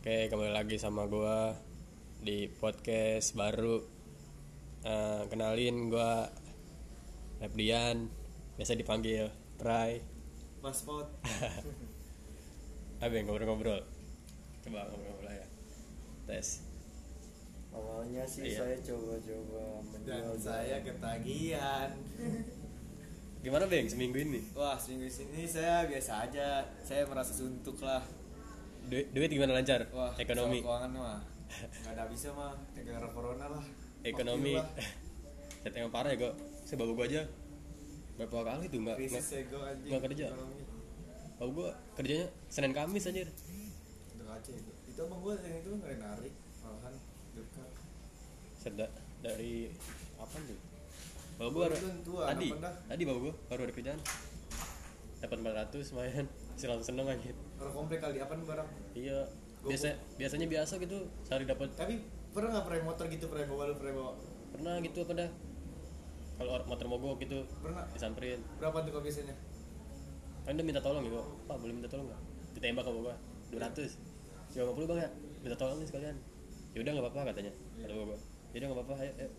[0.00, 1.52] Oke, kembali lagi sama gua
[2.20, 3.84] di podcast baru.
[4.80, 6.24] Eh, kenalin gua
[7.36, 8.08] Repdian,
[8.56, 9.28] biasa dipanggil
[9.60, 10.00] Prai.
[10.60, 11.08] Mas Pot
[13.04, 13.80] Abe ngobrol-ngobrol.
[14.60, 15.46] Coba ngobrol ya.
[16.24, 16.64] Tes.
[17.70, 18.56] Awalnya sih Iya.
[18.60, 21.90] saya coba-coba dan menjual saya ketagihan.
[23.40, 24.40] Gimana Beng seminggu ini?
[24.52, 26.64] Wah seminggu sini saya biasa aja.
[26.80, 28.04] Saya merasa suntuk lah.
[28.86, 29.84] Duit, duit gimana lancar?
[29.90, 30.62] Wah Ekonomi.
[30.62, 31.18] keuangan mah
[31.50, 33.64] nggak ada bisa mah gara-gara corona lah.
[34.00, 34.54] Ekonomi.
[35.60, 36.34] Set yang parah ya kok.
[36.64, 37.22] Saya bawa gua aja.
[38.16, 40.26] Berapa kali tuh nggak Krisis nggak- kerja.
[41.36, 43.28] Bawa gua kerjanya Senin Kamis anjir.
[44.14, 44.72] Udah kaca itu.
[44.86, 46.94] Itu abang gua yang itu nggak narik malahan
[47.34, 47.70] dekat.
[48.54, 49.68] Set da- dari
[50.16, 50.58] apa tuh?
[51.36, 51.64] Bawa gua
[52.26, 52.48] tadi,
[52.86, 54.00] tadi bawa gua baru ada kerjaan.
[55.20, 56.26] Dapat 400 lumayan.
[56.62, 57.32] Langsung seneng anjir.
[57.56, 58.68] Orang komplek kali apa nih barang.
[58.92, 59.18] Iya.
[59.60, 62.00] Biasa biasanya biasa gitu sehari dapat Tapi
[62.32, 64.12] pernah nggak pernah motor gitu pernah bawa lu pernah bawa?
[64.50, 65.30] pernah gitu apa dah
[66.34, 67.84] kalau or- motor mogok gitu Pernah.
[67.92, 69.36] disamperin Berapa tuh kau biasanya?
[70.40, 72.20] kan dia minta tolong gitu pak boleh minta tolong nggak
[72.56, 73.14] ditembak sama gua
[73.52, 74.00] 200
[74.50, 75.08] cuma 50 bang ya
[75.38, 76.16] minta tolong nih sekalian
[76.72, 78.16] ya udah nggak apa-apa katanya kata gua
[78.50, 79.30] ya udah nggak apa-apa ayo, ayo.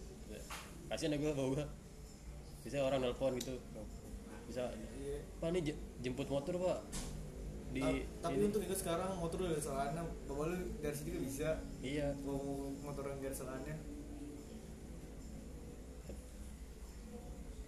[0.87, 1.65] kasihan ya gua bawa gua
[2.61, 3.57] bisa orang nelpon gitu
[4.45, 4.69] bisa
[5.01, 5.19] Iya.
[5.41, 6.79] pak je- jemput motor pak.
[7.71, 11.57] Di Ta- tapi ini." untuk itu sekarang motor udah selana bapak lu dari sini bisa.
[11.81, 12.13] Iya.
[12.21, 13.75] Mau motor yang dari selananya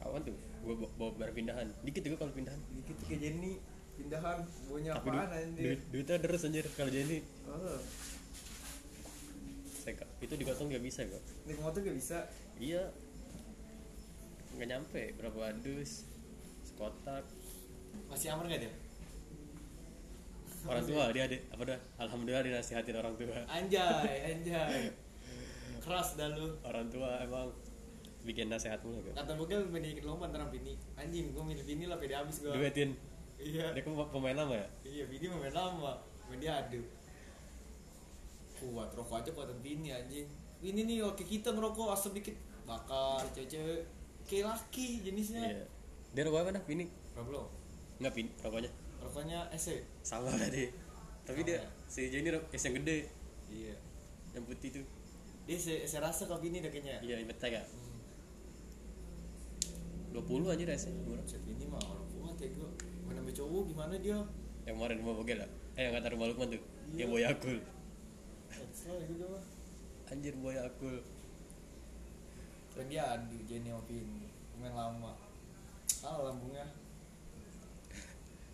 [0.04, 0.36] kawan tuh?
[0.64, 1.68] Gua bawa, bawa barang pindahan.
[1.82, 2.60] Dikit juga kalau pindahan.
[2.76, 3.54] Dikit kayak Jenny.
[3.96, 4.38] Pindahan.
[4.68, 7.78] Punya tapi apaan anjir duit, duitnya deres anjir kalau jadi oh,
[9.86, 12.26] saya itu digotong nggak bisa kok naik motor gak bisa?
[12.58, 12.90] Iya.
[14.58, 15.04] Nggak nyampe.
[15.20, 16.13] Berapa dus
[16.84, 17.24] sekotak
[18.12, 18.74] masih aman gak dia?
[20.68, 21.80] Orang tua dia ada apa dah?
[22.00, 23.40] Alhamdulillah dinasihatin orang tua.
[23.48, 24.92] Anjay anjay.
[25.80, 26.52] Keras dah lu.
[26.64, 27.52] Orang tua emang
[28.24, 30.76] bikin nasihat mulu kok kata bokil mending lomba antara bini.
[31.00, 32.56] Anjing gua milih bini lah pede abis gua.
[32.56, 32.96] Duetin.
[33.40, 33.76] Iya.
[33.76, 34.68] Dia kan pemain lama ya?
[34.84, 35.92] Iya bini mah main lama.
[36.28, 36.84] Main dia adu.
[38.60, 40.28] Kuat rokok aja kuatan bini anjing.
[40.64, 42.36] Ini nih oke kita ngerokok asap dikit.
[42.68, 43.84] Bakar cewek-cewek.
[44.24, 45.44] Kayak laki jenisnya.
[45.44, 45.73] Iya
[46.14, 46.86] dia rokok apa dah ini?
[47.14, 47.48] Berapa belum?
[47.94, 50.66] nggak pin rokoknya Rokoknya SE sama tadi
[51.24, 53.08] tapi dia si Jenny rok es yang gede.
[53.48, 53.76] Iya.
[54.34, 54.86] Yang putih tuh
[55.44, 57.62] Dia se- saya rasa kau bini dah kayaknya iya inget ya?
[57.64, 58.02] Hmm.
[60.14, 61.24] 20 aja dah sih murah.
[61.24, 62.70] Set bini mah orang kuat ya gua
[63.06, 64.20] Mana cowok gimana dia?
[64.64, 66.62] Yang kemarin di Mabogel lah eh yang kata rumah Lukman tuh
[66.94, 66.98] Iya.
[67.02, 67.58] yang boy akul.
[68.54, 69.44] Kesel ya gua mah.
[70.12, 70.98] Anjir boy akul.
[72.74, 75.14] Dan dia adu Jenny sama bini Pemain lama
[76.04, 76.68] Kalah lambungnya.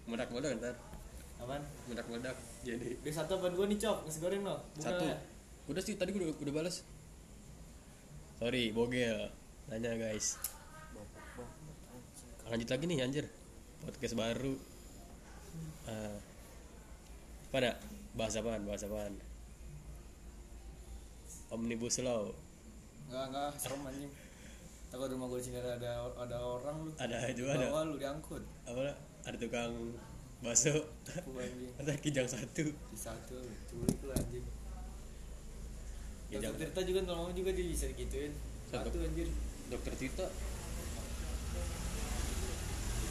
[0.05, 0.75] Meledak meledak ntar.
[1.41, 1.63] Apaan?
[1.89, 2.93] meledak meledak jadi.
[3.01, 4.05] Dia satu apa dua nih cok?
[4.05, 4.61] Nasi goreng no?
[4.77, 5.01] satu.
[5.01, 5.17] Bukannya?
[5.69, 6.81] udah sih tadi gue udah, udah balas
[8.39, 9.27] sorry bogel.
[9.67, 10.39] Nanya guys.
[12.47, 13.25] Lanjut lagi nih anjir.
[13.83, 14.55] Podcast baru.
[15.89, 16.17] Uh,
[17.51, 17.75] pada
[18.15, 19.13] bahas apaan bahas apaan?
[21.49, 22.29] Omnibus law.
[23.09, 24.28] Enggak, enggak, serem anjing
[24.89, 26.91] Takut rumah gue di sini ada, ada, ada orang lu.
[26.97, 27.69] Ada juga ada.
[27.69, 28.41] Bawa lu diangkut.
[28.65, 28.89] Apa?
[28.89, 29.73] Lah, ada tukang
[30.41, 30.73] bakso.
[31.77, 32.65] Ada kijang satu.
[32.73, 33.37] Di satu,
[33.69, 34.45] culik lu anjing.
[36.29, 36.69] Ya, Dokter.
[36.69, 38.33] Tirta juga nolong juga dia bisa gituin.
[38.69, 38.97] Satu Satu.
[39.01, 39.29] anjir.
[39.69, 40.25] Dokter Tita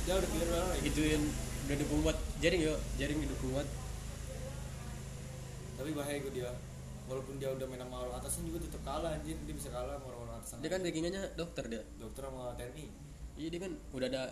[0.06, 0.82] Dia udah banget lagi.
[0.90, 1.22] Gituin.
[1.66, 2.78] Udah dukung buat jaring yuk.
[2.98, 3.68] Jaring didukung buat
[5.78, 6.50] Tapi bahaya gue dia.
[7.06, 9.38] Walaupun dia udah main sama orang atasan juga tetap kalah anjir.
[9.46, 12.86] Dia bisa kalah sama orang-orang atasan dia kan backingannya dokter dia Dokter sama TNI
[13.36, 14.22] Iya dia kan udah ada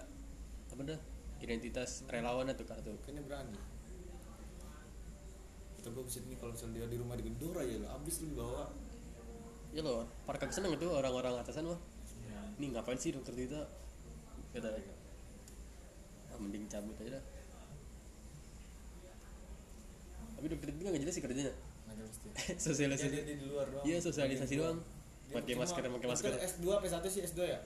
[0.72, 1.00] apa dah
[1.37, 2.97] identitas relawan atau kartu.
[3.04, 3.59] Kayaknya berani
[5.77, 8.72] Kita gue bisa nih kalau misalnya dia di rumah digedor aja lah Abis lu dibawa
[9.77, 11.77] Ya loh, para kagak seneng itu orang-orang atasan mah.
[12.56, 13.69] Nih ngapain sih dokter Tita?
[14.56, 17.25] Kata ah, mending cabut aja dah.
[20.41, 21.53] Tapi dokter Tita nggak jelas sih kerjanya.
[21.84, 22.16] Nggak jelas
[22.72, 23.12] Sosialisasi.
[23.12, 24.80] Dia, dia di luar doang Iya sosialisasi Dia doang.
[25.26, 26.32] Dia Pakai masker, pakai masker.
[26.38, 27.58] S2 P1 sih S2 ya?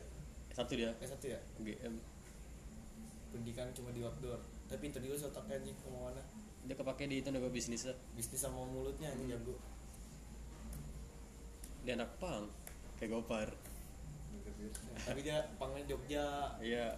[0.51, 0.91] Satu dia.
[0.97, 1.39] S1 ya?
[1.61, 1.95] GM.
[3.31, 6.19] Pendidikan cuma di outdoor Tapi pinter juga sih otaknya anjing ke mana
[6.67, 7.95] Dia kepake di itu nego bisnisnya.
[8.13, 9.55] Bisnis sama mulutnya anjing jago
[11.87, 12.51] Dia anak pang.
[12.99, 13.49] Kayak Gopar.
[15.01, 16.27] Tapi dia pangnya Jogja
[16.59, 16.93] Iya.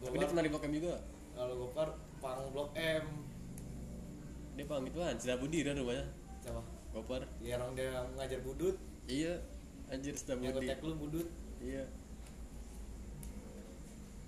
[0.00, 0.18] Tapi Gopar.
[0.18, 0.94] dia pernah di Pokem juga.
[1.36, 1.88] Kalau Gopar
[2.18, 3.04] pang Blok M
[4.54, 6.06] Dia pang ituan, Sida Budi kan rumahnya.
[6.40, 6.62] Siapa?
[6.96, 7.22] Gopar.
[7.44, 9.36] Ya orang dia ngajar budut Iya.
[9.88, 10.66] Anjir Yang Budi.
[10.66, 11.28] ngetek lu budut.
[11.60, 11.84] Iya.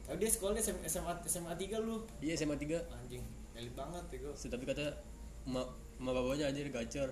[0.06, 2.06] Tapi dia sekolahnya SMA, SMA, SMA 3 lu?
[2.22, 3.22] Iya SMA 3 Anjing,
[3.52, 4.84] elit banget ya gue Tapi kata
[5.44, 5.66] emak
[5.98, 7.10] emak bapaknya anjir gacor.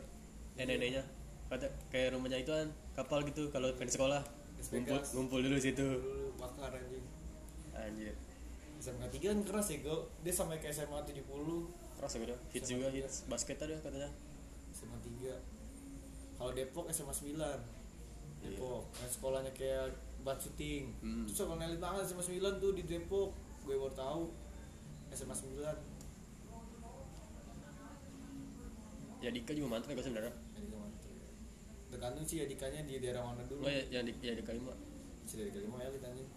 [0.55, 1.03] Eh neneknya
[1.51, 4.23] kata kayak rumahnya itu kan kapal gitu kalau pengen sekolah.
[4.71, 5.87] Ngumpul ngumpul dulu situ.
[6.39, 7.03] Bakar anjing.
[7.75, 8.15] Anjir.
[8.79, 11.27] SMA 3 kan keras ya gue dia sampai ke SMA 70
[11.99, 13.03] keras gitu hits Sama juga dia.
[13.03, 13.17] hits.
[13.27, 14.11] Basket ada katanya.
[14.71, 15.35] SMA 3
[16.39, 17.43] kalau Depok SMA 9
[18.45, 18.83] Depok.
[19.01, 20.93] Yang sekolahnya kayak bat syuting.
[21.05, 21.25] Hmm.
[21.29, 23.31] terus sekolah elit banget SMA 9 tuh di Depok.
[23.65, 24.23] Gue baru tahu
[25.13, 25.95] SMA 9
[29.25, 30.35] ya Dika juga mantap ya gue sebenarnya?
[30.53, 31.13] Jadi gak mantep.
[31.89, 33.65] tergantung sih ya dikanya di daerah mana dulu.
[33.65, 34.77] Oh ya yang di ya Dika lima.
[35.25, 36.29] Bisa dari kelima elit anjing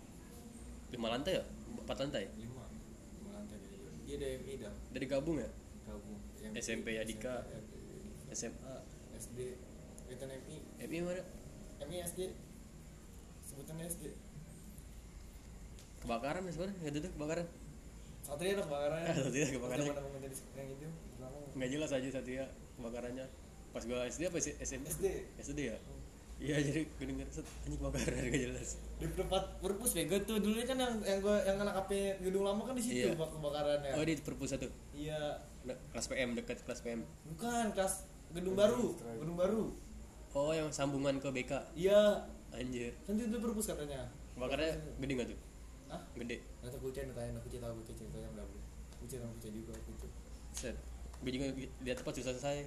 [0.87, 1.43] lima lantai ya?
[1.67, 2.31] Empat lantai?
[2.39, 2.63] Lima.
[3.19, 5.49] Lima lantai dia dia DMI dah dari gabung ya?
[5.83, 6.15] Gabung.
[6.55, 7.43] SMP ya, Dika.
[7.43, 7.75] SMP,
[8.31, 8.75] SMA
[9.19, 9.39] SD
[10.07, 10.57] itu MI
[10.87, 11.23] MI mana
[11.79, 12.19] MI SD
[13.43, 14.03] sebutannya SD
[15.97, 17.47] kebakaran ya sebenarnya nggak tuh kebakaran.
[18.23, 19.83] Satria ada kebakaran Satria ada kebakaran.
[20.55, 20.87] Yang itu
[21.57, 22.43] nggak jelas aja Satria
[22.77, 23.25] kebakarannya.
[23.73, 24.53] Pas gua SD apa sih?
[24.61, 25.05] SMP SD
[25.41, 25.77] SD ya?
[26.37, 28.69] Iya jadi gue denger set anjing kebakaran nggak jelas.
[29.01, 30.37] Di tempat perpus bego tuh.
[30.37, 31.91] Dulu kan yang yang gua yang anak HP
[32.21, 33.17] gedung lama kan di situ Iya.
[33.17, 34.67] bak kebakarannya oh di perpus satu?
[34.93, 35.41] Iya.
[35.65, 37.01] Nah, kelas PM dekat kelas PM
[37.35, 38.95] bukan kelas gedung baru.
[38.95, 39.63] Gedung baru
[40.37, 42.21] oh yang sambungan ke BK iya.
[42.53, 42.93] Anjir.
[43.03, 44.07] Kan itu perpus katanya.
[44.37, 45.39] Kebakarnya gede nggak tuh?
[45.91, 46.37] Ah gede.
[46.61, 48.55] Nggak tahu kucing tanya aku cerita aku ceritanya berapa
[49.03, 50.07] kucing sama kucing juga aku itu
[50.55, 50.75] set.
[51.21, 51.45] Gue juga
[51.83, 52.57] lihat tempat susah selesai.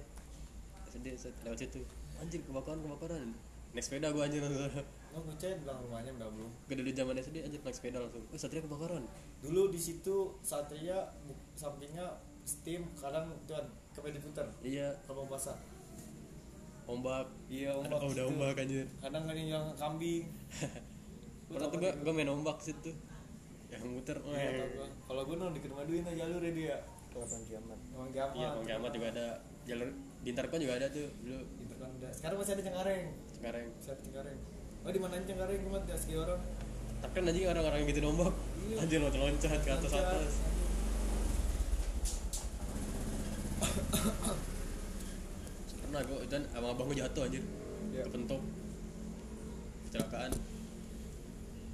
[0.91, 1.33] SD set.
[1.47, 1.81] Lewat situ.
[2.19, 3.31] Anjir kebakaran kebakaran.
[3.71, 4.43] Naik sepeda gue anjir.
[4.43, 4.85] Langsung
[5.15, 6.51] oh kucing bilang rumahnya udah belum.
[6.69, 8.23] Gue dulu zaman SD anjir naik sepeda langsung.
[8.29, 9.03] Oh satria kebakaran.
[9.41, 11.09] Dulu di situ satria
[11.57, 13.65] sampingnya steam kadang tuan
[13.95, 14.93] kepedi putar iya.
[15.05, 15.57] Kalau pasar
[16.91, 17.25] ombak.
[17.47, 18.87] Iya Ada- oh, udah ombak anjir.
[18.99, 20.23] Kadang ada yang kambing.
[21.51, 22.91] Pernah tuh gue gue main ombak situ.
[23.71, 24.67] Yang muter Iya, weh.
[24.75, 24.87] gua.
[25.07, 26.77] kalau gue nong di Kermaduin tuh jalur ya dia.
[27.11, 27.79] Kelapa kiamat?
[27.91, 28.35] Emang kiamat.
[28.35, 29.27] Iya Kiamat juga ada.
[29.63, 29.89] Jalur
[30.21, 31.39] di Intercon juga ada tuh dulu.
[31.81, 32.11] Kan udah.
[32.13, 33.05] sekarang masih ada Cengkareng.
[33.31, 34.39] Sekarang masih ada Cengkareng.
[34.81, 36.41] Oh di mana Cengkareng kemarin ya sekian orang
[37.01, 38.29] tapi kan anjing orang-orang yang gitu ombak.
[38.61, 38.75] Iya.
[38.77, 40.33] anjir loncat-loncat ke atas atas
[45.91, 47.43] pernah gue dan abang-abang gue jatuh anjir.
[47.91, 48.07] Iya.
[48.07, 48.39] kepentok.
[49.91, 50.31] Kecelakaan.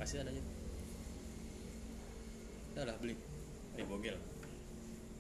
[0.02, 0.42] Kasihan anjir.
[2.74, 3.14] Udah lah beli.
[3.78, 4.18] Beli bogel.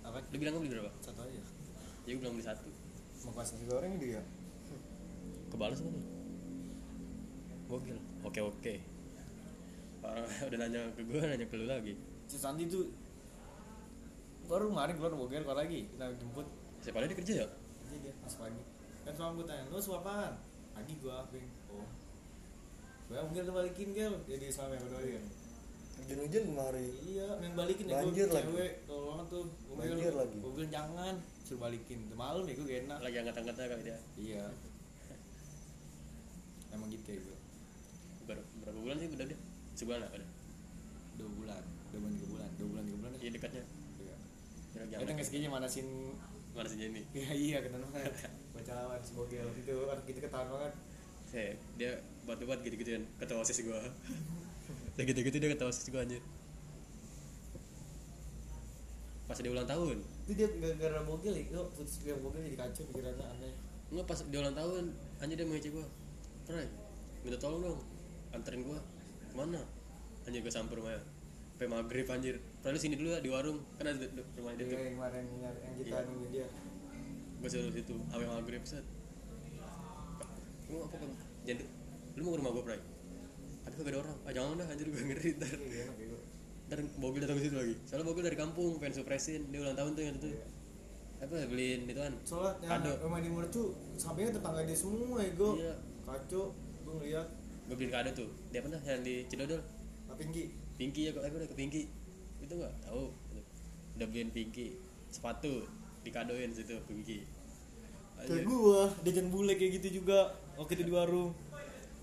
[0.02, 0.18] Apa?
[0.34, 0.90] Lu bilang gue beli berapa?
[1.06, 1.42] satu aja.
[2.10, 2.74] Ya gue bilang beli satu.
[3.22, 4.26] Mau pas nasi goreng dia?
[5.54, 5.94] Kebalas kan
[7.70, 8.02] bogel.
[8.26, 8.74] Oke oke.
[10.02, 11.94] Orang udah nanya ke gue nanya ke lu lagi.
[12.26, 12.90] Si Sandi tuh
[14.50, 15.86] baru kemarin keluar bogel keluar lagi.
[15.86, 16.50] Kita jemput.
[16.82, 17.48] Siapa dia kerja ya?
[17.86, 18.76] Jadi dia pas pagi
[19.07, 20.36] kan sama gue tanya lu suap apaan?
[20.75, 21.88] Pagi gua ping oh.
[23.07, 24.13] Gua mungkin tuh balikin gel.
[24.27, 25.25] Jadi sama yang kedua kan
[25.98, 26.88] hujan-hujan kemari.
[27.07, 28.13] Iya main balikin ya lagi.
[28.13, 29.45] cewek tolong banget tuh.
[29.74, 30.36] Banjir bilang- lagi.
[30.38, 32.00] gua bilang jangan suruh balikin.
[32.12, 32.98] Udah malam ya gua gak enak.
[33.01, 34.45] Lagi angkat-angkatnya kali dia iya.
[36.75, 37.38] Emang gitu ya gua.
[38.27, 39.39] Ber berapa bulan sih udah dia
[39.77, 40.30] sebulan apa deh
[41.18, 41.63] dua bulan.
[41.89, 42.50] Dua bulan tiga bulan.
[42.60, 43.63] Dua bulan tiga bulan iya dekatnya.
[43.98, 44.15] Iya.
[45.01, 45.88] Kita nggak segini manasin
[46.53, 47.01] mana sih Jenny.
[47.18, 48.13] Iya iya kena banget
[48.57, 49.48] baca si bogel.
[49.56, 50.74] Itu kan kita ketahuan banget
[51.27, 51.92] saya dia
[52.24, 53.83] buat-buat gitu-gituan ketua osis gua.
[54.95, 56.24] Ya gitu-gitu dia ketua osis gua anjir.
[59.27, 59.98] Pas dia ulang tahun.
[60.24, 61.59] Itu dia gara-gara bogel ya?
[61.75, 63.54] Putus dia bogel jadi kacau pikirannya aneh.
[63.92, 64.83] Enggak pas dia ulang tahun
[65.20, 65.86] anjir dia mengece gua.
[66.48, 66.67] Pray
[67.22, 67.79] minta tolong dong
[68.32, 68.79] anterin gua.
[69.27, 69.60] Ke mana?
[70.24, 71.03] Anjir gua samper rumahnya.
[71.51, 72.36] Sampai maghrib anjir.
[72.63, 73.60] Pray lu sini dulu ya di warung.
[73.75, 76.08] Kan ada di- rumah dia dia tuh yang kemarin yang kita Iya.
[76.08, 76.48] nungguin dia
[77.38, 78.86] gua suruh situ awe maghrib set
[80.67, 81.10] lu apa kan
[81.48, 81.63] jadi
[82.17, 82.82] lu mau ke rumah gua Pray
[83.67, 84.17] tapi kagak ada orang.
[84.24, 85.60] Ah jangan dah anjir gua ngeri ntar.
[85.60, 86.17] Iya, gak ya
[86.72, 87.75] ntar mobil datang ke situ lagi.
[87.84, 90.29] Soalnya mobil dari kampung pengen surprisein dia ulang tahun tuh yang itu
[91.17, 92.91] apa beliin itu kan soalnya yang Kado.
[93.03, 93.63] rumah di Mercu
[94.00, 95.74] sampingnya tetangga dia semua ya Iya.
[96.08, 96.56] kacau
[96.88, 97.27] gua ngeliat.
[97.67, 98.29] Gue beliin kado tuh.
[98.56, 99.60] Dia pernah yang di Cidodol?
[100.08, 100.44] Apa tinggi
[100.79, 101.82] Pinky ya kok aku udah ke Pinky
[102.39, 103.12] itu nggak tahu.
[104.00, 104.79] Udah beliin Pinky
[105.12, 105.67] sepatu
[106.08, 107.28] dikadoin situ Pinky
[108.18, 108.50] kayak Anjir.
[108.50, 111.32] gua jajan bule kayak gitu juga waktu itu di warung.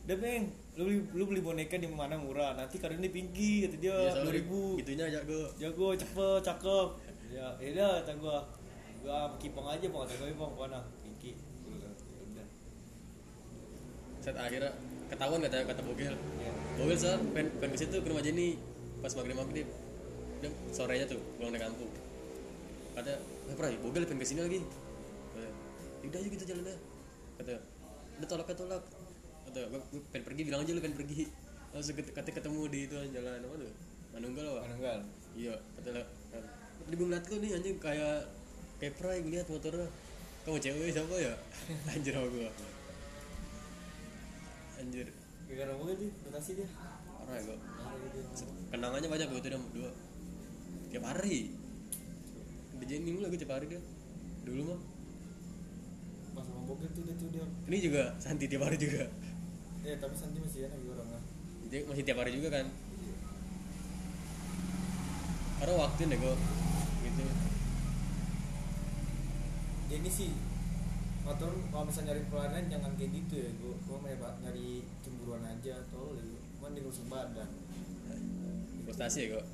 [0.05, 2.55] Udah beng lu beli lu beli boneka di mana murah?
[2.55, 4.61] Nanti kadang ini pinky kata dia Iya, dua soalnya ribu.
[4.79, 6.89] Gitunya aja gue jago cepet cakep.
[7.35, 8.37] Ya ya udah kata gua.
[9.03, 11.31] Gua kipong aja mau kata gua bang mana pinky.
[11.67, 11.93] Udah.
[14.23, 14.71] Saat akhirnya
[15.11, 18.57] ketahuan kata kata Bogel ya Bogel sar pengen pengen ke situ ke rumah Jenny.
[19.03, 19.69] Pas maghrib maghrib
[20.41, 21.91] dia sorenya tuh pulang dari kampung.
[22.95, 23.13] Kata
[23.45, 24.59] eh Pray Bogel pengen ke sini lagi.
[26.05, 26.77] Udah aja kita jalan aja
[27.41, 27.55] kata
[28.21, 28.83] udah tolak tolak.
[29.49, 29.81] Kata gue
[30.13, 31.23] pengen pergi bilang aja lu pengen pergi.
[31.75, 33.73] Langsung ket- kata ketemu di itu jalan apa tuh?
[34.15, 34.61] Manunggal apa?
[34.69, 34.99] Menunggal
[35.35, 36.45] iya kata lah kan.
[36.85, 38.17] Tadi gue ngeliat lu nih anjing kayak
[38.79, 39.89] kayak Pray gue liat motornya
[40.45, 41.35] kamu cewek siapa ya?
[41.97, 42.51] Anjir sama gua.
[44.77, 45.09] Anjir.
[45.49, 46.69] Gara-gara mungkin sih rotasi dia?
[47.25, 48.45] Parah ya Parah gitu.
[48.69, 49.91] kenangannya banyak gue tuh berdua.
[50.93, 51.64] Tiap hari
[52.83, 53.81] di mulu gue tiap hari dia
[54.45, 54.81] dulu mah.
[56.35, 57.47] Pas sama bokir tuh dia tuh dia.
[57.71, 59.07] Ini juga Santi tiap hari juga.
[59.87, 61.21] Ya tapi Santi masih enak gitu orangnya.
[61.71, 62.67] Dia masih tiap hari juga kan?
[65.63, 66.35] Karena waktu gue
[67.09, 67.25] gitu.
[69.95, 70.33] Jadi sih
[71.25, 74.69] motor kalau misalnya nyari pelarian jangan kayak gitu ya gua gua nyari, nyari
[75.01, 76.25] cemburuan aja tolol ya
[76.61, 77.49] gua dia ngurus badan.
[78.85, 79.45] Frustasi ya gue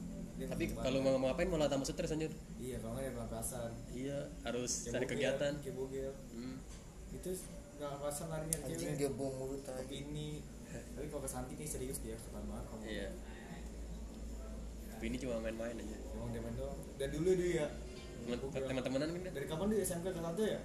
[0.42, 4.18] Dia tapi kalau mau ngapain malah tambah stres anjir iya kalau nggak ada pelampiasan iya
[4.44, 5.52] harus Kayak cari kegiatan.
[5.72, 6.56] bogel hmm.
[7.16, 7.30] itu
[7.80, 9.00] nggak pasang larinya anjing cewek.
[9.00, 10.28] dia buang mulut tapi tadi ini
[10.70, 13.08] tapi kalau ke Santi kayak serius dia suka banget kamu iya.
[14.92, 15.96] tapi ini cuma main-main aja.
[16.12, 16.76] Emang dia main doang.
[17.00, 17.66] Dan dulu dia ya.
[18.52, 19.32] Teman-temanan kan dia?
[19.32, 19.80] Dari kapan dia?
[19.80, 20.60] SMK kelas satu ya?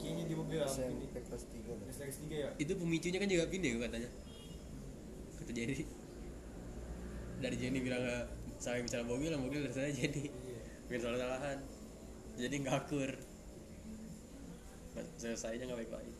[0.00, 2.50] Kayaknya di Bogel ini SMP kelas 3 lah kelas tiga ya?
[2.56, 4.10] Itu pemicunya kan juga Vin ya katanya.
[5.36, 5.84] Kata Jenny.
[7.44, 8.24] Dari Jenny bilang nggak
[8.56, 10.24] saya bicara mobil mobil dari sana Jenny.
[10.24, 10.39] iya
[10.90, 11.58] bikin salah salahan
[12.34, 13.10] jadi ngakur
[15.22, 16.16] selesainya nggak baik baik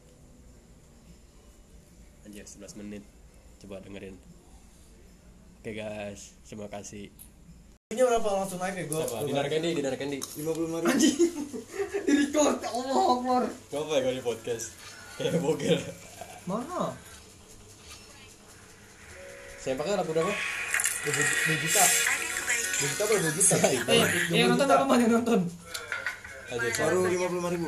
[2.31, 3.03] anjir 11 menit.
[3.59, 4.15] Coba dengerin.
[5.59, 6.39] Oke guys.
[6.47, 7.11] Terima kasih.
[7.91, 8.29] Ini berapa?
[8.31, 9.03] Langsung naik ya gua?
[9.03, 9.27] Siapa?
[9.27, 10.79] Dinar Candy, Dinar Candy 55 ribu.
[12.07, 12.63] Di record.
[12.63, 13.43] Allah Akbar.
[13.51, 14.67] Ngapa ya kalau di podcast?
[15.19, 15.81] Kayak bogel
[16.49, 16.97] mana?
[19.61, 20.33] Sempaknya lagu berapa?
[21.01, 21.85] dua juta
[22.81, 25.41] juta apa dua juta Eh, yang nonton apa mana nonton?
[26.51, 27.67] Aja baru 55 ribu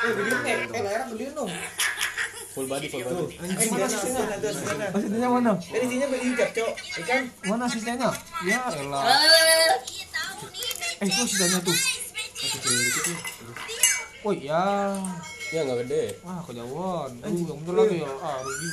[0.00, 1.50] Eh, gedein eh, eh layar gedein dong.
[2.50, 5.52] Full body, full body anjing mana asistennya ada asistennya Asistennya mana?
[5.60, 8.10] dari sini berhijab cok ikan Mana asistennya?
[8.42, 9.04] Ya elah.
[10.98, 11.76] Eh, itu asistennya tuh.
[14.20, 14.62] Oh iya.
[15.50, 17.10] Ya nggak gede Wah, kejauhan.
[17.18, 18.10] Tuh, yang bener lagi ya.
[18.18, 18.66] Ah, rugi.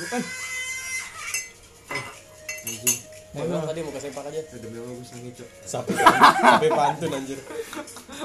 [2.68, 2.98] Eh,
[3.30, 3.60] Emang.
[3.62, 4.40] tadi mau ke sempak aja.
[4.40, 7.38] Ada memang bagus lagi cok Sampai sampai pantun anjir.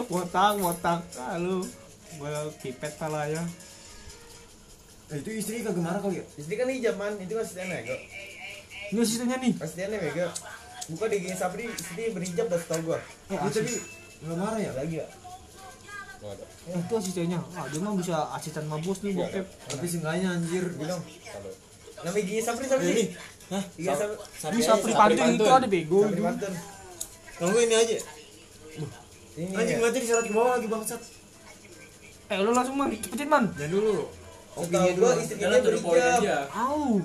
[0.08, 1.00] Wotang, wotang.
[1.18, 1.60] Ah, lu.
[2.16, 3.44] Gua kipet pala ya.
[5.10, 6.26] eh, itu istri kagak marah kali ya?
[6.36, 7.14] Istri kan hijab man.
[7.18, 7.98] Itu asistennya ya
[8.90, 9.54] Ini asistennya nih.
[9.58, 10.28] asistennya mega
[10.86, 12.98] buka di gini Sabri istri berhijab udah setau gua.
[12.98, 13.84] Eh, Dia tapi asis-
[14.20, 14.72] nggak marah ya?
[14.74, 15.08] Lagi ya
[16.24, 17.40] ada eh, itu asistennya.
[17.52, 19.44] Ah, dia mah bisa asisten mabos nih bokep.
[19.68, 20.64] tapi seenggaknya anjir.
[20.72, 21.52] Bilang Kalau
[22.04, 23.06] namanya gini Sabri Sabri ini
[23.50, 23.64] hah?
[23.80, 25.30] Iya Sabri Ini sapri Sapri pantun.
[25.40, 26.00] Itu ada bego.
[26.04, 26.54] Sabri Pantun.
[27.40, 27.96] Kalau ini aja.
[29.34, 29.84] Ini anjing ya.
[29.88, 31.02] mati diserat ke bawah lagi bangsat.
[32.30, 33.46] Eh, lu langsung man, cepetin man.
[33.58, 34.10] dan dulu.
[34.54, 36.22] Setahu gua istrinya berhijab
[36.54, 37.02] Au,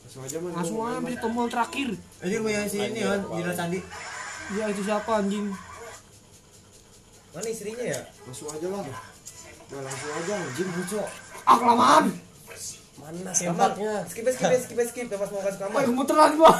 [0.00, 0.50] langsung aja man.
[0.56, 1.88] Langsung aja ambil tombol terakhir.
[2.24, 3.80] anjir mau yang si ini kan Dina Candi
[4.52, 5.48] Ya itu siapa anjing?
[7.32, 8.00] mana istrinya ya?
[8.28, 8.84] Langsung aja lah
[9.72, 10.68] Nah, langsung aja anjing.
[10.68, 11.08] Cok
[11.42, 12.04] Ah, kelamaan.
[13.02, 13.34] Mana Kamar.
[13.34, 13.94] sempaknya?
[14.06, 15.74] skip skip skip skip pas mau masuk kamar.
[15.74, 16.52] Wah, gemeteran gua.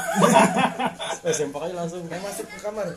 [1.23, 2.03] Eh sempak aja langsung.
[2.03, 2.87] Mau masuk ke kamar.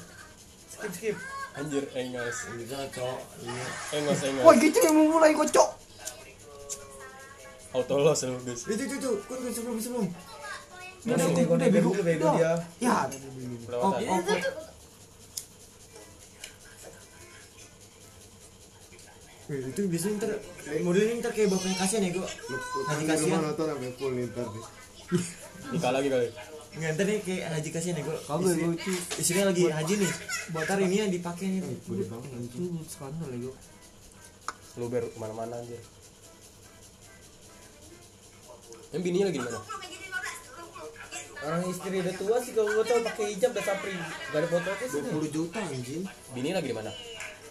[0.67, 1.17] Skip skip.
[1.57, 2.37] Anjir, engos.
[2.59, 3.67] Bisa cok iya
[3.97, 5.69] Engos, Wah, gitu yang mau mulai kocok.
[7.77, 10.07] Auto loss lu guys itu itu itu kun kun sebelum sebelum.
[11.07, 11.91] Mana Udah, bego.
[12.03, 12.29] bego.
[12.35, 12.53] dia.
[12.83, 13.07] Ya,
[13.79, 14.21] oh, oh,
[19.47, 20.31] Eh, itu biasanya ntar
[20.75, 22.27] eh, modelnya ntar kayak bapaknya kasihan ya gua
[22.91, 24.65] Haji kasihan nonton sampai full nih ntar nih.
[25.73, 26.29] Nikah lagi kali
[26.77, 28.93] nggak ntar nih kayak haji kasihan ya gua Kagak, gua itu.
[29.23, 30.11] istrinya lagi haji nih
[30.51, 32.59] ntar ini yang dipakai nih Gede banget anjing.
[32.59, 33.55] Itu skandal ya, gua.
[34.77, 35.81] Lu ber ke mana-mana anjir
[38.91, 39.63] Yang bininya lagi di mana?
[41.37, 44.67] orang istri udah tua sih kalau gua tau pakai hijab udah Sabri gak ada foto
[44.67, 46.03] itu sini 20 juta anjing
[46.35, 46.91] Bini lagi di mana?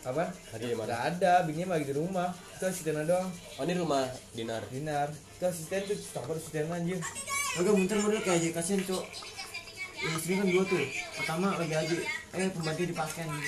[0.06, 0.86] Apa Lagi di mana?
[0.88, 2.30] Gak ada, bininya lagi di rumah.
[2.54, 3.26] Itu asistennya doang.
[3.58, 5.10] Oh ini rumah Dinar Dinar.
[5.10, 7.02] Itu asisten tuh, tambah asisten anjir.
[7.56, 9.04] agak bentar model kayak haji kasihan cok
[10.12, 10.84] istri kan dua tuh
[11.16, 11.96] pertama lagi haji
[12.36, 13.48] eh pembantu dipakai nih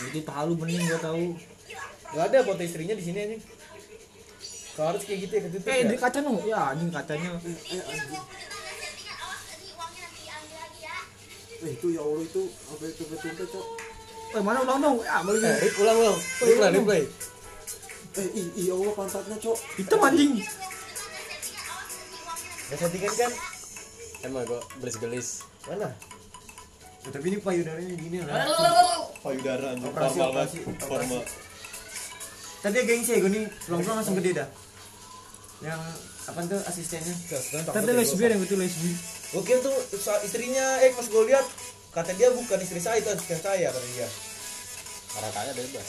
[0.00, 1.36] Itu tahu bening gua tahu.
[2.10, 3.42] Gak ada foto istrinya di sini anjing.
[4.72, 5.84] Kalau harus kayak gitu ya ketutup Eh, ya.
[5.86, 6.32] di kaca no.
[6.42, 7.30] Ya, anjing kacanya.
[7.36, 8.00] Eh
[11.68, 13.66] itu ya Allah itu apa itu betul cok.
[14.30, 14.96] Eh, mana ulang dong?
[15.04, 15.44] Ya, balik.
[15.44, 17.02] Eh, ulang ulang Replay, replay
[18.16, 19.58] Eh ih iya Allah pantatnya cok.
[19.76, 20.32] Hitam anjing.
[22.70, 23.32] Gak settingan kan?
[24.20, 25.90] Emang gua belis-belis Mana?
[27.00, 28.46] Ya, tapi ini payudaranya gini lah
[29.24, 30.58] Payudara anjir Operasi, Formal operasi.
[30.84, 31.22] Formal
[32.60, 34.48] tadi ya gengsi ya gue nih pulang-pulang langsung gede dah
[35.64, 35.80] yang
[36.30, 37.14] apa tuh asistennya?
[37.74, 38.90] Tadi lesbian yang itu lesbi.
[39.34, 39.74] Gue kira tuh
[40.22, 41.46] istrinya, eh pas gue lihat
[41.90, 44.08] kata dia bukan istri saya itu istri saya kata dia.
[45.10, 45.88] Kaya bebas.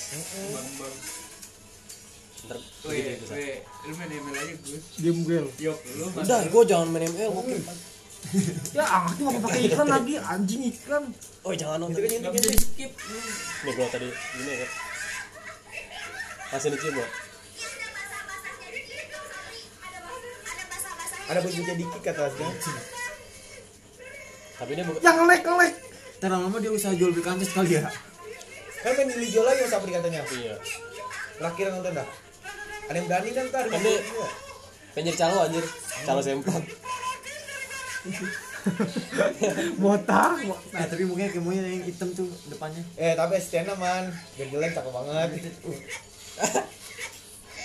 [0.50, 0.96] Bang bang.
[2.42, 2.58] Ntar
[2.90, 4.86] Weh, weh, lu main ML aja Gus.
[4.98, 5.46] Diem gel.
[5.62, 7.54] Yok, lu udah gue jangan main ML oke
[8.78, 11.04] Ya anjing nggak pakai iklan lagi anjing iklan.
[11.42, 12.92] oh jangan itu nonton kan di skip
[13.66, 14.68] nih gue tadi gini ya.
[16.54, 17.08] Masih dicium ya
[21.32, 22.50] ada bentuknya dikit kata dia
[24.54, 25.74] tapi ini bukan Yang ngelek ngelek.
[26.20, 27.88] Ntar lama dia usaha jual beli kali ya.
[28.78, 30.54] kan main di Lijo lagi Mas Sapri katanya iya
[31.36, 32.08] terakhir nonton dah
[32.84, 34.06] ada yang berani kan ntar Kan dia-
[34.92, 35.66] jadi calo anjir
[36.04, 36.62] calo sempak
[39.76, 40.38] Botak.
[40.72, 42.86] Nah tapi mungkin kemonya yang hitam tuh depannya.
[42.94, 45.30] eh tapi Stena man geleng cakep banget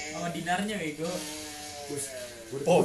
[0.09, 1.09] Sama dinarnya bego.
[2.65, 2.85] oh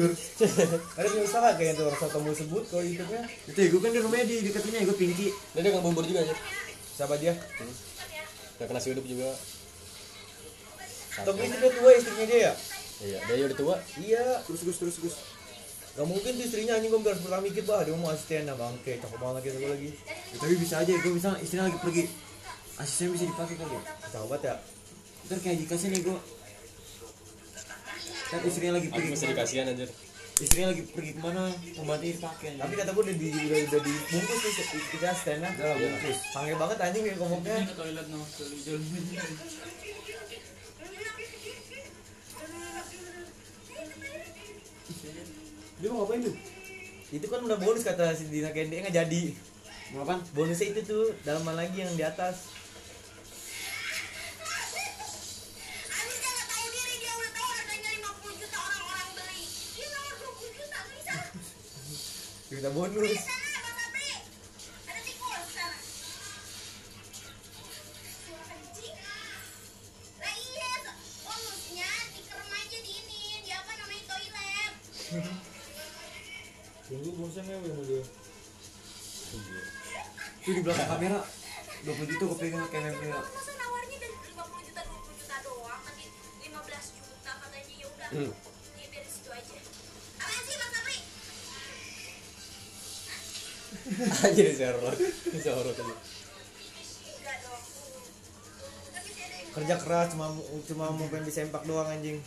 [0.00, 0.12] Cigur.
[0.96, 3.90] ada punya usaha kayaknya tuh orang kamu sebut kalau itu ya Itu ya gue kan
[3.92, 5.28] di rumahnya di deketinnya gue pinky.
[5.28, 6.38] dia dia bubur juga anjir
[6.96, 7.32] siapa dia
[8.60, 9.28] gak kena hidup juga
[11.20, 12.52] tapi itu dia tua istrinya dia ya
[13.04, 15.16] iya dia udah tua iya Terus Gus terus Gus.
[15.96, 19.20] Gak mungkin tuh istrinya anjing gue harus pertama mikir bah dia mau asisten bangke cakep
[19.20, 19.90] banget gitu gue lagi
[20.32, 22.04] Ya, tapi bisa aja gue misalnya istrinya lagi pergi.
[22.80, 23.82] Asisten bisa dipakai kali ya.
[24.16, 24.54] banget ya
[25.28, 26.18] Ntar kayak dikasih nih gue.
[28.30, 29.34] Kan istrinya lagi pergi mesti ke mana?
[29.34, 29.90] dikasihan anjir
[30.40, 31.42] Istrinya lagi pergi ke mana?
[31.76, 32.48] Pembantunya dipakai.
[32.56, 34.52] tapi kata gue udah di udah, udah dibungkus tuh
[34.88, 36.18] kita asistennya Udah lah, bungkus.
[36.30, 38.20] panggil banget anjing kayak ngomongnya ke toilet no,
[45.80, 46.36] Dia mau ngapain tuh?
[47.10, 49.34] itu kan udah bonus kata si Dina Kendi nggak jadi
[49.90, 50.22] Mau apaan?
[50.30, 52.46] bonusnya itu tuh dalaman lagi yang di atas
[62.50, 63.14] kita bonus
[76.90, 78.02] Tunggu bosan ya sama dia.
[80.42, 81.22] Itu di belakang kamera.
[81.86, 83.18] 20 juta gue pegang kayak kamera.
[83.30, 86.04] Masa nawarnya dari 50 juta 20 juta doang nanti
[86.50, 88.49] 15 juta katanya ya udah.
[93.90, 94.84] Aja dong.
[94.86, 95.90] Tapi sih ada yang
[99.50, 100.26] kerja keras cuma
[100.64, 102.22] cuma mau pengen disempak doang anjing.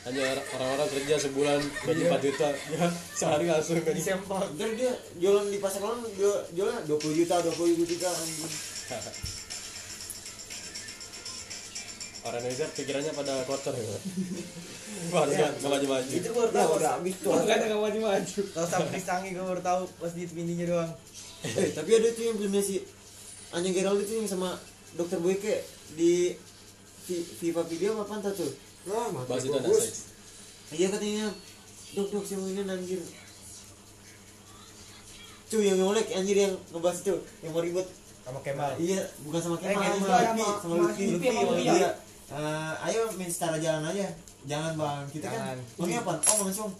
[0.00, 4.00] Hanya orang- orang-orang kerja sebulan gaji 4 juta, ya sehari langsung gaji.
[4.00, 4.48] Disempak.
[4.56, 5.84] Ntar dia jualan di pasar
[6.16, 8.50] jual jualan 20 juta 20 juta anjing.
[12.32, 13.84] Indonesia pikirannya pada kotor ya.
[15.08, 16.10] Wah, udah nggak maju-maju.
[16.12, 17.30] itu gue baru Ya tahu udah habis tuh.
[17.32, 20.90] makanya nggak maju maju kalau sampai sangi gue baru tahu pas di pindinya doang
[21.40, 22.84] Eh, tapi ada tuh yang filmnya si
[23.50, 24.54] Anjing Gerald itu yang sama
[24.92, 26.36] Dokter Boyke di
[27.40, 28.52] Viva Video apa apa tuh?
[28.84, 29.82] Nah, mati Bahas itu gua, anak Gus.
[29.82, 29.98] seks.
[30.70, 31.26] Iya katanya
[31.90, 33.00] Dok dok mau ini anjir
[35.48, 37.86] Cuy yang ngolek anjir yang ngebahas itu Yang mau ribut
[38.20, 41.04] sama Kemal Iya bukan sama Eh, Kemal nggak sama Lutfi sama- Sama sama Lutfi Lutfi,
[41.10, 41.66] Lutfi sama sama Lutfi.
[41.72, 41.90] dia
[42.30, 44.06] Eh, Ayo main secara jalan aja
[44.42, 45.52] Jangan bang Kita Jangan.
[45.52, 46.14] kan Maunya apa?
[46.24, 46.70] Oh langsung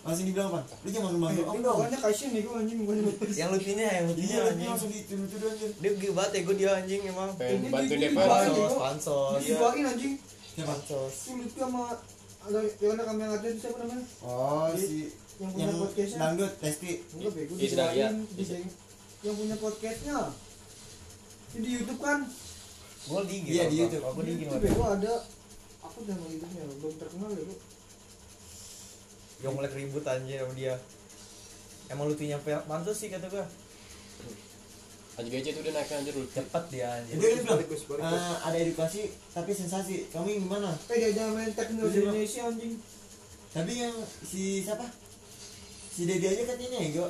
[0.00, 0.60] Langsung dibilang apa?
[0.80, 3.34] Lu jangan membantu om dong Pokoknya kasihan nih gue anjing lupis.
[3.36, 6.70] yang lucunya yang lucunya Iya anjing langsung dituduh anjir dia gede banget ya gue dia
[6.72, 8.22] anjing emang Pengen Ini bantuin di- di- DPR.
[8.22, 10.14] di- pansos pansos Dijualin anjing.
[10.56, 11.82] Pansos Si Lutfi sama
[12.40, 14.04] ada yang ada kami yang ada itu siapa namanya?
[14.22, 16.18] Oh si Yang punya Yang podcastnya.
[16.22, 18.08] dangdut Lesti Enggak bego Iya, iya.
[19.20, 20.16] Yang punya podcastnya.
[21.50, 22.18] Ini di YouTube kan?
[23.02, 24.04] Gue di Iya, di YouTube.
[24.04, 25.12] aku di YouTube bego ada
[25.80, 26.62] apa nama YouTube-nya?
[26.74, 27.54] Belum terkenal ya, Bu.
[29.40, 30.76] yang mulai ribut anjir sama dia
[31.88, 33.40] emang lucunya pansos sih kata gue
[35.12, 36.28] Anjing gaji itu dia naiknya anjir dulu.
[36.30, 40.08] cepet dia anjir Jadi dia bilang "Eh, ada edukasi tapi sensasi.
[40.08, 40.70] Kamu yang gimana?
[40.86, 42.14] Eh dia jangan main teknologi Iya, Bang.
[42.14, 42.74] Indonesia anjing.
[43.50, 44.86] Tapi yang si siapa?
[45.90, 47.04] Si Dedi aja katanya ya,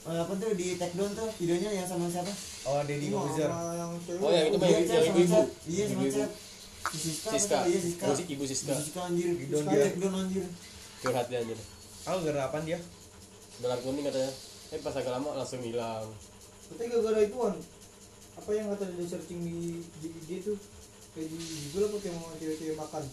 [0.00, 2.32] Eh, apa tuh di take down tuh videonya yang sama siapa?
[2.64, 3.52] oh Deddy cewek.
[4.16, 5.34] Oh, yang itu mah Iya, yang ibu-ibu.
[5.36, 5.48] Cep.
[5.68, 6.02] Iya, sama
[6.80, 7.58] si Siska Siska.
[7.68, 8.04] iya Siska.
[8.08, 8.72] Ibu, Si- ibu Siska.
[8.72, 9.28] Ibu Siska anjir.
[9.36, 9.84] Siska dia.
[9.84, 10.44] take down anjir.
[11.00, 11.58] Curhat dia anjir.
[12.02, 12.78] Aku gara apaan dia?
[13.60, 14.32] Dolar kuning katanya.
[14.70, 16.08] Eh pas agak lama langsung hilang.
[16.66, 17.54] Tapi gara-gara itu kan
[18.30, 19.56] apa yang kata dia searching di
[20.00, 20.56] di IG tuh
[21.12, 21.36] kayak di
[21.68, 23.04] Google apa kayak mau cewek-cewek makan.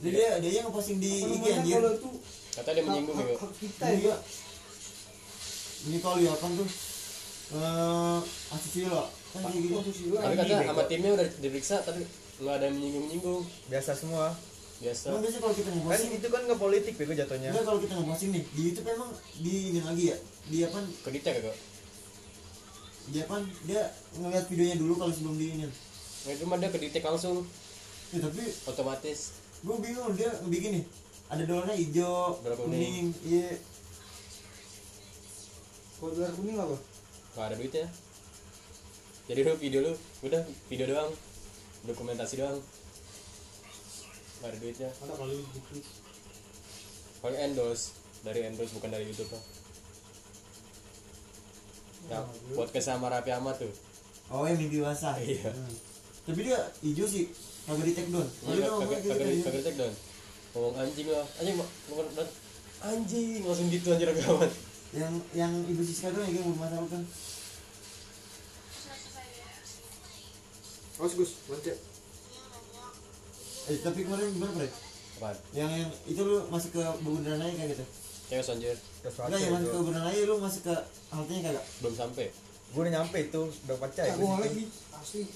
[0.00, 1.82] jadi dia dia yang ngeposting di IG anjir.
[2.52, 4.00] Kata dia menyinggung gitu hak kita Iya.
[4.08, 4.16] ya.
[5.88, 6.68] Ini kalau kan tuh
[7.52, 8.18] eh
[8.54, 10.18] asusila kan kayak gitu Asusila.
[10.24, 12.02] tapi kata sama timnya udah diperiksa tapi
[12.42, 14.34] nggak ada yang menyinggung nyinggung biasa semua.
[14.82, 15.14] Biasa.
[15.14, 17.48] Emang biasanya kalau kita kan ngeposting itu kan nggak politik bego jatuhnya.
[17.54, 20.16] Enggak kalau kita ngeposting nih di YouTube emang di ini lagi ya?
[20.50, 21.56] Di apa kedita kagak?
[23.14, 23.82] Dia apa dia
[24.18, 25.66] ngeliat videonya dulu kalau sebelum di ini.
[25.70, 27.46] Nah, cuma dia kedetek langsung.
[28.10, 29.38] Ya, tapi otomatis.
[29.62, 30.84] gue bingung dia bikin nih.
[31.30, 33.54] Ada dolarnya hijau kuning iya
[36.02, 36.74] Kalau dolar kuning apa?
[37.32, 37.86] nggak ada duitnya.
[39.30, 39.92] Jadi lu video lu
[40.26, 41.14] udah video doang.
[41.86, 42.58] Dokumentasi doang.
[44.42, 44.90] Nggak ada duitnya.
[44.90, 45.78] Ada kali gitu.
[47.22, 47.94] paling endorse.
[48.26, 49.30] Dari endorse bukan dari YouTube.
[49.30, 49.38] Lah
[52.10, 52.20] ya
[52.58, 53.70] podcast sama Raffi Ahmad tuh.
[54.26, 55.14] Oh yang mimpi basah.
[55.22, 55.54] Iya.
[55.54, 55.74] Hmm.
[56.26, 57.30] tapi dia hijau sih.
[57.62, 58.26] Kagak di take down.
[58.42, 59.14] Kagak gitu.
[59.22, 59.94] di- kagak di take down.
[60.50, 61.22] Ngomong anjing lah.
[61.38, 61.62] Anjing
[62.18, 62.34] dan-
[62.90, 64.50] anjing langsung gitu anjir Raffi Ahmad
[64.92, 67.02] yang yang ibu Siska doang yang belum masalah kan
[71.02, 71.78] Awas Gus, lonceng.
[73.72, 74.68] eh tapi kemarin gimana Bre?
[75.22, 77.84] apaan yang yang itu lu masuk ke Bundaran Raya kayak gitu
[78.26, 78.76] cewek anjir
[79.06, 80.74] enggak yang masuk ke Bundaran Raya lu masuk ke
[81.14, 82.26] haltenya kagak belum sampai
[82.72, 84.16] Gue udah nyampe itu, udah pecah ya.
[84.16, 84.64] Aku lagi
[84.96, 85.28] asli.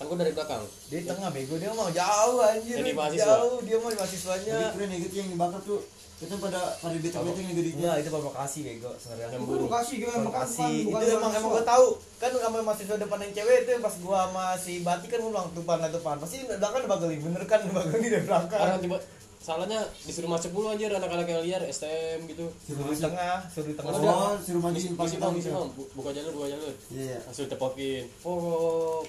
[0.00, 2.80] kan gua dari belakang Dia di tengah bego, dia mau jauh anjir.
[2.80, 3.28] Yang di mahasiswa?
[3.36, 4.54] Jauh, dia mau di mahasiswanya.
[4.56, 5.80] tapi keren ya gitu yang dibakar tuh
[6.20, 9.32] kita pada pada bete-bete yang gede Enggak, itu provokasi bego sebenarnya.
[9.32, 10.68] Yang Itu Bekasi gue yang makan Provokasi.
[10.84, 11.86] Itu emang emang gue tahu.
[12.20, 15.48] Kan sama mahasiswa depan yang cewek itu pas gua sama si Bati kan gua bilang
[15.56, 16.16] tupan lah tupan.
[16.20, 18.60] Pasti belakang udah bagel bener kan bagel di belakang.
[18.60, 18.98] orang tiba
[19.40, 23.74] salahnya disuruh masuk dulu anjir anak-anak yang liar STM gitu Suruh di tengah, suruh di
[23.74, 23.96] tengah.
[23.96, 27.18] oh suruh maju misi pakai misi tang misi Bu- buka jalur buka jalur iya iya.
[27.24, 29.00] langsung tepokin oh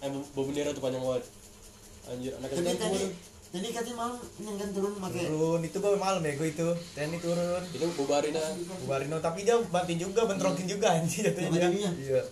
[0.00, 1.24] eh bawa bendera tuh panjang banget
[2.08, 3.12] anjir anak STM
[3.54, 6.68] tadi katanya malam ini kan turun pakai Turun itu gue malam bego itu.
[6.90, 7.62] TNI turun.
[7.70, 8.50] itu bubarin aja
[8.82, 11.70] Bubarin dong, tapi dia banting juga, bentrokin juga anjir jatuhnya.
[11.94, 12.22] Iya.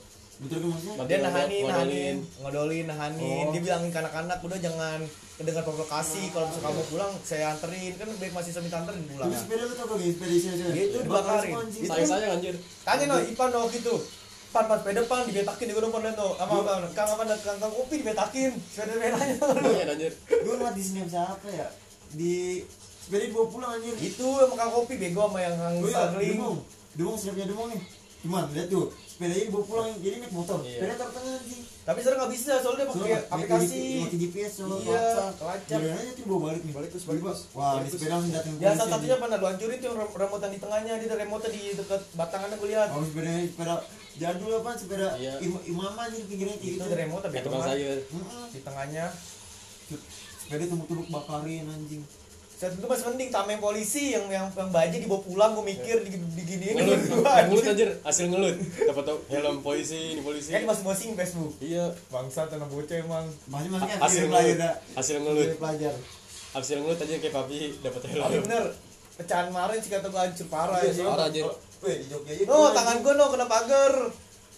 [0.42, 1.70] betul kan maksudnya Banting Dia nahanin, ngodolin.
[1.70, 3.44] nahanin, ngodolin, nahanin.
[3.46, 3.50] Oh.
[3.54, 4.98] Dia bilangin ke anak-anak udah jangan
[5.38, 6.22] kedengar provokasi.
[6.34, 7.92] Kalau misalnya kamu pulang, saya anterin.
[7.94, 9.30] Kan baik masih minta anterin pulang.
[9.30, 10.48] tapi sepeda lu tau gak guys sepeda isi
[10.90, 11.54] Itu dibakarin.
[11.86, 13.94] sayang sayang anjir Tanya no, Ipan no gitu.
[14.52, 16.28] Pan pan sepeda pan dibetakin di gunung pan no.
[16.34, 16.72] Sama apa?
[16.92, 18.52] Kang apa kang kang kopi dibetakin.
[18.66, 19.34] Sepeda sepedanya.
[19.58, 21.68] lumayan anjir gue ngeliat di sini siapa ya
[22.10, 22.60] di
[23.00, 26.36] sepeda dibawa pulang anjir Itu sama kang kopi bego sama yang kang Oh iya, struggling.
[26.36, 26.56] demong
[26.92, 27.82] demong siapnya demong nih
[28.22, 30.78] cuman lihat tuh sepedanya dibawa pulang jadi naik motor Iya.
[30.78, 33.80] sepeda taruh tengah anjing Tapi sekarang nggak bisa soalnya dia pakai Soalnya aplikasi.
[33.98, 35.66] pakai GPS so Iya, kelacak.
[35.72, 37.40] Giliran aja tuh bawa balik nih Balik terus, balik terus.
[37.50, 40.50] wah di sepeda langsung datang Ya satu satunya pernah lu hancurin tuh yang rem- remotan
[40.50, 42.88] di tengahnya, dia ada remote di dekat batangannya gue lihat.
[42.90, 43.74] oh sepeda sepeda
[44.14, 45.08] jadul apa sepeda.
[45.14, 45.32] Iya.
[45.40, 46.94] im imama anjir pinggirnya kayak Itu gitu.
[46.94, 47.68] remote kayak bego tukang kan.
[47.70, 47.98] sayur.
[48.48, 49.06] Di tengahnya.
[50.38, 52.02] sepeda tumbuk-tumbuk bakarin anjing.
[52.54, 56.14] Saat itu masih mending tameng polisi yang yang yang baja dibawa pulang gue mikir di
[56.14, 56.74] diginiin.
[56.76, 57.00] Ngelut.
[57.16, 57.88] Gua, ngelut anjir.
[58.00, 58.56] Hasil ngelut.
[58.84, 60.50] Dapat tau helm polisi ini polisi.
[60.50, 61.52] Kan masih posting Facebook.
[61.58, 61.90] iya.
[62.06, 63.26] Bangsa tanah bocah emang.
[63.46, 64.58] masih masih hasil ngelut.
[64.94, 65.46] Hasil ngelut.
[65.48, 65.94] Dari pelajar.
[66.52, 68.42] Hasil ngelut aja kayak papi dapat Tapi helm.
[68.42, 68.64] bener.
[69.12, 71.02] Pecahan kemarin sih kata gue hancur parah Iya, aja.
[71.04, 71.44] parah anjir
[71.82, 73.94] Weh, di Jogja aja gimana, tangan gue no kena pagar.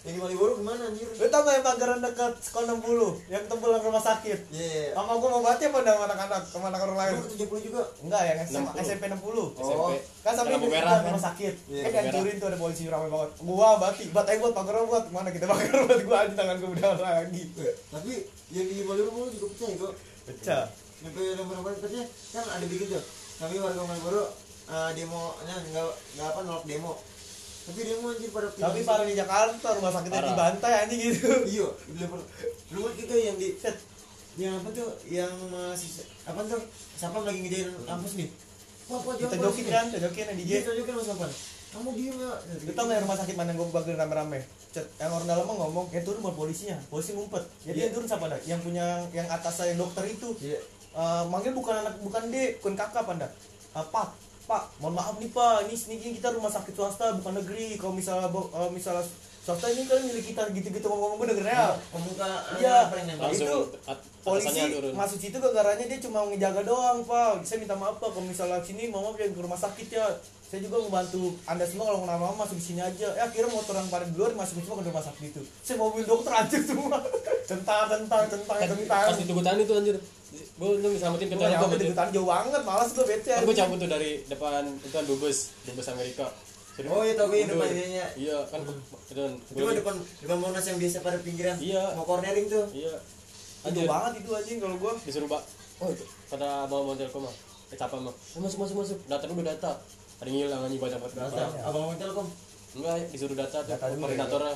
[0.05, 1.09] yang di Malioboro gimana anjir?
[1.09, 4.39] Lu tau gak yang pagaran dekat sekolah 60 yang tembel ke rumah sakit?
[4.53, 4.93] iya.
[4.93, 6.41] Mama gue mau bantu apa sama anak-anak?
[6.45, 7.13] Sama anak orang lain?
[7.17, 7.81] Lu ke 70 juga?
[8.05, 8.85] Enggak yang SMA, 60.
[8.85, 11.09] SMP 60 SMP Kan sampai di merah kan?
[11.09, 11.53] rumah sakit.
[11.65, 13.29] Iya, Kan dihancurin tuh ada polisi ramai banget.
[13.41, 16.17] Gua bati, bat aja buat pagar buat Mana kita pagar buat gua?
[16.21, 17.41] Aja tangan gua udah lagi.
[17.89, 18.13] Tapi
[18.53, 20.63] yang di Malioboro juga pecah ya kok Pecah.
[21.01, 23.01] Sampai lembar-lembar katanya kan ada bikin tuh.
[23.41, 24.23] Kami warga Malioboro
[24.69, 26.93] uh, demonya nggak nggak apa nolak demo
[27.65, 30.29] tapi demo anjir pada Tapi parah di Jakarta rumah sakitnya Parah.
[30.31, 31.29] dibantai anjing gitu.
[31.49, 31.67] Iya
[32.77, 33.75] rumah kita yang di set.
[34.35, 34.89] Yang apa tuh?
[35.09, 35.89] Yang masih
[36.27, 36.61] apa tuh?
[36.99, 38.29] Siapa lagi ngejain kampus nih?
[38.85, 41.31] Wah wah Kita jokin kan, kita jokin yang DJ kita jokin mas Sapan
[41.75, 42.31] kamu diem ya
[42.63, 44.39] Lu tau gak yang rumah sakit mana yang gue bagiin rame-rame?
[44.71, 46.79] Yang orang dalam ngomong, ya turun buat polisinya.
[46.87, 47.43] Polisi ngumpet.
[47.67, 48.39] Jadi yang turun siapa dah?
[48.47, 50.35] Yang punya, yang atas saya dokter itu.
[50.39, 50.59] Iya.
[50.95, 53.27] Eh, manggil bukan anak bukan D, bukan kakak panda.
[53.75, 57.73] Eh, pak, Pak, mohon maaf nih Pak, ini sini kita rumah sakit swasta bukan negeri.
[57.75, 59.01] Kalau misalnya bo- eh, misalnya
[59.41, 62.89] swasta ini kalian milik kita gitu-gitu ngomong gue dengernya pemuka Iya.
[62.89, 63.59] apa yang nembak langsung Itu
[64.21, 67.41] polisi masuk situ gara-garanya dia cuma ngejaga doang pak.
[67.41, 68.09] Saya minta maaf pak.
[68.09, 70.05] Kalau misalnya sini mama pengen ke rumah sakit ya.
[70.45, 73.07] Saya juga membantu anda semua kalau kenapa mama masuk sini aja.
[73.11, 75.41] Ya akhirnya motor yang di luar masuk semua ke rumah sakit itu.
[75.61, 76.97] Saya mobil dokter hancur semua.
[77.49, 79.97] Centang centang centang Kan centang pas ditunggu tani tuh anjir
[80.35, 83.55] gue tuh selamatin gue kendaraan nyampe gue hutan jauh banget malas gue bete kan gue
[83.55, 86.27] cabut tuh dari depan itu kan dubes dubes Amerika.
[86.75, 88.05] Sudah Oh, iya, tau gue depan ininya.
[88.19, 91.55] iya kan itu kan itu mah depan depan monas yang biasa pada pinggiran.
[91.55, 91.95] Iya.
[91.95, 92.67] mau cornering tuh.
[92.75, 92.99] Iya.
[93.63, 93.87] Anjir.
[93.87, 95.41] banget itu anjing kalau gue disuruh pak
[95.81, 96.05] oh itu.
[96.29, 97.35] kata bawa mau telkom mah
[97.71, 98.11] eh capa mah.
[98.11, 98.97] Eh, masuk masuk masuk.
[99.07, 99.71] Data dulu data.
[100.19, 101.15] Ada yang hilang anjing banyak banget.
[101.15, 102.27] Data, abang mau telkom
[102.75, 103.77] enggak disuruh data tuh ya.
[103.79, 104.55] koordinatornya.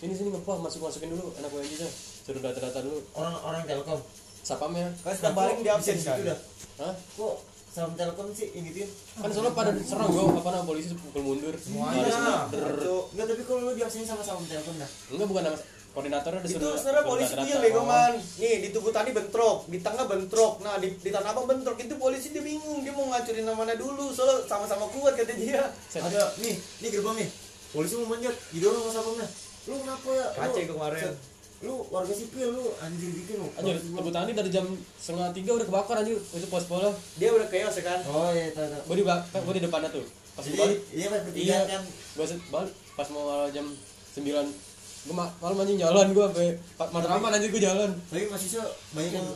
[0.00, 1.32] sini sini ngapa masuk masukin dulu.
[1.40, 1.88] Anak WNJ nya
[2.28, 3.00] suruh data data dulu.
[3.16, 4.00] Orang orang telkom
[4.40, 6.32] sapamnya kan setiap balik dia absen kan di
[6.80, 6.94] Hah?
[6.96, 7.34] kok
[7.70, 11.54] salam telkom sih yang gituin kan soalnya pada serang gue apa namanya polisi pukul mundur.
[11.54, 12.02] Semuanya
[12.50, 14.90] itu enggak tapi kalau lu diaksesin sama salam telkom dah.
[15.14, 15.58] Enggak bukan nama
[15.90, 18.12] koordinatornya itu disuruh sebenarnya suruh polisi dia bego man.
[18.18, 20.52] Nih di tugu tadi bentrok di tengah bentrok.
[20.66, 21.78] Nah di, di tanah abang bentrok.
[21.78, 24.10] Itu polisi dia bingung dia mau ngacurin yang mana dulu.
[24.10, 25.70] Soalnya sama-sama kuat kata dia.
[25.86, 26.02] Set.
[26.02, 27.28] ada nih nih gerbang nih.
[27.70, 29.28] Polisi mau manjat didorong sama satpamnya
[29.68, 30.26] lu kenapa ya?
[30.66, 31.12] Kemarin.
[31.60, 31.68] Set.
[31.68, 34.64] lu warga sipil lu anjir bikin lu Anjir, tepuk tani dari jam
[34.96, 36.88] setengah tiga udah kebakar anjir itu pos bola.
[37.20, 39.88] dia udah chaos ya kan oh iya tahu tahu Gue di belakang, gue di depannya
[39.92, 40.04] tuh.
[40.32, 43.66] Pas jadi gua balik, iya pas iya, pertigaan kan gue balik pas mau jam
[44.10, 44.46] sembilan
[45.00, 47.90] gue ma malam anjing jalan gue sampai matraman anjir gue jalan.
[48.08, 49.28] tapi mahasiswa banyak yang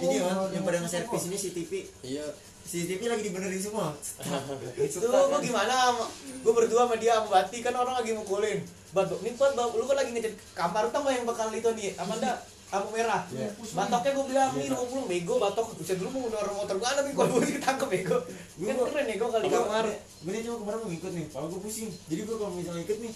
[0.00, 1.72] ini kan yang pada nge-servis ini CCTV
[2.04, 2.26] Iya.
[2.66, 3.94] CCTV lagi dibenerin semua.
[4.82, 5.94] Itu gua gimana?
[6.42, 8.58] Gue berdua sama dia sama Bati kan orang lagi mukulin.
[8.90, 11.94] Batuk nih buat lu kan lagi ngecat kamar tau gak yang bakal itu nih?
[11.94, 13.22] Apa dah lampu merah.
[13.70, 15.78] Batoknya gue bilang nih lu pulang bego batok.
[15.78, 18.18] Bisa dulu mau ngundang motor gue ada nih gue ditangkep bego.
[18.58, 19.86] Kan keren ya gue kali kamar.
[20.26, 21.90] Gue nih cuma kemarin mau ngikut nih kalau gue pusing.
[22.10, 23.14] Jadi gue kalau misalnya ikut nih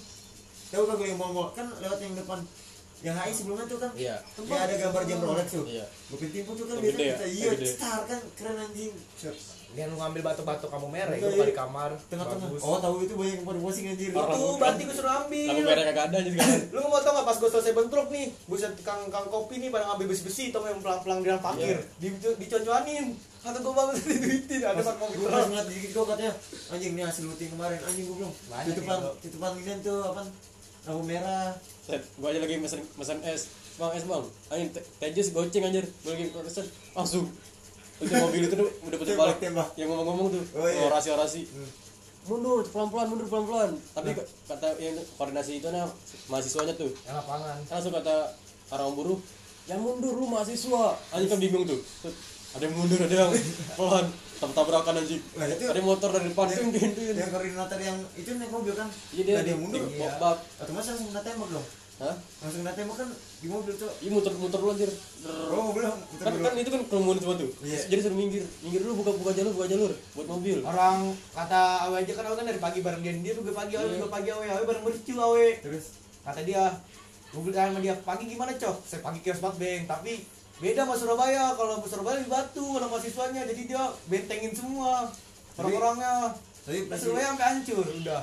[0.71, 2.39] tahu kan gue yang mau kan lewat yang depan
[3.01, 4.17] yang HI sebelumnya tuh kan Iya.
[4.21, 5.65] ya ada gambar jam Rolex tuh.
[5.65, 5.85] Iya.
[5.89, 7.17] gue pintim tuh kan biasanya ya?
[7.17, 8.93] kita iya star kan keren anjing.
[9.71, 11.41] Dia lu ngambil batok-batok kamu merah itu iya.
[11.47, 11.91] kali kamar.
[12.11, 12.49] Tengah-tengah.
[12.61, 14.11] Oh tahu itu banyak yang pada posting anjir.
[14.13, 16.63] Orang- itu berarti gue suruh Lampu ambil merah kagak ada anjir sekarang.
[16.75, 19.85] lu mau tau gak pas gue selesai bentrok nih buset kang kang kopi nih pada
[19.95, 21.79] ngambil besi-besi tau yang pelang-pelang di dalam parkir?
[22.03, 23.07] Di diconcoanin
[23.41, 26.33] kata gue banget diduitin ada pak mau gue pas ngeliat dikit gue katanya
[26.69, 27.79] anjing nih hasil looting kemarin.
[27.81, 28.17] Anjing gue
[28.51, 30.23] Banyak tutupan tutupan ini tuh apa
[30.83, 33.51] lampu merah Set, gue aja lagi mesen mesen es.
[33.75, 35.85] Bang es bang, anjing te- tejus goceng anjir.
[35.99, 37.27] Gue lagi pesen langsung.
[37.97, 39.39] Itu mobil itu tuh udah putar Tembak, balik.
[39.41, 39.69] tembak.
[39.75, 40.87] Yang ngomong-ngomong tuh, Oh, iya.
[40.87, 41.43] orasi-orasi.
[42.23, 45.89] mundur pelan-pelan mundur pelan-pelan tapi ke- kata yang koordinasi itu nah
[46.29, 48.37] mahasiswanya tuh yang lapangan langsung kata
[48.71, 49.17] orang buruh
[49.65, 52.13] yang mundur lu mahasiswa anjing kan bingung tuh Tuh,
[52.53, 53.33] ada yang mundur ada yang
[53.81, 54.05] pelan
[54.41, 57.97] tab tabrakan anjing Lah, itu- ada motor dari depan yang, tuh tuh yang koordinator yang
[58.15, 58.89] itu naik mobil kan?
[59.11, 59.83] Iya dia Nah, dia mundur.
[60.17, 61.67] bak otomatis langsung kena tembak dong.
[62.01, 62.17] Hah?
[62.41, 64.91] Langsung kena tembak kan di mobil tuh iya muter muter dulu anjir.
[65.51, 67.79] Oh mobil muter kan kan itu kan kerumunan semua tuh Iya.
[67.87, 68.45] jadi suruh minggir.
[68.61, 70.59] Minggir dulu buka buka jalur buka jalur buat mobil.
[70.63, 70.97] Orang
[71.31, 73.95] kata awe aja kan awe kan dari pagi bareng dia dia juga pagi awe Iya.
[73.95, 74.45] juga pagi awe.
[74.51, 75.47] Awe bareng bercu awe.
[75.61, 75.85] Terus?
[76.21, 76.63] Kata dia
[77.31, 78.77] gue bilang sama dia pagi gimana cok?
[78.83, 79.83] Saya pagi kios banget beng.
[79.87, 80.13] Tapi
[80.61, 85.09] beda sama Surabaya kalau Surabaya di Batu orang mahasiswanya jadi dia bentengin semua
[85.57, 86.37] orang-orangnya.
[86.61, 88.23] tapi Nah, Surabaya sampai hancur udah.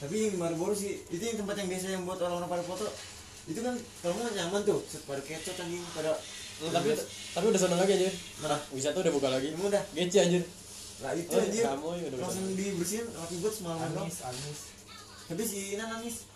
[0.00, 2.88] Tapi yang baru-baru sih itu yang tempat yang biasa yang buat orang-orang pada foto.
[3.44, 6.12] Itu kan kalau nggak nyaman tuh pada kecot anjing pada
[6.60, 6.92] Hmm, tapi
[7.32, 8.12] tapi udah seneng lagi anjir.
[8.44, 8.60] Nah.
[8.68, 9.48] wisata udah buka lagi.
[9.48, 9.80] Emang udah?
[9.96, 10.44] Gece anjir.
[11.00, 11.64] Lah itu Oh, anjir.
[11.64, 14.60] kamu ya langsung dibersihin rapi buat semalam dong Anis Anis
[15.24, 16.28] tapi si Ina nangis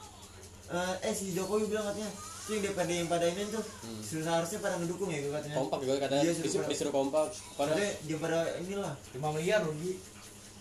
[0.65, 2.09] eh eh si Jokowi bilang katanya
[2.45, 3.65] itu yang DPD yang pada ini tuh
[3.99, 5.57] seharusnya pada ngedukung ya katanya.
[5.57, 7.27] Kompak juga katanya Iya, disuruh, suruh- disuruh kompak.
[7.57, 9.93] Katanya dia pada inilah 5 miliar rugi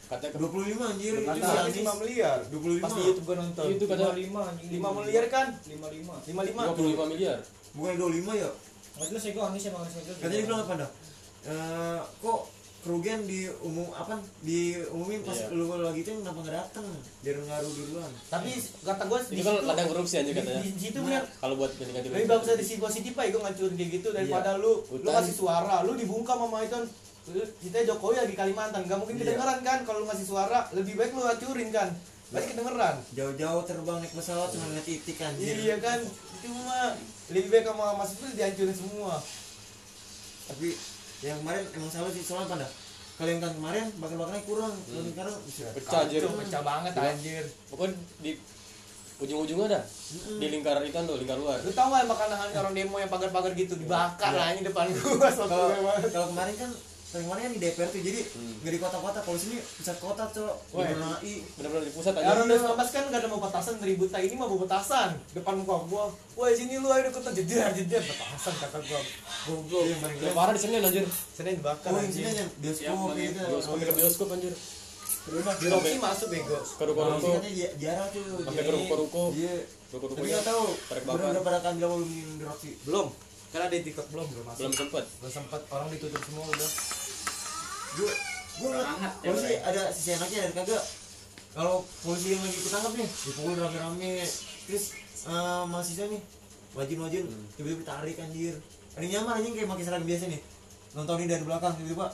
[0.03, 3.65] katanya 25 anjir itu si Kata Anies 5 miliar 25 pas di YouTube gue nonton.
[3.67, 5.47] Itu kata- 55 anjing 5 miliar kan?
[5.59, 7.37] 55 55 55 miliar.
[7.73, 8.49] Bukan 25 ya?
[8.93, 10.05] Nggak jelas ya gue Anies emang jelas.
[10.13, 10.91] katanya dia bilang apa dah
[11.43, 12.39] Eh, kok
[12.83, 15.55] kerugian di umum apa diumumin pas Iya.
[15.55, 16.85] lu lagi itu kenapa nggak datang
[17.19, 18.11] biar ngaruh duluan.
[18.27, 18.49] Tapi
[18.83, 20.59] kata gue itu kan ladang korupsi anjir katanya.
[20.59, 23.31] di, di situ bener kalau buat ganti-ganti lebih bagus ada si positif pak.
[23.31, 25.11] Gue ngancurin kayak gitu daripada lu lu Hutan.
[25.15, 26.79] ngasih suara lu dibungkam sama itu
[27.25, 29.31] Lu- kita Jokowi lagi Kalimantan gak mungkin Iya.
[29.31, 29.79] kedengeran kan?
[29.83, 31.87] Kalau lu ngasih suara lebih baik lu hancurin kan?
[32.27, 32.95] Pasti kedengeran.
[33.11, 36.03] Jauh-jauh terbang naik pesawat cuma ngeliat titik anjir iya kan?
[36.03, 39.15] Itu mah lebih baik sama Mas itu dihancurin semua.
[40.43, 40.67] Tapi
[41.23, 42.67] yang kemarin emang salah sih soalnya pada
[43.13, 44.73] kalau yang tahun kemarin bakar-bakarnya kurang.
[44.73, 45.69] Kalau sekarang bisa.
[45.77, 47.45] Pecah anjir pecah banget anjir.
[47.69, 47.93] Pokoknya
[48.25, 48.31] di
[49.21, 49.81] ujung-ujungnya ada.
[50.41, 51.61] Di lingkar itu tuh lingkar luar.
[51.61, 53.77] Lu tau gak makanan orang demo yang pagar-pagar gitu?
[53.77, 54.39] Dibakar Iya.
[54.41, 55.29] lah ini depan gua
[56.09, 56.71] kalau kemarin kan
[57.13, 60.55] paling mana kan di DPR tuh jadi nggak di kota-kota kalau sini pusat kota cok.
[60.73, 63.73] Wah, di Bunai bener-bener di pusat Ya aja orang 2019 kan gak ada mau petasan
[63.79, 64.09] ribut.
[64.09, 66.09] Nah ini mah mau petasan depan muka gua.
[66.33, 68.99] Wah sini lu ayo ikutan jejer jejer petasan kata gua.
[69.45, 69.83] Goblok.
[69.85, 71.05] Iya, ya parah di Senin anjir.
[71.37, 73.39] Senin dibakar oh sini yang bioskop gitu.
[73.45, 73.75] Bioskop.
[73.77, 74.53] Bioskop anjir.
[75.23, 76.57] Di Rocky masuk bego.
[76.75, 79.55] keruko-ruko sini jarang tuh sampai jadi- keruko-ruko iya.
[79.87, 83.07] Keruko-ruko tapi tahu tarik udah udah pada kan bilang belum di Roxy Belum.
[83.53, 84.59] Karena ada di TikTok belum belum masuk.
[84.65, 85.05] belum sempet.
[85.21, 86.69] Belum sempat orang ditutup semua udah.
[87.93, 88.11] Gue
[88.53, 90.83] gue ngeliat polisi ada sisi enaknya ada kagak.
[91.53, 94.13] Kalau polisi yang lagi ketangkap nih dipukul rame-rame.
[94.65, 94.85] Terus
[95.23, 96.21] eh, mahasiswa nih
[96.73, 98.55] wajin-wajin tiba-tiba tarik anjir.
[98.93, 100.41] Ada yang nyaman anjing kayak pakai seragam biasa nih.
[100.93, 102.07] Nontonin dari belakang tiba-tiba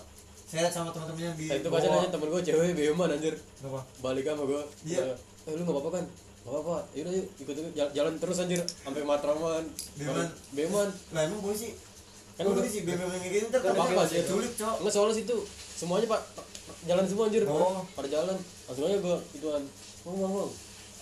[0.44, 3.36] seret sama teman-temannya di Nah, itu baca aja temen gue cewek beman anjir.
[3.56, 3.80] Kenapa?
[4.00, 5.14] balik sama gue Iya.
[5.46, 6.06] eh lu gak apa-apa kan?
[6.40, 6.76] Gak apa-apa.
[6.92, 8.60] Yaudah yuk ikut ikut jalan, jalan terus anjir.
[8.82, 9.64] Sampai Matraman.
[9.96, 10.28] Beman.
[10.52, 11.70] beman lah emang polisi
[12.34, 14.76] Kan kan udah- sih BBM yang kayak gitu ntar Gak apa-apa katanya sih culik cok.
[14.80, 15.38] Nggak soalnya situ
[15.80, 16.22] semuanya pak
[16.82, 17.82] jalan semua anjir Oh.
[17.90, 19.64] pada jalan langsung aja gue ituan
[20.02, 20.50] bang bang bang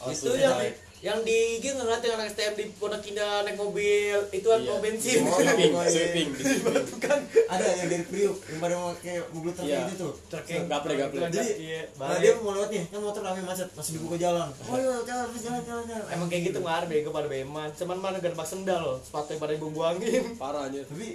[0.08, 0.58] itu yang
[0.98, 4.66] yang di IG ngeliat yang anak STM di Pondok Indah naik mobil itu kan Iya.
[4.68, 5.22] mau bensin.
[5.22, 6.30] Oh, sweeping sweeping
[6.90, 7.20] Bukan.
[7.48, 9.78] ada yang dari Priuk yang pada mau kayak mobil truk Iya.
[9.80, 11.22] kayak gitu Truk yang Gaple, gaple.
[11.28, 14.76] jadi Iya, nah, dia mau lewat nih kan motor rame macet masih dibuka jalan oh
[14.76, 17.70] iya jalan jalan jalan jalan Emang kayak gitu ngar bego pada beman.
[17.72, 18.98] Cuman mana gak ada bak sendal loh.
[19.00, 20.34] Sepatu pada ibu buangin.
[20.36, 21.14] parah anjir tapi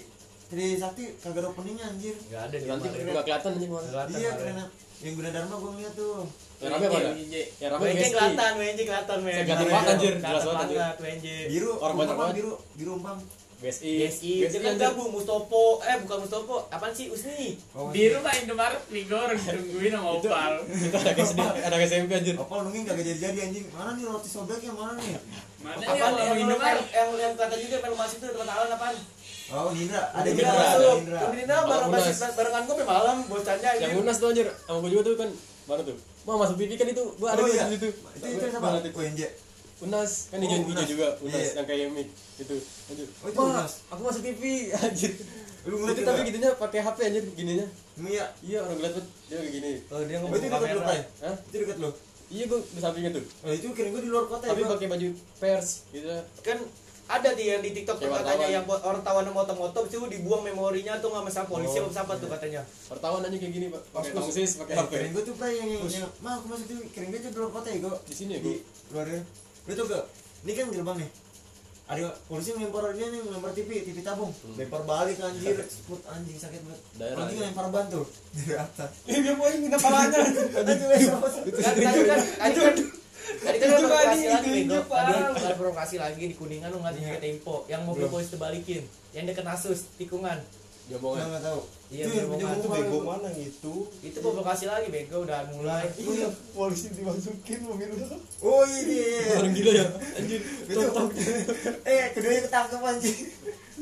[0.53, 3.09] Tri Sakti kagak ada openingnya anjir Gak ada di nanti mana.
[3.09, 4.57] nggak kelihatan anjir malah Kelihatan, iya keren
[5.03, 6.15] yang Guna Dharma gue ngeliat tuh
[6.61, 7.11] yang rame apa ada
[7.59, 9.35] yang rame WNJ kelihatan, WNJ kelihatan, men.
[9.35, 10.13] Kelihatan banget, anjir.
[10.15, 11.27] Kelihatan Jelas banget, WNJ.
[11.49, 12.35] biru Orang banyak banget.
[12.39, 13.19] biru biru umpam
[13.59, 14.83] BSI GSI, dia kan anjir.
[14.85, 17.59] gabung Mustopo, eh bukan Mustopo, apaan sih Usni?
[17.73, 20.53] oh, Biru mah Indomaret Vigor ditungguin sama itu Opal.
[20.69, 24.29] itu anak SD anak SMP anjir apa nungguin kagak jadi jadi anjing mana nih roti
[24.29, 25.15] sobek yang mana nih
[25.59, 26.87] Mana yang yang, mau yang, Indomaret?
[26.91, 28.97] yang, yang kata juga pengen masuk itu tempat awal apaan?
[29.53, 30.03] Oh Nindra.
[30.11, 30.97] Ada Indra Nindra masuk.
[30.99, 31.19] Nindra.
[31.33, 34.03] Indra bareng Malam masih barengan gue malam bocahnya yang anjir.
[34.03, 34.47] unas tuh anjir.
[34.65, 35.31] Sama gue juga tuh kan.
[35.63, 35.97] Mana tuh?
[36.23, 37.05] Mau masuk pipi kan itu.
[37.19, 37.67] Gua ada oh di iya.
[37.69, 37.89] situ.
[37.91, 38.65] Itu itu siapa?
[38.65, 38.93] Mana tuh?
[38.95, 39.23] UNJ
[39.83, 40.13] unas.
[40.31, 41.35] Kan hijau Oh, hijau juga unas.
[41.35, 41.51] Iya.
[41.59, 42.57] yang kayak mic itu.
[42.87, 43.07] Anjir.
[43.19, 44.43] Oh, itu "Ma, Unas." aku masuk TV
[44.79, 45.13] anjir.
[45.63, 46.11] Lu ngeliat itu juga?
[46.11, 48.27] tapi gitunya pakai HP anjir gininya Emang iya.
[48.41, 49.73] Iya orang ngeliat tuh dia kayak gini.
[49.91, 50.83] Oh, dia ngomong itu dekat lu kamera.
[50.87, 51.37] Pray Hah?
[51.43, 51.91] itu dekat lu?
[52.33, 53.25] Iya gua di sampingnya tuh.
[53.43, 54.73] Oh itu kira gue di luar kota ya tapi gua.
[54.75, 56.07] pakai baju pers gitu.
[56.41, 56.59] Kan
[57.11, 58.55] ada di yang di TikTok tuh katanya wartawan.
[58.55, 62.63] yang wartawan moto-moto itu dibuang memorinya tuh nggak sama polisi Oh, apa siapa tuh katanya.
[62.89, 63.83] wartawan aja kayak gini pak.
[63.91, 66.79] Pakai Terus, tongsis pakai HP kirain gue tuh Pray yang yang mah aku masuk tuh
[66.79, 68.57] tuh di luar kota ya gue di sini ya gua?
[68.95, 69.07] Luar
[69.63, 70.05] lu tau gak
[70.43, 71.11] ini kan gerbang nih.
[71.83, 74.33] Ada polisi ngelempar dia nih ngelempar TV TV tabung.
[74.57, 75.59] Lempar balik anjir.
[75.85, 76.81] Put, anjing sakit banget.
[76.97, 77.43] Daerah, anjing ya.
[77.51, 78.07] ngelempar ban tuh.
[78.39, 78.91] Dari atas.
[79.05, 80.19] Iya mau minta palanya.
[80.23, 81.43] anjing wes apa sih?
[81.53, 82.21] Kan tadi kan
[83.43, 84.79] tadi kan Itu provokasi lagi itu bego.
[84.89, 88.13] Tadi ada provokasi lagi di Kuningan lu nggak juga tempo yang mobil Belum.
[88.19, 88.83] polisi terbalikin
[89.13, 90.39] yang deket Asus tikungan.
[90.91, 91.61] Gua jombongan nggak tahu.
[91.93, 93.75] Iya, yang Itu bego mana gitu?
[94.03, 95.23] Itu provokasi lagi bego.
[95.23, 95.87] Udah mulai.
[95.95, 97.89] iya polisi dimasukin mobil
[98.43, 99.87] oh iya orang gila ya.
[100.19, 100.41] Anjir.
[100.43, 100.81] Itu
[101.91, 103.19] eh keduanya ketangkep anjing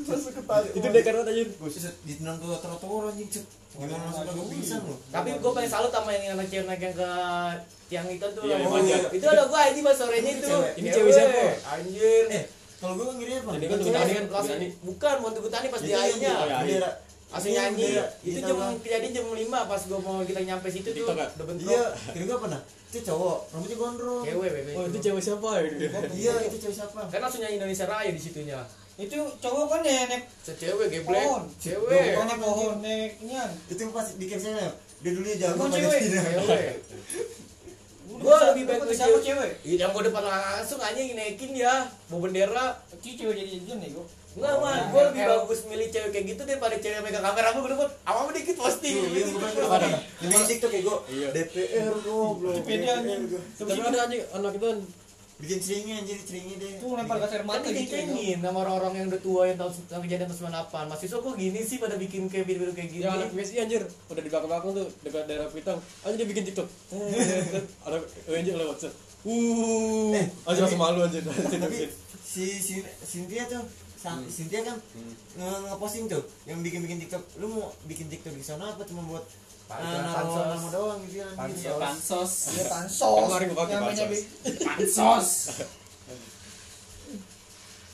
[0.01, 0.67] masuk ke tali.
[0.77, 1.47] Itu dekat anjir.
[1.49, 1.75] Terus
[2.05, 6.09] ditendang ke trotoar anjing cet gimana masuk kagak pingsan lo Tapi gue paling salut sama
[6.11, 7.11] yang anak cewek naik yang ke
[7.87, 8.43] tiang itu tuh.
[8.43, 8.71] Iya, manjat.
[8.71, 9.01] manjat.
[9.11, 10.55] Itu ada gue anjing pas sorenya Ini itu.
[10.75, 11.41] Ini cewek siapa?
[11.69, 12.23] Anjir.
[12.29, 12.43] eh
[12.77, 14.11] kalau gue ngiri apa Ini kan Bukan cewek.
[14.11, 14.25] kan?
[14.27, 14.67] Langsung, Tani.
[14.81, 16.33] bukan mau tunggu tani pas di airnya.
[16.33, 16.89] Oh, iya.
[17.27, 17.87] Langsung Ini nyanyi.
[18.21, 21.05] Itu Iya, jam kejadian jam 5 pas gue mau kita nyampe situ tuh.
[21.05, 21.67] Udah bentrok.
[21.67, 24.71] iya kira gue apa nah itu cowok rambutnya gondrong Cewek bebe.
[24.75, 25.63] oh itu cewek siapa ya
[26.11, 28.59] iya itu cewek siapa Kan langsung nyanyi Indonesia Raya di situnya.
[29.01, 31.25] Itu cowok kan ya nek Cewek geblek.
[31.25, 31.43] Pohon.
[31.57, 32.13] Cewek.
[32.13, 33.43] Pohon pohon neknya.
[33.65, 34.69] itu yang pas di captionnya
[35.01, 36.01] dia dulunya jago pada cewek.
[38.21, 39.21] Gua lebih baik ke cewek.
[39.23, 39.51] cewek.
[39.65, 42.77] Iya, yang gue depan langsung anjing naikin ya, bawa bendera.
[42.93, 44.05] Itu cewek jadi jadian nih gua.
[44.31, 47.63] Enggak mah, gue lebih bagus milih cewek kayak gitu daripada cewek yang megang kamera gue
[47.67, 48.95] bener-bener apa dikit posting.
[48.95, 49.27] Tuh, iya?
[50.21, 51.27] Di main TikTok ya gue Iya.
[51.35, 53.21] DPR goblok anjing.
[53.27, 53.41] gua.
[53.59, 54.79] tapi ada anjing anak itu kan
[55.41, 56.71] bikin ceringnya anjir ceringnya deh.
[56.77, 57.73] Tuh lempar gas air Kan mata gitu.
[57.73, 61.35] ya, dicengin sama orang-orang yang udah tua yang tahun yang kejadian tahun 98 Mahasiswa kok
[61.35, 63.01] gini sih pada bikin kayak video-video kayak gini.
[63.01, 63.81] Yang anak BSI anjir.
[64.07, 66.67] Udah di belakang-belakang tuh dekat daerah Pitang aja dia bikin TikTok.
[67.85, 67.95] Ada
[68.27, 68.93] UNJ lewat set.
[69.21, 71.21] Uh Eh, anjir langsung malu anjir.
[71.65, 71.89] tapi
[72.21, 73.61] si, si Cynthia tuh
[73.97, 74.77] Sa- Cynthia kan
[75.37, 77.21] nge ngeposting tuh yang bikin bikin TikTok.
[77.37, 78.81] Lu mau bikin TikTok di sana apa?
[78.81, 79.21] Cuma buat
[79.71, 79.87] Pansos.
[79.87, 82.33] uh, naruh nama doang gitu kan Ya pansos.
[82.51, 83.19] Ya Kan pansos.
[83.23, 84.05] kemarin gua pakai Namanya
[84.67, 85.29] pansos.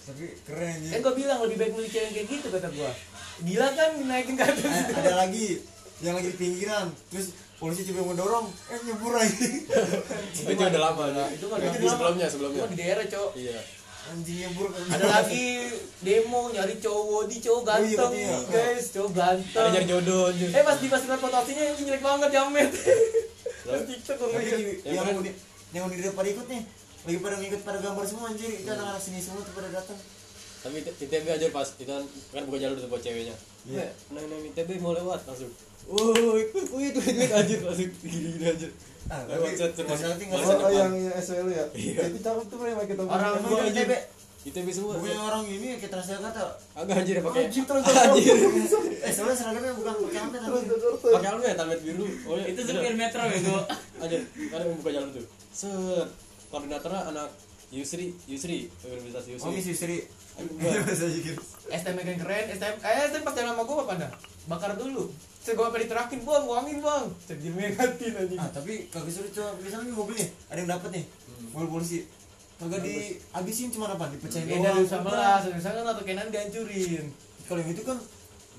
[0.07, 2.91] Tapi keren Kan anjir gue bilang lebih baik milih cewek yang kayak gitu kata gue
[3.37, 4.65] Gila kan naikin ke atas.
[4.65, 5.61] Eh, ada lagi.
[6.01, 6.87] Yang lagi di pinggiran.
[7.13, 7.27] Terus
[7.61, 8.47] polisi coba mendorong.
[8.73, 9.37] Eh nyebur lagi
[10.37, 13.29] itu udah lama ya Itu kan sebelumnya Itu sebelumnya di daerah cok.
[13.37, 13.59] Iya
[14.07, 15.47] anjing nyebur ada lagi
[16.01, 17.23] demo nyari cowok.
[17.27, 18.27] Di cowok Oh, iya, ganteng iya.
[18.27, 18.85] nih guys.
[18.95, 19.63] Cowok ganteng.
[19.63, 22.69] Ada nyari jodoh anjir eh pas di pas lihat foto aslinya yang jelek banget jamet.
[23.67, 24.41] Pas tiktok gue
[24.85, 25.33] yang Yang udah
[25.75, 26.63] yang udah pada ikut nih.
[27.07, 28.49] Lagi pada ngikut pada gambar semua anjir.
[28.51, 29.99] Itu anak-anak sini semua tuh pada datang.
[30.57, 32.03] Tapi ITB aja pas itu kan
[32.33, 33.35] kan buka jalur tuh buat ceweknya.
[33.67, 33.91] Iya.
[33.91, 33.91] yeah.
[34.11, 35.51] nang ITB mau lewat langsung.
[35.87, 37.91] Oh wait wait wait anjir langsung.
[38.03, 38.67] Gini gini aja
[39.07, 40.71] ah lewat set tapi terus masalah tinggal masa Oh, depan.
[40.73, 41.65] yang yang SWL ya?
[42.03, 43.91] Itu cakep tuh mereka kita orang itu ITB
[44.47, 44.95] ITB semua.
[44.95, 46.43] Bukannya orang ini kayak Transjakarta.
[46.71, 48.35] Agak anjir pakai Anjir, terus anjir.
[48.99, 50.59] Eh soalnya seragamnya bukan pakai helmet tapi
[51.11, 52.05] pakai helmet helmet biru.
[52.23, 53.55] Oh iya itu supir metro itu
[53.97, 54.07] kan
[54.61, 55.25] yang buka jalur tuh.
[55.51, 56.07] Set.
[56.47, 57.27] Koordinatornya anak
[57.67, 60.07] Yusri Yusri Universitas oh Yusri.
[60.37, 60.79] Enggak.
[60.87, 61.33] bahasa gitu
[61.67, 64.07] STM yang keren STM eh STM pas jalan sama gue apa anda
[64.47, 65.09] bakar dulu
[65.47, 66.43] saya gue apa diterakin bang.
[66.43, 67.05] Uangin bang.
[67.23, 70.89] Saya dimengatin aja ah tapi kagak suruh coba misalnya nih mobil nih ada yang dapat
[70.91, 71.05] nih.
[71.55, 72.03] Mobil polisi.
[72.59, 74.11] Kagak dihabisin cuma apa?
[74.11, 74.75] Dipecahin beda doang.
[74.83, 77.05] dari sama lah misalkan atau kenan dihancurin.
[77.47, 77.97] Kalau yang itu kan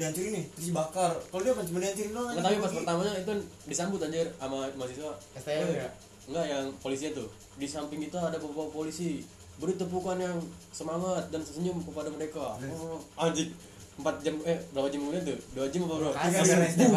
[0.01, 1.13] dihancurin nih terus dibakar.
[1.29, 1.63] Kalau dia apa?
[1.69, 3.33] Cuma dihancurin doang Nggak, tapi pas pertamanya itu
[3.69, 5.13] disambut anjir sama mahasiswa.
[5.37, 5.89] STM ya?
[6.25, 7.29] Enggak yang polisinya tuh
[7.61, 9.21] di samping kita ada bapak polisi.
[9.61, 10.39] Beri tepukan yang
[10.73, 12.57] semangat dan senyum kepada mereka.
[12.65, 13.53] Oh, anjing
[13.99, 15.39] empat jam eh berapa jam kemudian tuh?
[15.53, 16.15] Dua jam apa berapa?
[16.15, 16.93] Langsung, STM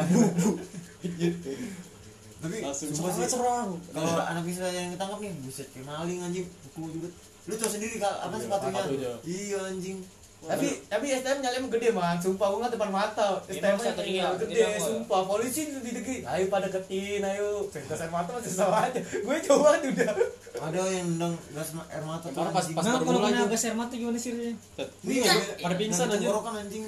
[2.41, 6.19] tapi langsung sumpah semangat sih serang kalau anak misalnya yang ketangkap nih buset kayak maling
[6.21, 6.45] anjing.
[6.65, 7.09] Pukul juga.
[7.45, 8.15] Lu tau sendiri kak.
[8.17, 9.13] Apa Iya, sepatunya.
[9.21, 9.97] iya anjing
[10.41, 13.29] tapi tapi STM nyala emang gede man sumpah gue nggak depan mata.
[13.45, 15.21] STM nya satria, gede sumpah.
[15.29, 17.69] Polisi di degi ayo pada ketin ayo.
[17.69, 18.97] Gas air mata masih sama aja.
[18.97, 20.11] Gue coba tuh udah.
[20.57, 23.77] Ada yang nendang gas air mata tuh pas pas nah baru kalau kena gas air
[23.77, 24.33] mata gimana sih
[24.73, 24.89] Set.
[25.05, 25.29] Iya,
[25.61, 26.83] pada pingsan anjir tenggorokan anjing.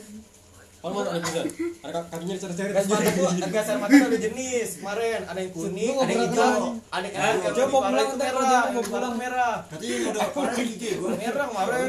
[0.84, 1.45] Kalau mana ada pingsan
[1.80, 5.22] ada kaki- kakinya dicari-cari gas mata tuh gas air mata ada jenis kemarin.
[5.30, 6.62] Ada yang kuning ada yang hijau.
[6.89, 7.70] Ada yang di parah.
[7.70, 9.14] pulang itu merah mau pulang.
[9.14, 9.56] merah.
[9.70, 11.82] Katanya yang udah gigi gue merah kemarin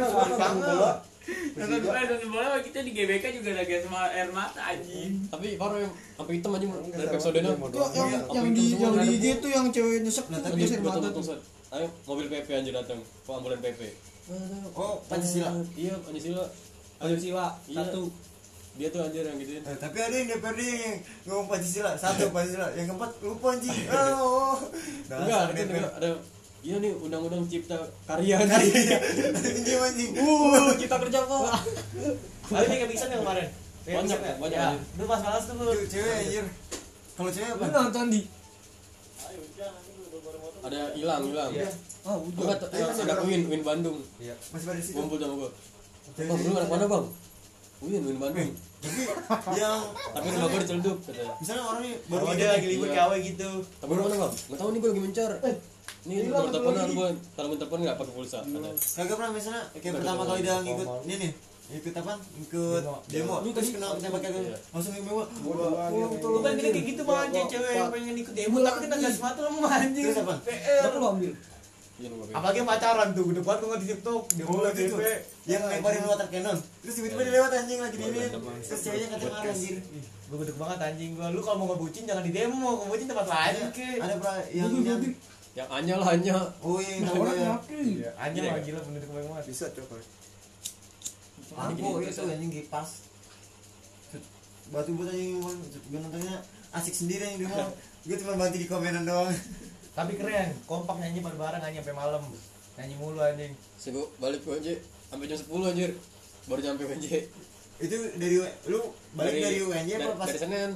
[1.55, 5.25] nonton bola nonton bola kita di GBK juga ada gas ma- air mata anjing.
[5.27, 8.93] Tapi baru yang sampai hitam anjing dari episode-nya Yang- yang Apa yang itu di yang
[8.93, 9.15] ada di?
[9.15, 11.25] IG tuh yang cewek nyesek Nah, gas air betul mata betul tuh.
[11.27, 13.81] set ayo mobil PP anjir datang ambulan PP
[14.73, 15.51] oh pancasila.
[15.75, 16.45] Iya Pancasila.
[16.97, 17.77] Pancasila Iya.
[17.79, 18.03] satu.
[18.75, 19.61] Dia tuh anjir yang gituin.
[19.61, 21.93] Eh, tapi ada yang DPRD yang ngomong Pancasila.
[21.95, 22.73] Satu Pancasila.
[22.73, 23.71] Yang keempat lupa anjing.
[23.95, 24.59] Oh.
[25.05, 26.09] Enggak enggak ada
[26.65, 28.99] iya nih undang-undang cipta karya Iya, nih iya.
[29.31, 31.43] anjing anjing uh cipta kerja pak.
[32.47, 33.49] Ada yang kebisan yang kemarin?
[33.85, 34.35] Banyak, ya?
[34.41, 36.45] banyak, ya itu pas malas tuh Cewek- cewek anjir.
[37.15, 37.63] Kalau cewek apa?
[37.63, 38.21] Lu nonton di?
[40.65, 41.69] Ada hilang hilang Iya.
[42.03, 42.57] Gua udah.
[42.97, 44.01] Ada Win Win Bandung.
[44.49, 44.97] Masih pada situ?
[44.97, 45.51] Ngumpul sama gua.
[46.17, 47.05] Bang lu anak mana bang
[47.85, 48.51] Win Win Bandung.
[49.25, 49.81] Tapi yang
[50.13, 52.97] tapi gua diceludup katanya misalnya orang ini baru dia lagi libur Iya.
[52.99, 53.51] kawe gitu.
[53.81, 55.31] Tapi lu mana bang nggak tahu nih gua lagi mencar
[56.05, 58.71] nih hilang nomor teleponan gua kalau minta telepon nggak pakai pulsa katanya.
[58.77, 61.33] Kagak pernah misalnya kayak pertama kali dia ngikut ini nih
[61.65, 62.13] ikut apa?
[62.39, 63.35] Ikut demo.
[63.41, 64.57] Ini terus tadi- kena tembak kagak Iya.
[64.69, 68.79] langsung yang mewah Bukan kita kayak gitu bang anjing cewek yang pengen ikut demo tapi
[68.85, 70.05] kita gas mata lemah anjing.
[70.05, 70.35] Terus apa?
[70.45, 70.53] Lu ambil
[70.85, 71.54] iya nomor PP.
[72.35, 74.23] Apalagi yang pacaran tuh, gede banget gua di TikTok.
[74.35, 75.03] Dia Oh, itu DP.
[75.47, 78.21] yang lemparin water cannon terus tiba-tiba dia lewat anjing lagi di ini
[78.65, 79.77] terus ceweknya katanya marah anjir
[80.25, 81.27] Gue gede banget anjing gua.
[81.31, 83.89] Lu kalau mau ngebucin jangan di demo, ngebucin tempat lain ke.
[84.03, 85.01] ada pra yang yang
[85.59, 86.35] yang Anya lah Anya.
[86.61, 87.47] Oh iya yang orang ya.
[87.55, 87.83] ngaki
[88.19, 89.45] Anjing Iya, lah gila bener kemarin banget.
[89.47, 89.97] Bisa coba.
[91.55, 92.91] Lampu itu anjing kipas
[94.65, 95.39] batu batu anjing
[95.85, 96.41] gue nontonnya
[96.73, 97.69] asik sendiri yang di mall
[98.09, 99.29] gue cuma bantu di komenan doang
[99.95, 102.23] Tapi keren, kompak nyanyi bareng-bareng nyanyi sampai malam.
[102.75, 103.55] Nyanyi mulu anjing.
[103.95, 104.69] Gua balik ke UNJ
[105.07, 105.91] sampai jam 10 anjir.
[106.51, 107.07] Baru nyampe UNJ
[107.75, 108.39] itu dari
[108.71, 108.81] lu
[109.15, 110.71] balik dari UNJ dari, apa pas dari Senin.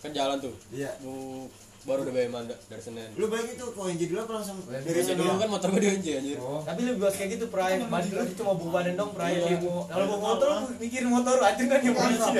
[0.00, 0.56] Kan jalan tuh.
[0.72, 0.88] Iya.
[1.04, 1.46] Lu
[1.82, 3.12] baru udah bayar mandat dari Senin.
[3.20, 5.68] Lu balik itu ke UNJ dulu apa langsung UNJ dari UNJ sana dulu kan motor
[5.68, 6.38] gua di UNJ anjir.
[6.40, 7.76] Tapi lu buat kayak gitu, Pray.
[7.84, 9.32] Balik lagi cuma bawa badan dong, Pray.
[9.36, 9.60] Iya.
[9.60, 11.36] Kalau bawa motor, lu mikirin motor.
[11.44, 12.30] Anjing kan yang polisi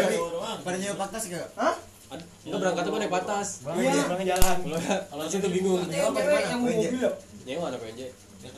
[0.64, 1.52] pada nyewa paktas kagak
[2.12, 3.48] Ad- Enggak berangkat tuh naik batas?
[3.64, 4.04] Iya.
[4.04, 4.56] Pulang jalan.
[5.08, 5.80] kalau tuh bingung.
[5.88, 7.10] Yang cewek yang mau mobil ya?
[7.42, 8.02] Nyewa anak UNJ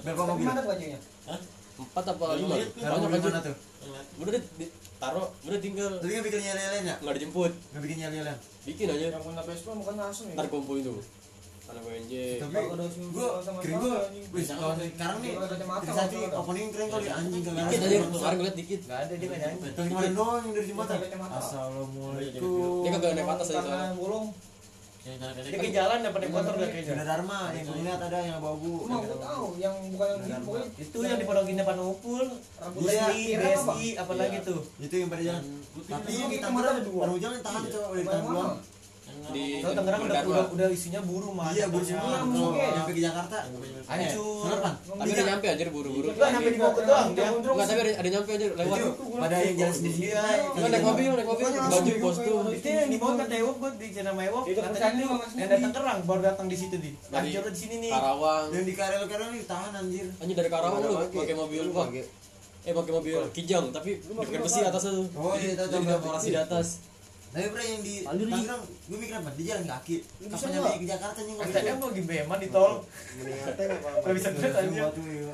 [0.04, 0.44] berapa mobil?
[0.44, 1.00] Mana tuh ceweknya
[1.74, 2.54] empat apa lima.
[2.54, 3.56] banyak mana tuh?
[4.22, 4.42] Udah
[5.02, 5.92] taruh udah tinggal.
[5.98, 6.94] Tapi nggak bikin nyala ya?
[7.02, 7.52] Nggak dijemput.
[7.74, 8.34] Nggak bikin nyala
[8.64, 9.04] bikin aja.
[9.10, 10.34] Yang punya Vespa bukan langsung ya?
[10.38, 10.94] Ntar kumpul itu
[11.64, 11.82] anak
[12.44, 13.28] tapi gua
[13.80, 13.96] gua.
[14.04, 14.24] anjing.
[14.36, 15.32] wih tahun sekarang nih
[16.36, 19.58] opening keren kali anjing kagak dikit liat ada dia nyanyi.
[19.72, 20.96] kemarin doang yang dari jembatan
[21.32, 22.82] assalamualaikum.
[22.84, 24.26] Dia kagak naik atas aja karena soalnya bolong
[25.04, 26.92] Dia kayak jalan dapat naik motor gak kayaknya.
[26.96, 30.68] Sudah Dharma yang gue lihat ada yang abu-abu Cuma aku tahu yang bukan yang pokoknya
[30.80, 33.04] Itu yang di Pondok Indah Panupul, Rambut Iya,
[34.40, 34.60] tuh?
[34.80, 35.42] itu yang pada jalan.
[35.76, 38.20] Tapi yang kita baru jalan tahan dari mana?
[38.24, 38.52] duluan
[39.32, 41.50] di Tangerang udah, udah, udah isinya buru mah.
[41.50, 41.82] iya buru.
[41.82, 43.38] Semua kalau nyampe ke Jakarta.
[43.84, 44.56] Hancur.
[44.60, 46.08] tapi udah nyampe anjir buru-buru.
[46.12, 47.28] Enggak nyampe di Bogor doang dia.
[47.30, 48.78] Enggak, tapi ada, ada nyampe anjir lewat.
[48.78, 49.98] Itu pada yang jalan sendiri.
[50.04, 50.22] Iya.
[50.54, 53.86] Enggak naik mobil, naik mobil, baju kostum Itu yang di bawah kata Ewok buat di
[53.90, 56.90] channel Ewok Itu katanya Mas yang datang kerang baru datang di situ di.
[57.08, 57.90] Hancur di sini nih.
[57.90, 58.46] Karawang.
[58.52, 60.06] Yang di Karel Karel ini ditahan anjir.
[60.16, 62.02] Anjir dari Karawang Ada lu pakai mobil pakai.
[62.64, 66.16] eh pakai mobil kijang tapi pakai besi atasnya tuh Oh, iya, tahu, tahu.
[66.24, 66.80] di atas
[67.34, 70.54] tapi bro yang di Tangerang gue mikir apa dia jalan kaki bisa kapan nggak?
[70.54, 72.72] nyampe ke Jakarta nih nggak Katanya mau beman di tol.
[73.98, 74.84] Gak bisa lihat aja.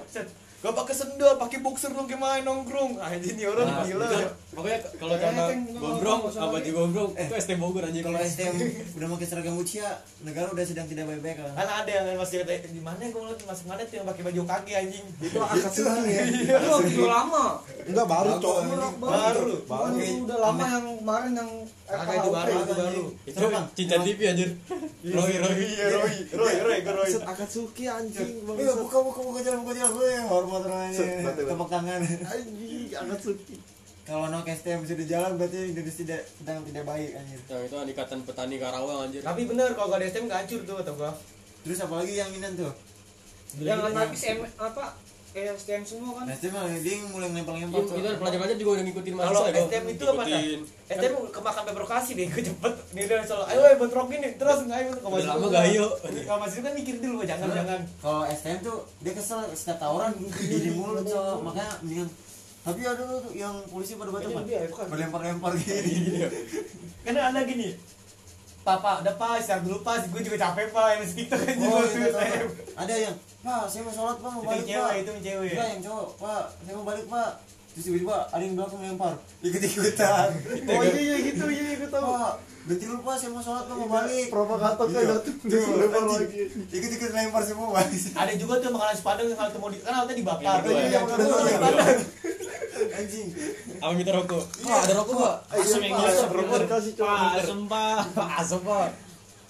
[0.06, 0.28] Set.
[0.60, 3.00] Gak pakai sendal, pakai boxer lu gimana nongkrong.
[3.00, 4.08] Anjir nih orang Nah, gila.
[4.50, 8.54] pokoknya kalau karena nggak gombrong apa baju gombrong itu ST Bogor anjir kalau STM
[8.98, 9.88] udah pakai seragam ucia
[10.20, 13.40] negara udah sedang tidak baik-baik kan Kan ada yang masih kata di mana gue ngeliat
[13.40, 15.06] masuk mana tuh yang pakai baju kaki anjing.
[15.16, 16.22] Itu angkat suki ya.
[16.28, 17.44] Itu waktu lama.
[17.88, 18.56] Enggak baru cok.
[19.64, 21.50] Baru itu udah lama yang kemarin yang
[21.90, 23.04] Kagak itu baru, itu baru.
[23.26, 24.50] itu cincin TV anjir.
[25.10, 25.54] Roy Roy.
[25.58, 27.08] Iya, Roy, Roy, Roy, ke Roy.
[27.10, 28.46] Set Akatsuki anjing.
[28.46, 29.90] Eh, buka buka buka jalan buka jalan.
[29.98, 31.04] Gue hormat berarti,
[31.50, 32.00] tepuk tangan.
[32.06, 33.56] Anjing Akatsuki.
[34.10, 37.38] kalau no STM sudah jalan berarti Indonesia tidak sedang tidak baik anjir.
[37.46, 39.22] Yang itu ikatan petani Karawang anjir.
[39.22, 41.12] Tapi bener kalau gak ada STM gak hancur tuh kata gua.
[41.60, 42.72] terus apalagi yang ini tuh?
[43.60, 44.96] Yang anak SM apa
[45.30, 46.24] eh STM semua kan.
[46.28, 47.94] STM mah dia yang mulai Iya, tuh.
[47.94, 50.22] kita pelajar-pelajar juga udah ngikutin Kalau mahasiswa ya, STM itu apa?
[50.24, 50.60] Ngikutin.
[50.90, 52.72] STM kemakan peprokasi deh, gue cepet.
[52.90, 55.86] Nih udah selalu, ayo ayo bentrokin nih, terus nggak ayo Udah lama gak ayo.
[56.02, 57.80] Kalau masih kan mikir dulu, jangan jangan.
[57.98, 62.10] kalau STM tuh dia kesel setiap tawuran jadi mulut cowok makanya mendingan
[62.60, 64.84] tapi ada tuh yang polisi pada batu Ini bukan.
[64.86, 66.28] berlempar-lempar gini
[67.00, 67.72] Karena ada gini,
[68.72, 72.06] Papa, udah pas, istirahat dulu pas, gue juga capek pak, yang segitu kan oh iya
[72.06, 72.12] STM.
[72.12, 72.46] tahu.
[72.76, 75.50] ada yang pak saya mau sholat pak mau Itu balik cewek, pak itu yang cewek.
[75.50, 77.30] Enggak yang cowok pak saya mau balik pak
[77.70, 80.28] terus tiba-tiba ada yang belakang lempar ikut-ikutan
[80.70, 82.02] Oh iya iya gitu iya gue tahu.
[82.04, 85.10] pak berhenti dulu pak saya mau sholat pak mau balik Provokator kan Iya.
[85.16, 85.34] jatuh.
[85.76, 86.40] Lempar lagi.
[86.68, 90.58] ikut-ikut lempar semua Ada juga tuh makanan sepadang yang kalau mau di, kan awalnya dibakar.
[90.60, 91.58] Yang kedua, Iya,
[92.88, 93.28] anjing.
[93.82, 94.44] Apa minta rokok?
[94.64, 95.36] Pak, ada rokok pak?
[95.52, 97.16] Asem yang gila rokok kasih cowok.
[97.16, 97.98] Pak, asem pak.
[98.40, 98.88] Asem pak.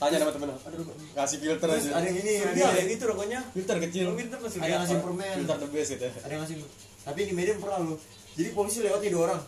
[0.00, 0.48] Tanya sama temen.
[0.50, 0.94] Ada rokok?
[1.12, 1.88] Kasih filter aja.
[1.92, 3.40] ada yang ini ada Iya, yang itu rokoknya.
[3.52, 4.04] Filter kecil.
[4.08, 5.34] Lu pinter pas ada yang ngasih permen.
[5.44, 6.56] Filter the best gitu ada yang ngasih
[7.00, 7.96] tapi di Medan pernah lu.
[8.36, 9.40] Jadi polisi lewat nih dua orang.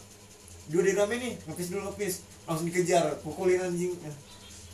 [0.73, 2.15] Dua di nih ngepis dulu ngepis.
[2.49, 3.93] Langsung dikejar pukulin anjing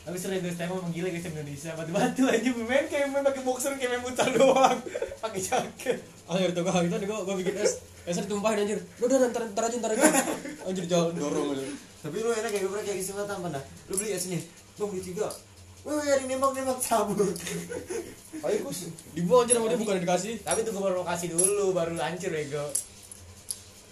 [0.09, 1.71] Tapi selain itu STM emang gila guys Indonesia.
[1.77, 4.81] Batu-batu aja main kayak main pakai boxer kayak main mutar doang.
[5.23, 6.01] Pakai jaket.
[6.25, 8.81] Akhir tuh gua itu gua gua bikin es Esnya ditumpahin anjir.
[9.05, 10.09] Udah udah ntar ntar aja ntar aja.
[10.65, 11.13] Anjir jalan.
[11.13, 14.43] Dorong aja tapi lu enak kayak gue kayak istilah apa dah lu beli es nih
[14.79, 15.27] bang beli tiga.
[15.87, 17.39] Wih, wih, ada nembak nembak cabut.
[18.45, 18.91] Ayo Gus.
[19.15, 20.35] Dibawa anjir sama dia bukan dikasih.
[20.43, 22.67] Tapi tunggu baru lokasi dulu baru hancur ego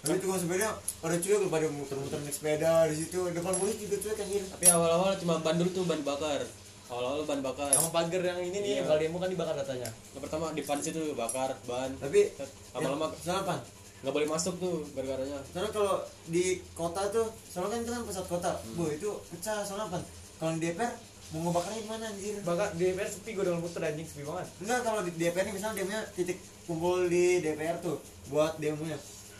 [0.07, 0.69] Tapi tukang sepeda
[1.03, 3.21] pada cuek pada muter-muter naik sepeda di situ.
[3.35, 4.43] Depan polisi juga cuek anjir.
[4.47, 6.47] Tapi awal-awal cuma ban dulu tuh ban bakar
[6.87, 10.23] Awal-awal ban bakar Sama pagar yang ini nih yang kalau demo kan dibakar katanya Yang
[10.23, 12.31] pertama di pan situ bakar ban Tapi
[12.71, 13.57] Lama-lama salah apa?
[13.97, 15.99] nggak boleh masuk tuh gara-garanya Soalnya kalau
[16.31, 18.53] di kota tuh, soalnya kan itu kan pusat kota.
[18.79, 19.99] Bu, itu pecah soalnya apa?
[20.39, 20.93] Kalau di DPR
[21.35, 22.35] mau ngebakarnya gimana anjir?
[22.47, 25.55] Bakar di DPR sepi gue udah muter anjing sepi banget Enggak kalau di DPR ini
[25.59, 26.39] misalnya demonya titik
[26.71, 27.99] kumpul di DPR tuh
[28.31, 28.95] buat demonya.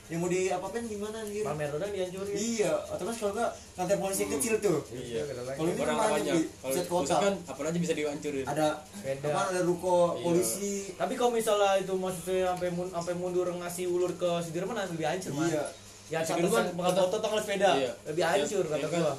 [0.07, 1.43] Yang mau di apa-apain gimana anjir?
[1.43, 4.79] Pamer udah dihancurin Iya, otomatis kalau enggak kantor polisi yang kecil tuh.
[4.89, 5.21] Iya.
[5.27, 7.15] Kalau ini kan Orang banyak di kota.
[7.19, 9.27] kan apa aja bisa dihancurin Ada Beda.
[9.27, 10.23] apa ada ruko Iya.
[10.23, 10.75] polisi.
[10.95, 15.33] Tapi kalau misalnya itu maksudnya sampai mun, sampai mundur ngasih ulur ke Sudirman lebih hancur
[15.33, 15.65] man Iya.
[16.07, 17.91] Ya Sudirman Sudirman bakal foto tanggal sepeda Iya.
[18.07, 19.03] lebih hancur Iya, kata iya kan?
[19.03, 19.15] gua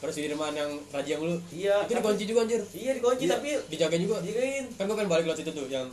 [0.00, 3.32] Terus di Dirman yang Raja yang lu Iya Itu dikunci juga anjir Iya dikunci Iya.
[3.34, 5.86] tapi Dijaga juga jagain Kan gua pengen balik lewat situ tuh Yang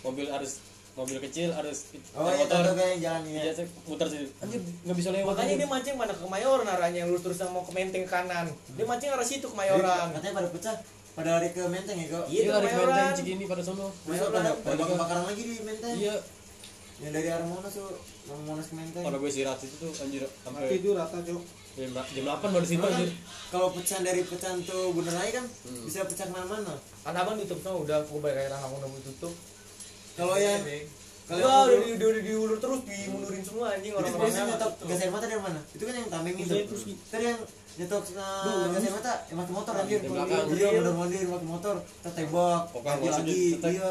[0.00, 0.58] mobil harus
[0.94, 3.52] Mobil kecil harus Oh iya, motor kayak yang jalan Iya, ya.
[3.52, 7.10] saya muter situ Anjir nggak bisa lewat Makanya dia mancing mana ke Kemayoran arahnya yang
[7.10, 8.46] lurus terus yang mau ke Menteng ke kanan.
[8.72, 10.06] Dia mancing arah situ Kemayoran.
[10.12, 10.74] Katanya pada pecah
[11.14, 12.24] pada hari ke Menteng ya kok.
[12.24, 12.94] Iya, Iya itu Kemayoran.
[12.94, 15.94] Menteng Cikini pada sono Terus ada ada bakar-bakaran lagi di Menteng.
[15.94, 16.14] Iya
[16.94, 17.90] Yang dari arah Monas tuh,
[18.24, 19.02] yang Monas ke Menteng.
[19.02, 21.42] Pada gue istirahat situ tuh anjir Sampai Tidur rata cok.
[21.74, 23.10] jam, jam 8 baru kan anjir
[23.50, 25.82] kalau pecahan dari pecahan tuh bener lagi kan Hmm.
[25.82, 26.70] bisa pecah ke mana-mana.
[27.02, 29.34] Kan abang tutup semua udah gue bayar air udah mau tutup.
[30.14, 30.62] Kalau yang
[31.24, 34.44] Kalau kalau udah yang di, udah diulur terus dimundurin semua anjing orang-orangnya.
[34.44, 35.60] nyetok gas air mata dari mana?
[35.72, 36.54] Itu kan yang tameng itu.
[37.08, 37.40] Tadi yang
[37.80, 39.98] nyetok uh, gas air mata yang pakai motor anjir.
[40.04, 40.44] Di belakang.
[40.52, 43.90] Iya, bener mandir pakai motor, tertembak, ganti lagi, iya,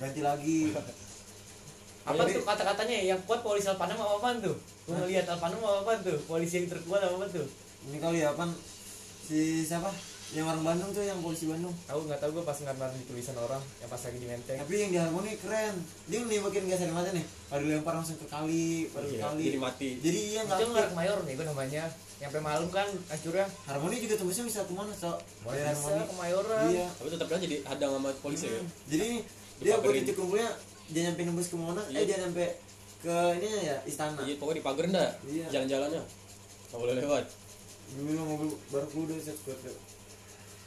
[0.00, 0.60] ganti lagi.
[2.04, 4.52] Apa tuh kata-katanya yang kuat polisi Alpanam apa apaan tuh?
[4.84, 6.20] Gue ngeliat Alpanam apa apaan tuh?
[6.28, 7.48] Polisi yang terkuat apa apaan tuh?
[7.88, 8.44] Ini kali ya apa
[9.24, 9.88] si siapa?
[10.32, 13.36] Yang orang Bandung tuh yang polisi Bandung Tahu nggak tahu gue pas ngeliat di tulisan
[13.36, 14.56] orang yang pas lagi di menteng.
[14.56, 15.74] tapi yang di harmoni keren
[16.06, 19.42] dia nembakin gas air mata nih pada dilempar langsung ke kali pada ke Iya, kali
[19.44, 19.88] jadi mati.
[20.00, 21.84] jadi iya nggak Itu mayor nih gue namanya.
[22.14, 23.46] Nyampe malam kan hancurnya.
[23.68, 25.12] harmoni juga tembusnya bisa ke mana so
[25.44, 26.62] daerah harmoni ke mayoran.
[26.72, 28.60] iya Tapi tetap kan jadi hadang sama polisi ya.
[28.88, 29.20] jadi nih,
[29.60, 30.48] dia buat titik kumpulnya
[30.84, 32.02] dia nyampe nembus ke Monas eh Iya.
[32.06, 32.44] dia nyampe
[33.00, 35.10] ke ini ya istana Iya, pokoknya dipagerin dah.
[35.22, 35.46] Iya.
[35.52, 36.02] Jalan-jalannya.
[36.02, 37.24] Enggak boleh lewat.
[37.94, 39.36] bilang mobil baru keluar dari set.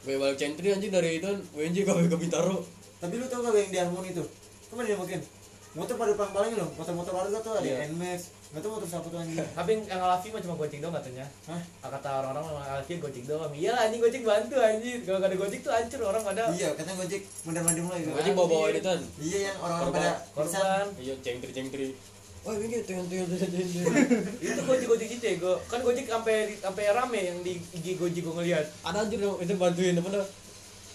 [0.00, 2.62] Gue balik centri anjing dari itu WNJ ke ke Bintaro.
[2.98, 4.26] tapi lu tau gak yang di harmoni tuh
[4.64, 5.20] ke mana dia makin
[5.70, 7.86] motor pada paling paling loh motor-motor warga tuh ada Iya.
[7.88, 11.26] Nmax nggak tahu motor siapa tuh anjing Tapi yang Alafi mah cuma goceng doang katanya.
[11.44, 11.60] Hah?
[11.84, 13.52] Kata orang-orang yang Alafi goceng doang.
[13.52, 14.98] Iya lah anjing goceng bantu anjing.
[15.04, 18.10] Kalau nggak ada goceng tuh hancur orang pada iya katanya gojek bener mandi mulai gitu
[18.10, 19.00] Gojek bawa-bawa ini kan.
[19.20, 20.00] iya yang orang-orang Korban.
[20.00, 20.84] pada korban.
[20.96, 21.86] Iya, cengtri-cengtri.
[22.42, 23.68] Oh, ini tengen tengen tengen.
[24.40, 28.22] itu gojek gojek itu ya gue kan gojek sampai sampai rame yang di IG gojek
[28.22, 30.26] gue ngeliat Ada anjir yang itu bantuin apa dah?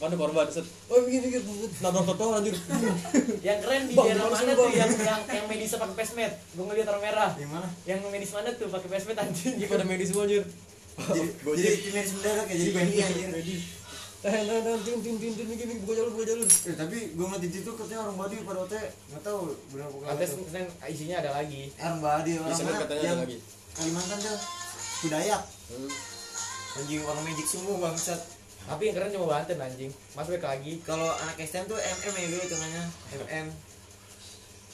[0.01, 0.65] Mana korban set.
[0.89, 1.69] Oh, begini begini.
[1.79, 2.55] Nabrak total anjir.
[3.47, 6.87] yang keren di daerah gimana mana tuh yang yang yang medis pakai pesmet gue ngeliat
[6.89, 10.25] orang merah yang mana yang medis mana tuh pakai pesmet anjing Ini pada medis semua
[10.25, 10.43] anjir.
[10.93, 13.59] jadi jadi medis mendadak ya jadi Benny anjir
[14.23, 16.47] Tin tin begini buka jalur buka jalur.
[16.47, 18.79] eh, tapi gue ngeliat di situ katanya orang Badi pada ote
[19.11, 21.67] nggak tahu benar bukan itu kan isinya ada lagi.
[21.69, 22.79] Eh, orang Badi orang mana?
[22.79, 23.37] katanya yang ada lagi.
[23.73, 24.37] Kalimantan tuh
[25.03, 25.43] Kudayak.
[25.43, 25.91] Hmm.
[26.73, 28.19] anjing orang magic semua bangsat.
[28.63, 29.91] Tapi yang keren cuma Banten anjing.
[30.15, 30.73] Mas balik lagi.
[30.81, 32.83] Kalau anak STM tuh MM ya gue hitungannya.
[33.19, 33.47] MM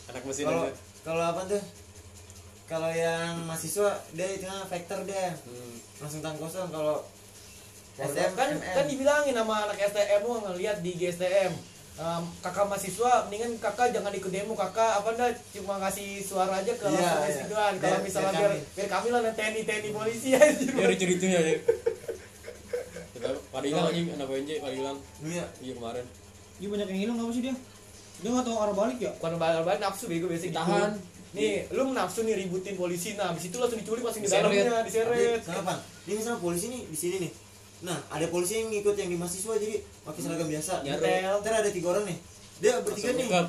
[0.07, 0.63] Anak mesin kalau
[1.01, 1.63] kalau apa tuh?
[2.65, 5.73] Kalau yang mahasiswa dia hitungannya vector dia Hmm.
[5.97, 6.69] langsung tangan kosong.
[6.69, 7.01] Kalau
[8.01, 11.53] STM kan kan dibilangin sama anak STM mau ngeliat di GSTM
[11.99, 16.71] Em, kakak mahasiswa mendingan kakak jangan ikut demo kakak apa dah cuma ngasih suara aja
[16.71, 17.43] ke Iya, langsung iya.
[17.43, 18.59] gituan kalau Biar- misalnya biar biar kami.
[18.71, 21.55] biar kami lah TNI TNI polisi anjir Ya ricu-ricunya ya.
[23.11, 24.97] Kita pada hilang anjing anak WNJ pada hilang.
[25.19, 26.05] iya Iya kemarin.
[26.55, 27.55] Dia banyak yang hilang apa sih dia?
[28.17, 29.11] Dia nggak tahu arah balik ya?
[29.13, 30.55] bukan balik nafsu bego biasa gitu.
[30.55, 30.91] Tahan.
[31.29, 35.43] nih lu nafsu nih ributin polisi nah habis itu langsung diculik langsung di dalamnya diseret
[35.43, 37.31] kenapa ini misalnya polisi nih di sini nih
[37.79, 40.83] nah ada polisi yang ngikut yang di mahasiswa jadi pakai seragam biasa.
[40.83, 41.39] Nyetel.
[41.39, 42.17] ntar ada tiga orang nih.
[42.59, 43.27] Dia bertiga nih.
[43.27, 43.47] tangkap.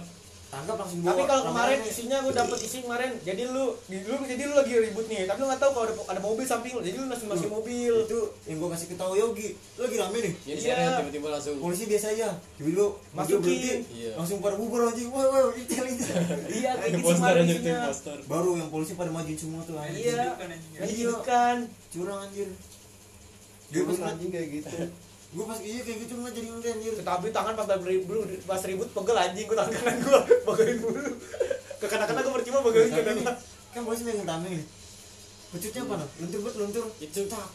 [0.51, 4.51] Langsung tapi bawa kalau kemarin isinya gue dapet isi kemarin jadi lu di- lu jadi
[4.51, 5.22] lu lagi ribut nih.
[5.22, 7.95] Tapi lu nggak tahu kalau ada, ada mobil samping lu jadi lu langsung masukin mobil.
[8.03, 8.18] itu
[8.51, 9.55] yang gua kasih ketahu Yogi.
[9.78, 10.35] Lu lagi rame nih.
[10.43, 10.99] Jadi Iya.
[10.99, 11.55] tiba-tiba langsung.
[11.62, 12.28] polisi biasa aja.
[12.59, 13.39] Tiba-tiba mobil Masukin.
[13.41, 13.74] berhenti.
[13.95, 14.12] Iya.
[14.18, 16.14] langsung pada bubar anjing wah wah intel intel
[16.51, 17.47] iya kayak gitu kemarin
[18.26, 20.03] baru yang polisi pada majuin semua tuh anjing.
[20.03, 20.18] Iya.
[20.18, 20.31] Iya.
[20.35, 21.57] pendidikan
[21.91, 22.51] curang anjir
[23.71, 24.77] Dia gue pas anjing kayak gitu.
[25.35, 26.93] gue pas iya kayak gitu nggak jadi enggak anjir.
[27.07, 29.47] Tapi tangan pas ribut pas ribut pegel anjing.
[29.47, 31.12] Gue tangan kanan gue bagian dulu
[31.81, 33.16] ke kanan kanan gue percuma Tapi kanan
[33.71, 34.66] kan polisi megang tameng nih.
[35.51, 36.07] Pecutnya apa?
[36.23, 36.85] Luntur bet luntur.
[37.03, 37.21] Itu.
[37.27, 37.47] Tak,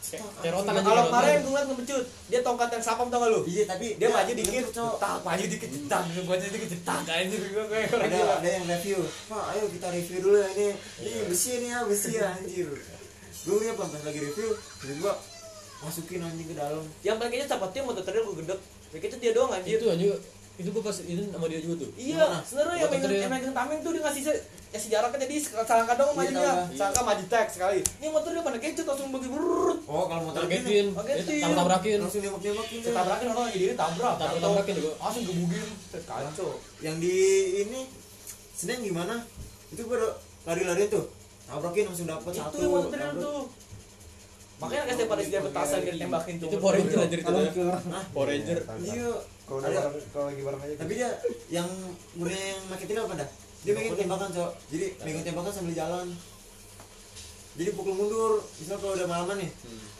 [0.43, 0.84] terotan anjing.
[0.84, 0.88] aja.
[0.91, 2.03] kalau kemarin gue ngeliat ngepecut.
[2.28, 3.39] Dia tongkat yang sapam tau gak lu?
[3.47, 4.66] Iya tapi dia maju dikit.
[4.76, 5.70] tak maju dikit.
[5.72, 6.70] Cetak gue maju dikit.
[6.76, 8.99] Cetak anjir gue kayak orang ada yang review.
[9.32, 10.68] Pak ayo kita review dulu ya ini
[11.03, 12.68] ini besi nih ya besi ya anjir.
[13.47, 14.49] Gue lihat pas lagi review
[14.99, 15.13] gua
[15.80, 18.59] masukin anjing ke dalam yang paling kayaknya cepatnya motor trail gue gendek
[18.89, 20.15] ya kayaknya dia doang anjir Itu anjir.
[20.55, 21.91] Itu gua pas itu sama dia juga tuh.
[21.99, 25.36] Iya, sebenarnya yang megang yang megang tameng tuh dia ngasih se- kasih jarak kan jadi
[25.43, 26.51] selangkah dong Iya, majunya.
[26.71, 27.80] Selangkah maju tek sekali.
[27.99, 29.84] Ini motor dia pada kecut langsung bagi brrrr.
[29.84, 30.95] oh kalau motor Targetin.
[30.95, 31.97] tabrak tabrakin.
[31.99, 34.13] langsung nembak nembakin Ketabrakin orang lagi diri tabrak.
[34.15, 34.91] Tabrak tabrakin juga.
[34.95, 35.67] Langsung gebugin.
[35.91, 36.49] Kacau.
[36.80, 37.15] yang di
[37.59, 37.80] ini
[38.55, 39.15] Senin gimana
[39.76, 40.15] itu udah
[40.47, 41.03] lari-lari tuh
[41.43, 43.39] tabrakin langsung dapat Itu satu yang motor tuh.
[44.55, 46.47] Makanya kasih pada dia petasan dia ditembakin tuh.
[46.47, 47.25] Itu Power Ranger anjir itu.
[47.25, 47.51] Kalau ya.
[48.09, 48.57] Power Ranger.
[48.81, 49.09] iya
[49.45, 50.75] kalau ada kalau lagi bareng aja.
[50.75, 51.09] tapi dia
[51.49, 51.69] yang
[52.15, 53.29] gue yang makin tidak apa dah
[53.61, 56.07] dia megang tembakan cok jadi megang tembakan sambil jalan
[57.55, 59.51] jadi pukul mundur misal kalau udah malaman nih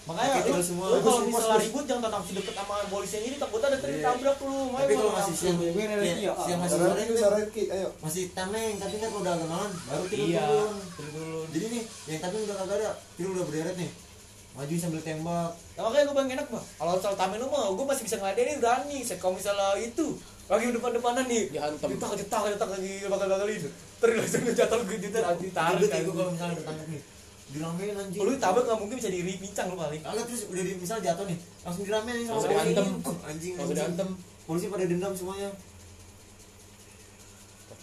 [0.06, 0.86] Makanya Pakai lu, semua.
[0.88, 4.06] lu kalau misalnya ribut jangan tatap deket sama polisi yang ini takut ada Iya.
[4.06, 4.54] tabrak lu.
[4.54, 6.34] tapi Makanya kalau gua masih siang Gue religi ya.
[6.38, 7.32] siang masih sore itu kan
[7.72, 7.90] ayo.
[8.02, 10.42] masih tameng tapi kan kalau udah agak malam baru tidur Iya.
[10.42, 11.40] turun Turun dulu.
[11.50, 13.92] jadi nih yang tameng udah kagak ada tidur udah berderet nih
[14.56, 16.64] maju sambil tembak Nah, makanya gue pengen enak mah.
[16.80, 19.04] Kalau soal tamen lu mah, gue masih bisa ngeladenin berani.
[19.04, 20.06] Kalau misalnya itu
[20.48, 21.90] lagi depan-depanan nih, Dihantam.
[21.92, 23.60] cetak cetak cetak lagi bakal gagalin.
[24.00, 25.84] Terus langsung jatuh gue gitu anjing tarik.
[25.84, 27.02] Ribet ya gue kalau misalnya ditangkap nih
[27.46, 30.02] diramein anjing Lu tabrak nggak mungkin bisa diri pincang lu paling.
[30.02, 32.90] Kagak terus udah di, misal jatuh nih langsung diramein nih sama Langsung.
[33.06, 34.10] Uh, anjing Langsung diantem.
[34.48, 35.50] polisi pada dendam semuanya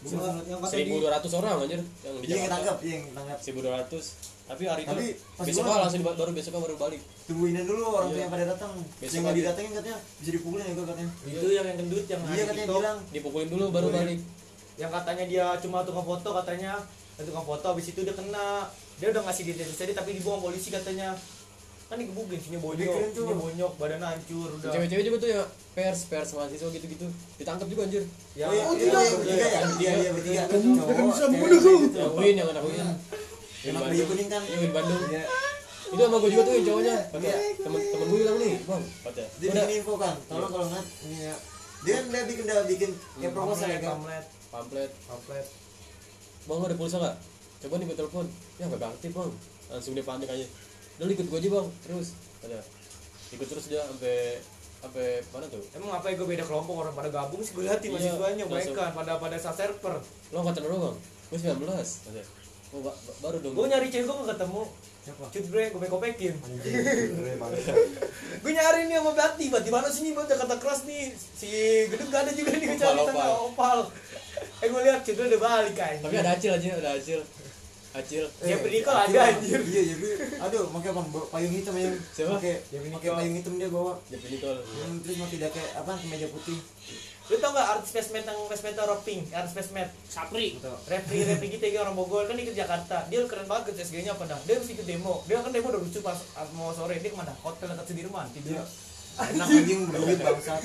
[0.03, 4.32] Yang kata di 1200 orang anjir yang iya yang ketangkap iya yang ketangkap 1200.
[4.43, 7.03] Tapi hari Tapi itu besoknya pulang- langsung diba- baru besoknya baru balik.
[7.23, 8.23] tungguinin dulu orang tua Iya.
[8.23, 11.65] yang pada datang Besok yang nggak didatengin katanya bisa dipukulin ya gue katanya Itu yang
[11.65, 12.79] yang gendut yang iya ada katanya TikTok.
[12.79, 14.09] bilang Dipukulin dulu baru Dipukulin.
[14.09, 14.21] balik.
[14.75, 16.73] yang katanya dia cuma tukang foto katanya
[17.13, 18.47] dia tukang foto habis itu dia kena
[18.95, 21.13] dia udah ngasih detail tadi tapi dibuang polisi katanya
[21.87, 23.21] kan digebukin sini bonyok tuh.
[23.23, 27.05] sini bonyok badan hancur udah cewek-cewek juga tuh ya pers pers mahasiswa gitu-gitu
[27.37, 29.61] ditangkap juga anjir ya Oh iya, oh, iya, tidak iya, bertiga ya?
[29.71, 30.43] Dia dia bertiga.
[30.49, 31.99] Cowok, cewek, gitu.
[31.99, 32.91] yang Win yang anak Win Yang
[33.63, 34.43] Yang pakai baju kuning kan?
[34.43, 35.03] Iya, di Bandung.
[35.09, 35.25] Iya.
[35.93, 36.97] Itu sama gue juga tuh yang cowoknya.
[37.21, 37.37] Iya.
[37.61, 39.25] temen temen gue bilang nih, bang, kata.
[39.39, 40.15] Dia bikin info kan.
[40.27, 41.35] Tolong kalau nggak ya.
[41.83, 43.91] Dia kan dia bikin udah bikin kayak proposal ya kan.
[43.99, 44.91] pamlet pamflet.
[45.09, 45.47] pamlet
[46.43, 47.17] Bang lo ada pulsa nggak?
[47.63, 48.27] Coba nih gue telepon.
[48.59, 49.31] Ya nggak aktif bang.
[49.71, 50.47] Langsung dia panik aja.
[50.99, 51.67] Udah lu ikut gue aja bang.
[51.87, 52.09] Terus
[52.43, 52.59] kata.
[53.33, 54.17] Ikut terus dia sampai
[54.83, 55.63] sampai mana tuh?
[55.79, 58.47] emang apa ya gue beda kelompok orang pada gabung sih gue liatin masih Iya, banyak
[58.51, 58.75] langsung.
[58.75, 59.95] mereka pada pada saat server
[60.35, 60.97] Lo angkatan berapa bang?
[61.31, 62.23] Gue 19 kata.
[62.73, 63.53] Ba- ba- baru dong.
[63.53, 64.63] gue nyari cewek gue gak ketemu
[65.03, 65.25] Siapa?
[65.29, 67.61] cut bre gue kopekin Keren banget.
[68.43, 71.49] gue nyari nih sama Bati Bati mana sih nih buat Jakarta keras nih si
[71.87, 73.09] gedung gak ada juga nih gue Opal, cari opal.
[73.13, 73.79] tengah opal
[74.59, 77.21] eh gue lihat cut udah balik kan Tapi ada acil aja, ada acil.
[77.93, 78.25] Acil.
[78.41, 79.61] Ya, Eh, Bridikal Acil, ada, anjir.
[79.61, 80.09] Iya, jadi
[80.41, 81.01] aduh, pakai apa?
[81.29, 81.93] Payung hitam ya.
[82.09, 82.41] Siapa?
[82.41, 84.01] Pakai Ya, pakai payung hitam dia bawa.
[84.09, 84.65] Jadi Nicole.
[84.65, 85.93] Hmm, terus pakai jaket apa?
[85.95, 86.57] Kemeja putih.
[87.33, 90.61] Lu tau gak artis Fesmet yang Fesmet Roping artis Fesmet Sapri.
[90.85, 92.29] Repri Repri kita yang orang Bogor.
[92.29, 93.09] Kan ikut Jakarta.
[93.09, 94.37] Dia keren banget ke CSG nya apa dah?
[94.45, 95.25] Dia harus ikut demo.
[95.25, 96.21] Dia kan demo udah lucu pas
[96.53, 97.01] mau sore.
[97.01, 97.33] Dia ke mana?
[97.41, 98.61] Hotel dekat Sudirman tidur.
[99.13, 100.61] Enak anjing berduit bangsat.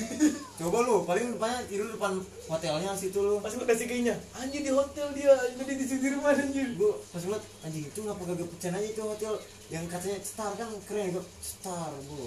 [0.56, 2.16] Coba lu, paling depannya tidur depan
[2.48, 3.44] hotelnya situ lu.
[3.44, 7.44] pas gue kasih kayaknya anjir di hotel dia jadi di Sudirman anjir Gue pas ngeliat
[7.64, 9.36] anjing itu ngapa gak pecahan aja itu hotel
[9.68, 12.24] yang katanya star kan keren gue star bu.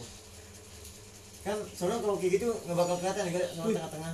[1.41, 4.13] Kan soalnya kalau kayak gitu nggak bakal kelihatan ya soalnya tengah-tengah.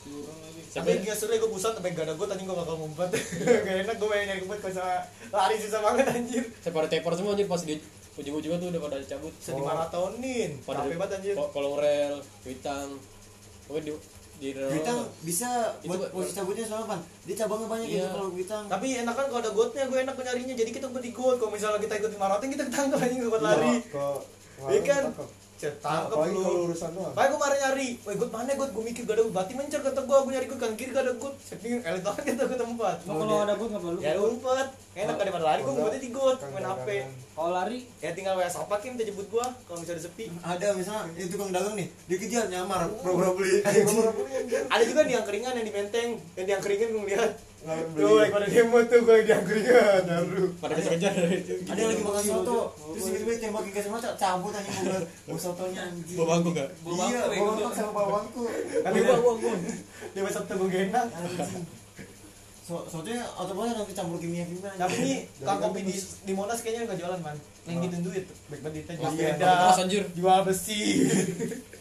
[0.00, 3.10] Tapi Sampai dia sore gue pusat sampai gak ada gue tadi gue bakal ngumpet
[3.66, 4.86] gak enak gue pengen nyari ngumpet kalau
[5.30, 7.74] lari susah banget anjir saya pada tepar semua anjir pas di
[8.10, 9.32] ujung-ujungnya tuh udah pada cabut.
[9.38, 11.34] sedih maratonin pada capek banget anjir
[11.80, 12.88] rel, kuitang.
[13.64, 13.92] Pokoknya di
[14.40, 14.70] di rel.
[14.70, 15.48] Bintang bisa
[15.80, 16.10] Itu, buat Pak.
[16.12, 17.00] posisi cabutnya soalnya pan.
[17.24, 17.96] Dia cabangnya banyak Iya.
[17.96, 18.64] gitu kalau bintang.
[18.66, 21.50] tapi enak kan kalau ada gotnya gue enak nyarinya jadi kita ngumpet di got kalau
[21.50, 24.18] misalnya kita ikut di maraton kita ketangkep anjing buat lari Kok
[24.60, 25.02] Iya kan?
[25.60, 25.76] Tangkap.
[25.76, 27.12] Ketangkep Apalagi kalau lu urusan doang.
[27.12, 30.00] Pakai gue kemarin nyari, woi gue mana gue, gue mikir gak ada bati mencer kata
[30.00, 32.96] gue, gue nyari gue kan kiri gak ada gue, saking elit banget kita ke tempat.
[33.04, 33.98] Lo kalau ada gue nggak perlu.
[34.00, 36.88] Ya umpet, enak gak daripada lari, gue ngumpetnya di got, main HP.
[37.40, 40.28] Kalau lari, Ya tinggal WA sapakin, kita jemput gue, kalau misalnya sepi.
[40.44, 43.64] Ada misalnya itu tukang dagang nih, dikejar nyamar, pura-pura beli.
[44.68, 47.32] Ada juga nih yang keringan yang di menteng, yang di yang keringan gue ngeliat.
[47.96, 50.44] Tuh, lagi pada demo tuh gue di yang keringan, baru.
[50.60, 51.12] pada kejar.
[51.64, 55.38] Ada yang lagi makan soto, terus tiba-tiba tembakin ke mata, cabut aja mau bilang, mau
[55.40, 56.16] sotonya anjing.
[56.20, 56.68] Bawa bangku enggak?
[56.76, 58.44] Iya, bawa bangku sama bawa bangku.
[58.84, 59.54] Tapi gue, gue, gue,
[60.12, 61.08] dia besok tuh gue gendang.
[61.08, 61.64] Anjing.
[62.70, 64.70] So, atau boleh nanti campur kimia kimia.
[64.78, 67.34] Tapi ini kang kopi di, di Monas kayaknya nggak jualan man.
[67.66, 70.02] Yang gitu duit, baik banget jual Oh, iya, anjir.
[70.14, 70.80] jual besi.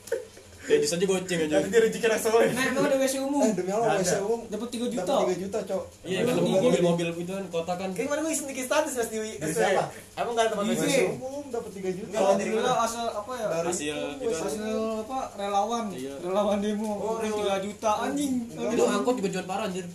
[0.70, 1.56] Ya jus aja goceng aja.
[1.58, 2.50] Tapi dia rezeki anak soleh.
[2.54, 3.42] nah emang ada WC umum.
[3.42, 5.02] Eh, demi Allah, WC umum Dapat 3 juta.
[5.18, 5.84] dapat 3 juta, Cok.
[6.06, 7.90] Iya kan mobil-mobil itu kan kota kan.
[7.90, 9.84] Kayak kemarin gue iseng bikin status pas di Dari siapa?
[10.14, 10.86] Emang gak ada tempat WC?
[11.18, 12.16] Umum dapat 3 juta.
[12.22, 12.86] Alhamdulillah mana?
[12.86, 13.46] asal apa ya?
[13.50, 14.70] Dari Hasil itu Hasil
[15.10, 16.14] apa relawan, Iya.
[16.22, 16.92] relawan demo.
[17.02, 17.18] Oh.
[17.18, 18.34] 3 juta anjing.
[18.54, 19.90] itu angkot juga jual parah anjir.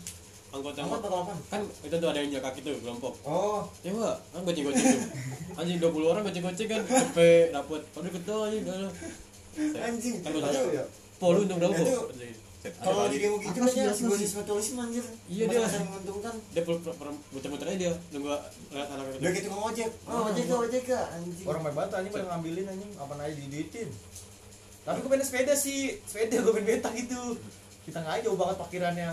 [0.55, 1.35] Angkot bakal apa?
[1.51, 3.13] kan itu tuh ada yang jaga kaki tuh kelompok.
[3.27, 5.03] Oh, Ya enggak, kan goceng goceng tuh.
[5.59, 7.83] Anjing 20 orang goceng goceng kan cepet dapet.
[7.91, 8.93] Padahal ketol anjing enggak.
[9.83, 10.15] anjing.
[10.23, 10.85] Kan gue ya?
[11.19, 11.75] Pol untung berapa?
[12.65, 14.73] Kalau di demo gitu aja, si gue sih?
[14.81, 15.05] anjir.
[15.29, 15.59] Iya, dia.
[15.69, 16.35] Masa menguntungkan.
[16.49, 18.33] dia muter-muter aja dia nunggu
[18.73, 19.37] lihat anak Udah itu.
[19.37, 19.91] gitu ngomong ojek.
[20.09, 21.45] Oh, ojek ke ojek ke anjing.
[21.45, 23.89] Orang baik banget anjing pada ngambilin anjing, apa aja diduitin.
[24.85, 27.37] Tapi gue pengen sepeda sih, sepeda gue pengen beta gitu.
[27.85, 29.11] Kita nggak jauh banget parkirannya.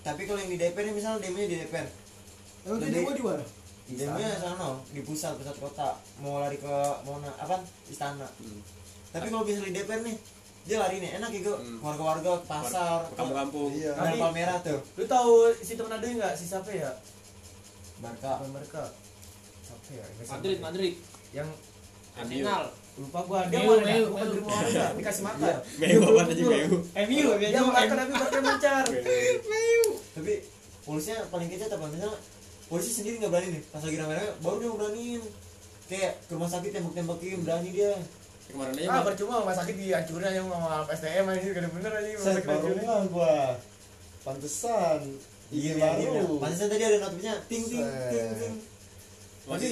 [0.00, 1.88] Tapi kalau yang di DPR ini misalnya demonya di DPR.
[2.62, 3.44] Jadi- dia demo di mana?
[3.86, 5.88] Demonya sana di pusat pusat kota
[6.18, 8.28] mau lari ke mana apa istana.
[8.38, 8.60] Hmm.
[9.10, 10.16] Tapi kalau bisa di DPR nih
[10.62, 11.80] dia lari nih enak gitu Hmm.
[11.80, 13.72] warga-warga ke pasar kampung-kampung.
[13.72, 13.92] Iya.
[13.92, 16.90] Ada Tapi- palmerah tuh Lu tahu si temen ada nggak si siapa ya?
[17.98, 18.82] Barca mereka.
[19.60, 20.04] Siapa ya?
[20.16, 20.62] Siapa Madrid, ya?
[20.62, 20.92] Madrid.
[21.30, 21.48] Yang
[22.16, 22.62] Arsenal.
[23.00, 24.30] Lupa gua dia Meu, mau ada Meu, bukan Meu.
[24.30, 25.56] di rumah warga dikasih makan.
[25.74, 26.76] Meu apa aja meu.
[27.02, 28.84] MU, Dia mau makan tapi pakai mencar.
[30.10, 30.32] tapi
[30.82, 32.12] polisinya paling kecil apa misalnya
[32.66, 35.22] polisi sendiri nggak berani nih pas lagi rame-rame baru dia beraniin
[35.86, 37.92] kayak ke rumah sakit tembak-tembakin berani dia
[38.46, 42.08] Kemarin aja Ah, percuma rumah sakit dihancurin aja sama SDM aja gak ada bener aja
[42.10, 42.82] rumah sakit baru hancurin.
[42.82, 43.36] nggak gua.
[44.20, 45.00] Pantesan.
[45.50, 46.34] iya Iya iya baru.
[46.36, 48.54] pantesan tadi ada notifnya ting ting ting ting
[49.42, 49.68] tapi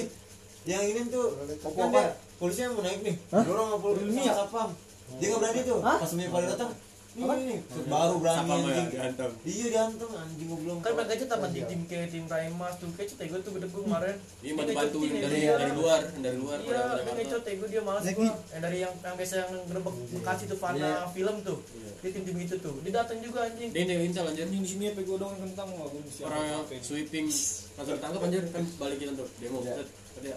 [0.65, 1.27] yang ini tuh
[1.69, 2.07] kan dia
[2.39, 4.33] polisinya mau naik nih dorong sama polisi Ini sama ya?
[4.39, 4.69] satpam
[5.09, 6.71] dia nggak berani tuh pas punya pada datang
[7.19, 7.59] nih, nih
[7.89, 9.31] baru berani ya anjing dihantam.
[9.43, 12.87] iya dihantam anjing gue belum Kan mereka aja tamat di tim kayak tim Primas tuh
[12.95, 14.15] kayak cete gue tuh gede gue kemarin.
[14.45, 16.79] Iya bantu-bantu Dia dari dari luar, dari luar Iya,
[17.09, 18.13] ngecot ya gue dia malas gue.
[18.23, 21.09] Yang dari yang yang biasa yang gerbek Bekasi tuh Fana Iya.
[21.11, 21.59] film tuh.
[21.75, 21.89] Iya.
[21.99, 22.75] Dia tim tim itu tuh.
[22.85, 23.69] Dia datang juga anjing.
[23.73, 24.43] Dia yang anjir.
[24.45, 26.41] Anjing di sini apa gue doang kentang nggak gue mesti Orang
[26.79, 27.27] sweeping
[27.75, 29.59] langsung ditangkap anjir kan balikin tuh demo.
[29.65, 29.83] Iya.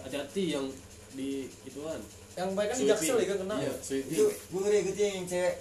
[0.03, 0.65] Hati-hati yang
[1.13, 1.29] di
[1.63, 1.99] ituan
[2.33, 3.55] yang baik kan di jaksel ya kan kena.
[3.59, 5.55] Iya itu gue ngeri ikutnya yang cewek.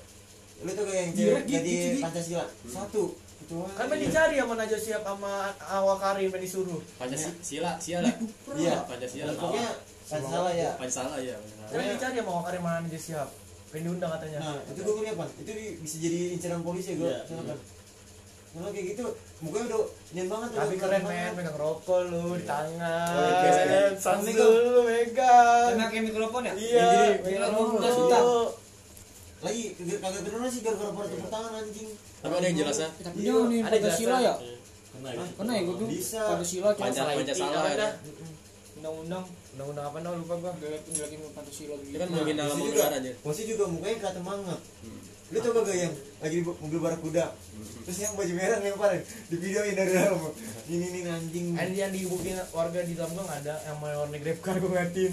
[0.63, 1.99] Lu tuh kayak yang cewek gitu, jadi gitu.
[2.01, 2.45] pancasila?
[2.65, 3.05] Satu.
[3.43, 6.81] Itu kan main dicari sama Najwa Shihab sama Awak Karim main disuruh.
[6.97, 8.11] Pancasila, sila,
[8.63, 8.77] iya.
[8.87, 9.71] Pancasila, pokoknya
[10.07, 10.71] pancasila ya.
[10.79, 11.37] Pancasila ya.
[11.69, 13.29] kan dicari sama Awak Karim sama Najwa Shihab
[13.69, 14.39] pengen diundang katanya.
[14.39, 17.57] Nah itu gue ngeri apa itu di- bisa jadi inceran polisi gue Iya.
[18.53, 19.05] Kalau kayak gitu,
[19.41, 19.81] mukanya udah
[20.13, 21.33] nyen banget tuh, tapi keren men.
[21.33, 23.09] Megang rokok lu di tangan.
[23.11, 25.69] Oh, iya, sambil lu megang.
[25.73, 26.53] Kena kayak mikrofon ya?
[26.55, 26.85] iya.
[27.17, 27.89] Jadi, megang rokok.
[27.89, 28.23] sudah.
[29.43, 31.89] Lagi kagak kagak turun sih gara-gara pada tepuk tangan anjing.
[32.23, 32.89] tapi ada yang jelas ya?
[32.95, 34.23] Tapi Iya, jangan nih ada Pancasila jelasan.
[34.23, 34.35] ya?
[34.93, 35.25] Kena ya.
[35.35, 36.21] Kena ya gue tuh Bisa.
[36.23, 37.89] Pancasila cuma Pancasila, salah Pancasila ya.
[38.73, 39.25] undang-undang.
[39.53, 40.53] Undang-undang apa dah lupa gua.
[40.87, 43.11] Jelekin Pancasila itu kan Nah, menghina situ juga, negara aja.
[43.19, 44.61] Posisi juga mukanya kelihatan banget.
[45.33, 47.25] Lu coba gak yang lagi di mobil barakuda,
[47.83, 50.21] terus yang baju merah lempar di videoin dari dalam.
[50.69, 51.47] Ini ini anjing.
[51.57, 55.13] ada yang dibukin warga di dalam gang ada yang mau warna grab car gua ngeliatin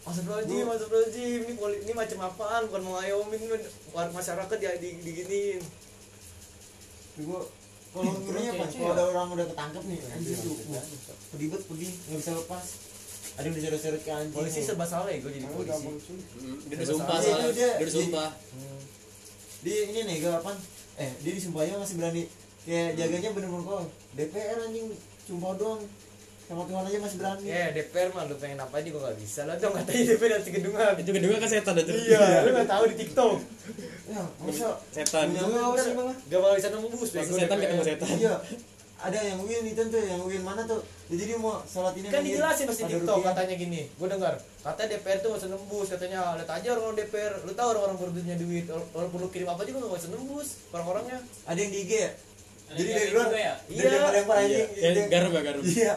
[0.00, 3.46] Astagfirullahaladzim, astagfirullahaladzim, ini, poli- ini macam apaan, bukan mengayomi, ini
[3.92, 5.60] masyarakat ya di, diginiin
[7.12, 7.40] Tuh gua
[7.90, 8.64] kalau ngerinya apa?
[8.70, 10.56] Kalau ada orang udah ketangkep nih, anjing tuh.
[11.34, 12.66] Pedih banget, pedih, nggak bisa lepas.
[13.34, 14.30] Ada yang diseret-seret ke anjing.
[14.32, 15.86] Polisi serba salah ya gue jadi polisi.
[15.90, 17.70] Hmm, dia udah sumpah Iya, soalnya itu dia.
[17.74, 18.28] dia udah sumpah
[19.60, 20.52] Dia ini nih gak apa?
[20.96, 22.24] Eh, dia disumpahnya masih berani.
[22.64, 23.82] Kayak jaganya bener-bener kok
[24.16, 24.88] DPR anjing
[25.24, 25.80] sumpah doang.
[26.50, 27.44] Sama Tuhan aja masih berani.
[27.46, 30.50] Ya DPR mah lu pengen apa aja gue gak bisa lah dong katanya DPR dari
[30.50, 33.32] gedungan itu kedua kan setan aja Iya, lu gak tahu di TikTok.
[34.10, 34.68] Ya masa?
[34.90, 35.26] Setan.
[35.30, 35.94] Sih DPR?
[35.94, 36.08] bang?
[36.28, 38.08] Gak bakal bisa nembus Masa setan ketemu setan.
[38.16, 38.34] Iya
[39.00, 40.84] ada yang win itu tuh yang win mana tuh?
[41.08, 43.88] Dia jadi mau salat ini Kan lagi dijelasin pasti TikTok katanya gini.
[43.96, 47.68] Gue dengar Katanya DPR tuh gak bisa nembus Katanya lihat aja orang-orang DPR Lu tahu
[47.72, 51.18] orang-orang berduitnya duit Orang perlu kirim apa juga gak bisa nembus Orang-orangnya.
[51.48, 52.10] Ada yang di IG ya?
[52.70, 53.54] Jadi yang dari luar ya?
[53.58, 53.88] dari Iya.
[53.90, 54.44] lempar-lempar iya.
[54.46, 55.60] anjing ya, Dia- garam ya garam?
[55.66, 55.92] Iya.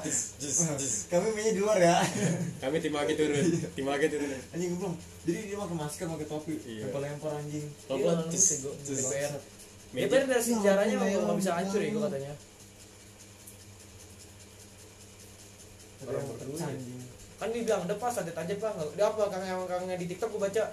[1.06, 1.96] Kami mainnya di luar ya.
[2.66, 3.46] Kami tim agi turun
[3.78, 4.30] tim agi turun.
[4.58, 4.94] Anjing belum
[5.24, 6.56] jadi dia pakai masker pakai topi.
[6.66, 6.90] Iya.
[6.90, 7.66] anjing.
[7.86, 8.46] Kalau Iya, ya gue jus.
[8.90, 9.34] DPR.
[9.94, 11.94] DPR dari sejarahnya Ya, gak bisa ya, hancur ya ya.
[11.94, 12.34] gue katanya
[16.08, 16.26] orang
[16.74, 17.02] anjing
[17.44, 20.32] kan dia bilang udah pas santet aja nggak dia apa kang yang kangnya di tiktok
[20.32, 20.64] gue baca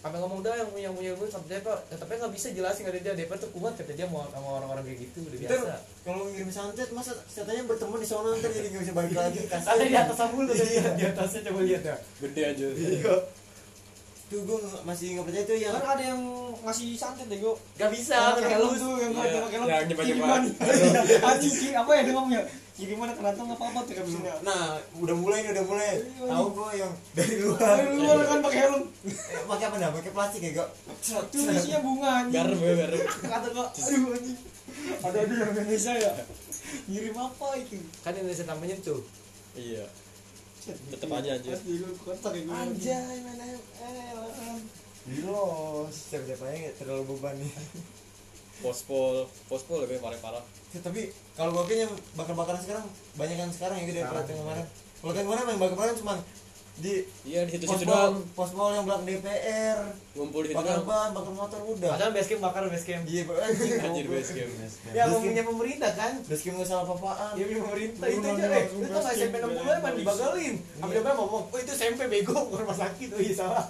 [0.00, 3.12] apa ngomong dah yang punya punya gue pak Ya, tapi nggak bisa jelasin kata dia
[3.12, 6.88] DPR tuh kuat kata dia mau sama orang-orang kayak gitu udah biasa kalau ngirim santet
[6.96, 10.16] masa setannya berteman di sana ntar jadi nggak bisa balik lagi ada kasihan di atas
[10.16, 10.56] sambul tuh
[10.96, 13.14] di atasnya coba lihat ya gede aja iya
[14.30, 16.22] tuh gue masih nggak percaya tuh yang Kan ada yang
[16.56, 18.78] ngasih santet deh gue nggak bisa pakai helm nembus.
[18.78, 19.66] tuh yang Iya, ada pakai helm.
[19.66, 20.04] Yang nyepa-nyepa.
[20.06, 20.42] kiriman
[21.28, 24.62] anjing ki- apa ya dia ngomongnya kiriman keraton apa apa tuh kapsinya nah
[24.96, 25.90] udah mulai nih udah mulai.
[25.98, 28.16] Iya, tahu gue yang dari luar dari luar.
[28.24, 28.82] kan pakai helm.
[29.04, 29.90] Eh, pakai apa dah?
[29.92, 30.68] Pakai plastik ya kok
[31.02, 32.34] itu isinya bunga anjing.
[32.36, 34.38] Garam ya garam kata kok aduh anjing.
[35.02, 36.10] Ada di Indonesia ya?
[36.86, 37.76] Ngirim apa itu?
[37.98, 39.02] Kan Indonesia namanya tuh
[39.52, 39.82] iya
[40.60, 41.58] tetep aja aja ya,
[42.44, 42.54] gua.
[42.60, 44.60] anjay mana eh
[45.00, 45.88] Di los.
[46.12, 47.52] siapa siapanya nggak terlalu beban nih
[48.60, 50.44] pospol pospol lebih parah parah.
[50.76, 52.84] Ya, tapi kalau gue kayaknya bakar-bakaran sekarang
[53.16, 54.12] banyak kan sekarang ya gede yang
[54.44, 54.66] kemarin.
[55.00, 56.14] Kalau yang kemarin yang bakar-bakaran cuma
[56.80, 58.14] di iya di situ situ pospol doang.
[58.32, 59.78] pospol yang belakang DPR
[60.10, 61.90] ngumpul di situ bakar ban bakar motor udah.
[61.94, 64.52] Padahal basecamp bakar basecamp iya anjing anjir base game
[64.90, 66.12] ya mau punya pemerintah kan?
[66.24, 68.64] Basecamp nggak salah apa-apaan Ya punya pemerintah itu nggak aja nggak eh.
[68.66, 69.20] itu tuh basecamp.
[69.20, 73.08] SMP 60 aja mah dibagalin Apa dia ngomong oh itu SMP bego rumah sakit.
[73.12, 73.64] Oh iya salah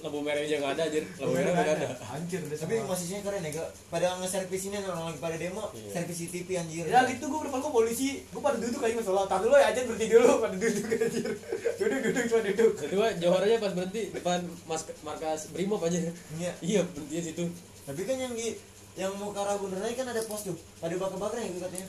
[0.00, 1.04] lampu merah aja nggak ada anjir.
[1.16, 1.86] Lampu merah nggak ada.
[2.00, 3.68] Hancur udah tapi masihnya keren ya kak.
[3.88, 5.90] Pada nge-servis ini orang lagi pada demo Iya.
[5.92, 6.84] servis CCTV anjir.
[6.88, 9.24] Ya gitu gue depan gue polisi, gue pada duduk aja masalah.
[9.24, 11.30] Tar dulu ya aja berhenti dulu, pada duduk anjir.
[11.76, 12.72] Duduk duduk cuma duduk.
[12.80, 15.98] itu Johor aja pas berhenti depan mas markas brimob aja.
[16.34, 16.52] Iya.
[16.60, 17.44] iya berhenti di situ.
[17.84, 18.56] Tapi kan yang di
[18.98, 20.56] yang mau ke arah bundaran kan ada pos tuh.
[20.80, 21.86] Pada bakar-bakar ya katanya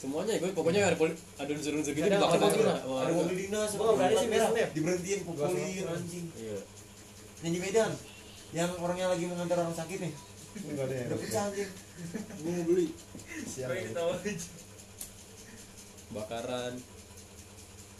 [0.00, 3.84] semuanya gue pokoknya ada poli ada unsur-unsur gitu Ada apa-apa bakar ada mobil dinas nggak
[3.92, 4.48] berani sih merah.
[4.72, 5.92] Diberhentiin sama.
[5.92, 6.26] anjing.
[6.40, 6.58] Iya
[7.44, 7.92] yang di Medan.
[8.50, 10.12] Yang orangnya lagi mengantar orang sakit nih.
[10.66, 11.70] Enggak ada yang udah pecah anjing.
[12.42, 12.86] Gue mau beli.
[13.46, 13.70] Siap.
[16.10, 16.74] bakaran.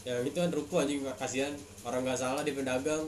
[0.02, 1.00] Ya itu kan ruko anjing.
[1.14, 1.54] Kasihan.
[1.86, 3.06] Orang nggak salah di pedagang.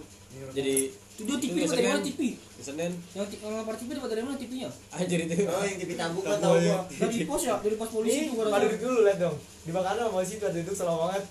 [0.55, 0.77] Jadi
[1.13, 2.01] itu dia TV itu dari mana.
[2.01, 5.35] TV di Senin yang yang lapar TV dapat dari mana TV-nya anjir itu.
[5.45, 6.73] Oh yang TV tabung kan tahu iya.
[6.73, 6.81] gua.
[6.89, 9.37] Dari pos ya dari pos polisi Ini tuh gua pada rasa duduk dulu lihat dong.
[9.69, 11.25] Dibakarin sama situ ada duduk selalu banget.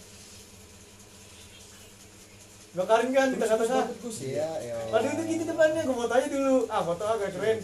[2.72, 3.84] Bakarin kan di tengah-tengah.
[4.24, 4.76] Iya, ya.
[4.88, 6.56] Pada duduk gitu depannya, gue foto aja dulu.
[6.72, 7.60] Ah foto agak keren.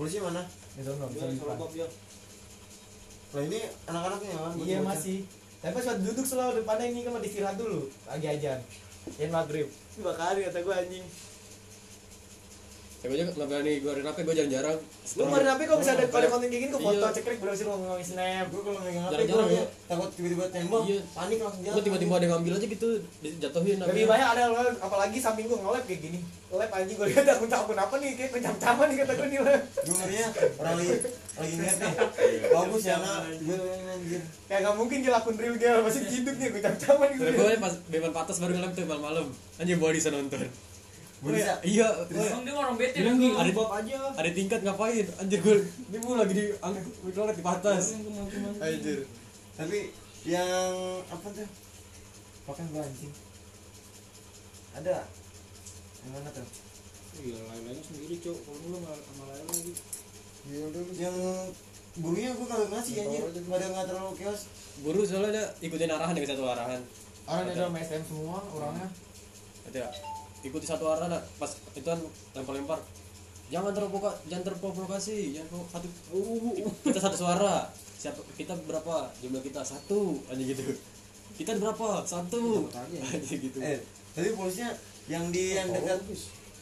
[0.00, 0.40] polisi mana
[0.80, 1.12] Itu nong.
[3.30, 5.28] lah ini anak-anaknya kan Iya masih.
[5.60, 7.92] Tapi pas duduk selalu depannya ini kan mau istirahat dulu.
[8.08, 8.58] Lagi ajan.
[9.20, 9.68] Yang maghrib.
[9.92, 11.04] Dibakarin kata gue anjing.
[13.00, 14.76] Saya aja nggak berani keluarin HP, gue jarang-jarang.
[15.16, 17.16] Lu kemarin apa kok bisa ada kalau konten kayak gini gue foto Iya.
[17.16, 18.46] cekrek berhasil ngomongin snap.
[18.46, 19.64] gue kalau megang HP gue ya.
[19.88, 21.00] takut tiba-tiba tembok Iya.
[21.10, 22.88] panik langsung jalan Gue tiba-tiba ada yang ngambil aja gitu,
[23.18, 23.76] dijatuhin.
[23.80, 24.42] Lebih banyak ada
[24.78, 26.18] apalagi samping gue nge-lab kayak gini.
[26.52, 29.58] Nge-lab anjing gue lihat akun akun apa nih kayak kencam-caman nih kata gue nih lah.
[29.80, 30.26] gue ngerinya
[30.60, 30.92] orang lagi
[31.40, 31.92] lagi ngeliat nih
[32.52, 33.56] bagus ya nak gue
[33.88, 37.24] anjir Kayak gak mungkin dia akun real girl masih hidup nih kencam-caman gitu.
[37.32, 39.26] Gue pas beban patas baru ngelem tuh malam-malam.
[39.56, 40.44] Anjir bawa bisa nonton.
[41.20, 43.98] Gue bisa Iya, Emang dia orang bete Bilang ada aja.
[44.16, 45.06] Ada tingkat ngapain?
[45.20, 45.56] Anjir gue
[45.92, 47.84] ini gue lagi di angkat mikrolet di atas.
[48.60, 49.00] anjir
[49.60, 49.92] tapi
[50.24, 50.72] yang
[51.12, 51.48] apa tuh
[52.48, 53.12] pakai gue anjing
[54.72, 55.04] ada
[56.00, 56.48] yang mana tuh
[57.20, 58.38] Iya, lain-lainnya sendiri, Cok.
[58.48, 59.72] Kalau lu sama lain lagi.
[60.48, 60.64] Iya
[60.96, 61.16] yang
[62.00, 64.42] gurunya gue kagak ngasih anjir pada nggak terlalu chaos
[64.80, 66.80] Guru soalnya dia ikutin arahan dari satu arahan.
[67.28, 68.88] Orang ada dalam STM semua orangnya.
[69.68, 69.90] Itu ya.
[70.40, 71.22] Ikuti satu arahan lah.
[71.36, 72.00] pas itu kan
[72.32, 72.80] lempar-lempar.
[73.50, 77.66] Jangan terprovokasi, jangan terprovokasi, jangan satu uh, kita satu suara.
[77.98, 79.10] Siapa kita berapa?
[79.20, 80.62] Jumlah kita satu aja gitu.
[81.34, 82.06] Kita berapa?
[82.06, 82.70] Satu.
[82.70, 83.58] Aja gitu.
[83.60, 83.80] eh
[84.10, 84.74] tapi polisinya
[85.06, 86.02] yang di yang dekat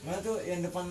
[0.05, 0.85] mana tuh yang depan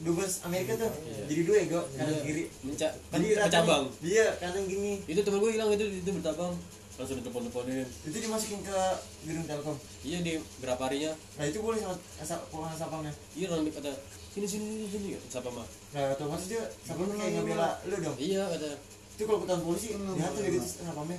[0.00, 0.88] dubes Amerika tuh
[1.28, 3.84] jadi dua ya gue kanan kiri Menca tadi cabang.
[4.00, 6.56] dia kanan gini Itu temen gue hilang itu itu bertabang.
[6.98, 7.86] Langsung ditelepon-teleponin.
[8.10, 8.78] itu dimasukin ke
[9.22, 9.76] gedung telkom?
[10.02, 11.14] Iya di berapa harinya?
[11.38, 13.94] nah itu boleh sama asal pulang sapamnya Iya orang kata
[14.34, 15.62] sini sini sini sini siapa mah?
[15.94, 18.16] nah otomatis dia sapamnya kayak ngebela lu dong?
[18.18, 18.70] Iya kata.
[19.14, 21.18] Itu kalau ketahuan polisi dihantu dia gitu sapamnya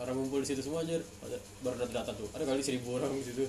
[0.00, 2.28] orang ngumpul di situ semua aja ada baru data data tuh.
[2.32, 3.44] Ada kali seribu orang di situ.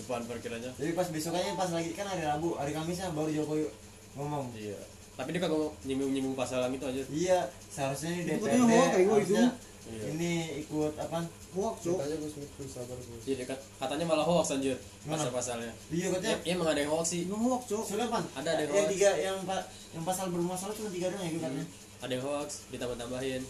[0.00, 0.70] Depan parkirannya.
[0.78, 3.68] Jadi pas besokannya pas lagi kan hari Rabu hari Kamisnya baru Jokowi
[4.16, 4.48] ngomong.
[4.56, 4.78] Iya.
[5.20, 9.52] Tapi dia kagak nyinggung nyinggung pasal itu aja iya seharusnya ini DPRD gue harusnya
[9.82, 10.02] Iya.
[10.12, 11.24] ini ikut apa?
[11.50, 11.98] Hoax, Cok.
[11.98, 13.18] Ceritanya gue Smith tuh sabar gue.
[13.24, 14.76] iya dia kat- katanya malah hoax anjir.
[15.02, 15.72] Pasal pasalnya.
[15.88, 16.36] Iya ya, katanya.
[16.40, 17.20] Ya emang ada yang hoax sih.
[17.24, 17.82] Emang hoax, Cok.
[17.84, 18.24] soalnya pan?
[18.34, 18.92] Ada, ada yang yang hoax.
[18.92, 21.66] tiga yang pa- yang pasal bermasalah cuma tiga doang ya gue katanya.
[22.00, 23.42] Ada yang hoax ditambah tambahin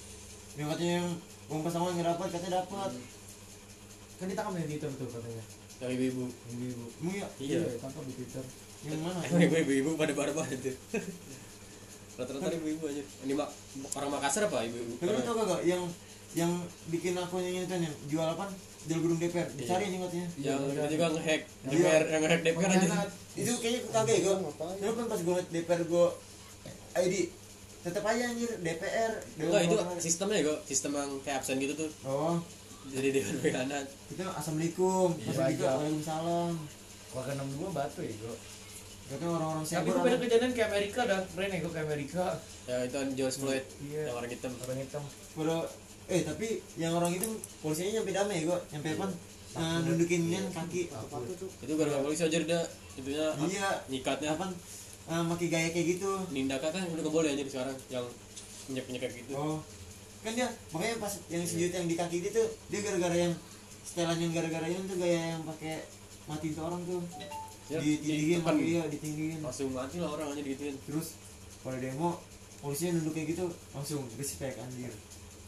[0.53, 1.09] yang katanya yang
[1.47, 2.91] uang pesangon yang dapat katanya dapat.
[4.17, 5.45] Kan ditangkap di Twitter tuh katanya.
[5.79, 6.25] yang ibu-ibu.
[6.51, 6.85] Ibu-ibu.
[7.01, 7.29] emang ya?
[7.37, 7.59] Iya.
[7.77, 8.45] Tangkap di Twitter.
[8.83, 9.21] yang mana?
[9.29, 10.73] Emang ibu ibu pada barbar itu.
[12.17, 13.01] Rata-rata ibu-ibu aja.
[13.25, 13.49] Ini mak
[13.95, 14.93] orang Makassar apa ibu-ibu?
[14.99, 15.63] Tapi lu tau gak?
[15.65, 15.83] Yang
[16.33, 16.53] yang
[16.87, 18.47] bikin akun yang itu yang jual apa?
[18.83, 21.71] Jual gedung DPR dicari anjing katanya yang itu juga ngehack Iya.
[21.71, 22.89] DPR yang ngehack DPR aja.
[23.33, 24.37] Itu kayaknya kagak ya gue
[24.81, 26.07] lu kan pas gue ngeliat DPR gue
[26.93, 27.15] ID
[27.81, 31.91] tetap aja anjir DPR enggak itu sistemnya kok sistem yang kayak absen gitu tuh.
[32.05, 32.37] Oh.
[32.83, 35.69] Jadi dewan pengkhianat kita assalamualaikum Iya, assalamualaikum aja.
[35.71, 36.53] waalaikumsalam.
[37.11, 38.37] Warga 62 batu ya gue.
[39.11, 41.21] katanya orang-orang Tapi cyber gue beda apa- kejadian ke Amerika dah.
[41.27, 42.25] Keren ya gue ke Amerika.
[42.65, 44.01] ya itu kan George Floyd Iya.
[44.07, 44.53] yang orang hitam.
[44.57, 45.03] Orang hitam.
[45.31, 45.57] pada
[46.11, 47.29] eh tapi yang orang itu
[47.63, 49.07] polisinya nyampe damai ya gue nyampe apa?
[49.51, 50.91] Nah, nundukin kan kaki.
[50.91, 52.61] itu gara-gara polisi aja dia
[52.99, 53.71] itunya iya.
[53.91, 54.35] Nyikatnya.
[54.35, 54.47] Apa?
[55.11, 56.11] Eh, pakai gaya kayak gitu.
[56.31, 58.07] Nindakan kan udah nggak boleh aja sekarang yang
[58.71, 59.35] nyek nyek gitu.
[59.35, 59.59] Oh.
[60.23, 63.33] Kan dia makanya pas yang sujud yang di kaki itu dia gara-gara yang
[63.83, 65.83] setelan yang gara-gara yang tuh gaya yang pakai
[66.31, 67.03] matiin tuh orang tuh.
[67.71, 68.47] Ya, ditindihin ditekan.
[68.51, 69.39] pakai iya ditindihin.
[69.43, 70.75] Langsung mati lah orang aja digituin.
[70.87, 71.19] Terus
[71.63, 72.19] pada demo
[72.61, 74.93] polisinya nunduk kayak gitu langsung respect anjir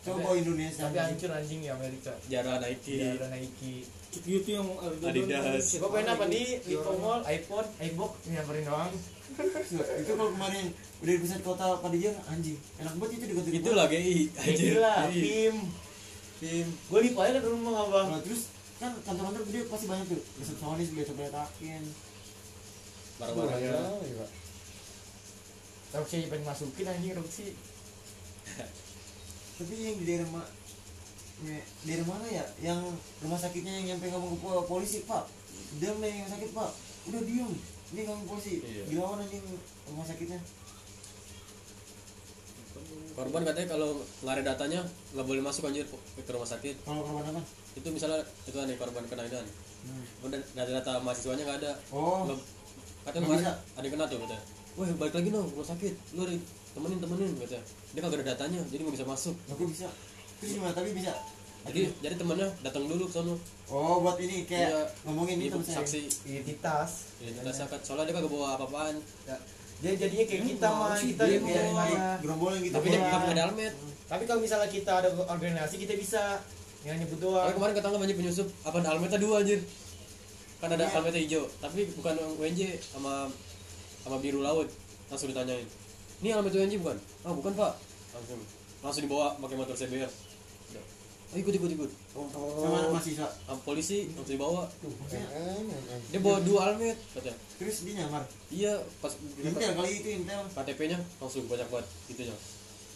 [0.02, 2.10] coba Indonesia Tapi hancur anjing di Amerika.
[2.26, 3.86] jarang Nike Ya ada Nike.
[4.12, 4.66] Gitu yang
[5.00, 5.66] Adidas.
[5.72, 8.92] Gue pengen apa di Lipo Mall, iPhone, iBook nyamperin doang.
[9.72, 10.68] itu kalau kemarin
[11.00, 14.94] udah di pusat kota Padijang anjing enak banget itu di kota itu lah GI Gila,
[15.08, 15.56] PIM.
[16.36, 18.12] tim Gue lipo aja ke rumah abang.
[18.12, 21.82] Nah, terus kan kantor-kantor gede pasti banyak tuh resepsionis biasa beletakin
[23.16, 23.72] barang-barangnya
[24.02, 24.26] Iya.
[25.92, 27.46] Roxy pengen masukin anjing Roxy.
[29.62, 30.42] tapi yang di daerah ma
[31.46, 32.44] ya, daerah mana ya?
[32.58, 32.80] Yang
[33.22, 35.30] rumah sakitnya yang nyampe ngomong ke po- polisi pak.
[35.78, 36.70] Dia yang sakit pak.
[37.06, 37.52] Udah diem.
[37.94, 38.58] Ini ngomong polisi.
[38.58, 38.82] Iya.
[38.90, 39.44] gila anjing
[39.86, 40.42] rumah sakitnya?
[43.12, 44.80] Korban katanya kalau nggak ada datanya
[45.12, 46.82] nggak boleh masuk anjir ke rumah sakit.
[46.82, 47.42] Kalau korban apa?
[47.76, 49.40] Itu misalnya itu nih korban kena ini
[49.82, 50.06] Hmm.
[50.22, 51.72] Kemudian data-data mahasiswanya nggak ada.
[51.90, 52.22] Oh.
[52.22, 52.46] Nggak-
[53.02, 54.44] katanya kemarin ada kena tuh katanya.
[54.78, 55.94] Wah balik lagi dong rumah sakit.
[56.14, 56.22] Lu
[56.72, 57.64] temenin temenin katanya.
[57.92, 59.34] Dia kagak ada datanya jadi nggak bisa masuk.
[59.52, 59.88] Aku bisa.
[60.40, 60.72] Terus gimana?
[60.72, 61.12] Tapi bisa.
[61.62, 63.38] Jadi jadi temennya datang dulu ke sono
[63.70, 64.82] oh buat ini kayak Iya.
[65.06, 66.00] ngomongin Iya, itu misalnya saksi.
[66.26, 66.90] Identitas.
[67.22, 68.98] identitas zakat soalnya dia kagak bawa apa-apaan.
[69.82, 72.74] Jadi jadinya kayak kita mah, kita di kayak gerombolan gitu.
[72.74, 73.72] Tapi dia kagak ada helmet.
[74.10, 76.22] Tapi kalau misalnya kita ada organisasi kita bisa.
[76.82, 77.46] Yang nyebut doang.
[77.54, 78.48] Kemarin ketangkap banyak penyusup.
[78.66, 79.60] Apa helmetnya dua anjir?
[80.58, 80.92] Kan ada Iya.
[80.98, 81.44] helmetnya hijau.
[81.62, 83.30] Tapi bukan WNJ sama
[84.02, 84.66] sama biru laut.
[85.06, 85.62] Langsung ditanyain
[86.22, 86.98] ini helmet WNJ bukan?
[87.26, 87.72] Ah bukan pak.
[88.14, 88.40] Langsung.
[88.80, 90.10] Langsung dibawa pakai motor CBR
[91.32, 91.90] oh, ikut ikut ikut.
[92.12, 93.28] Sama mahasiswa.
[93.48, 94.68] Ah, polisi langsung dibawa.
[94.84, 95.28] Maksudnya,
[96.12, 98.22] dia bawa dua almet katanya terus dia nyamar?
[98.52, 100.42] Iya pas intel kali itu intel.
[100.52, 102.36] KTP-nya langsung banyak banget itunya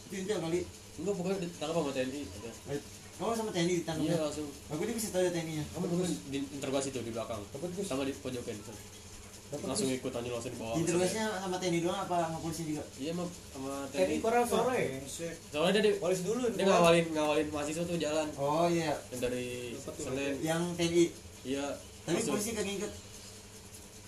[0.06, 0.60] itu intel kali.
[0.96, 2.54] Enggak pokoknya ditangkap sama TNI katanya.
[2.72, 2.80] Eh,
[3.16, 4.24] kamu sama TNI ditangkap iya ya?
[4.28, 4.48] langsung.
[4.68, 7.40] Aku dia bisa tahu ya TNI nya kamu terus di interogasi tuh di belakang.
[7.88, 8.56] Sama di pojokan
[9.46, 10.74] langsung ikut aja langsung dibawa.
[10.74, 12.82] Interogasinya sama TNI doang apa sama polisi juga?
[12.98, 14.80] Iya emang sama TNI TNI koran sore
[15.54, 18.26] soalnya dia di- polisi dulu dia ngawalin ngawalin mahasiswa tuh jalan.
[18.34, 18.94] Oh iya.
[19.14, 19.46] Yang dari
[19.78, 20.34] Senen.
[20.42, 21.04] Yang TNI
[21.46, 21.64] iya.
[22.02, 22.92] Tapi polisi kagak ngikut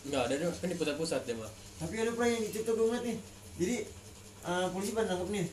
[0.08, 2.86] enggak ada dia kan di pusat-pusat dia mah tapi ada pernah yang di TikTok gue
[2.90, 3.18] ngeliat nih.
[3.58, 3.76] Jadi
[4.42, 5.46] eh, polisi pada nangkep nih.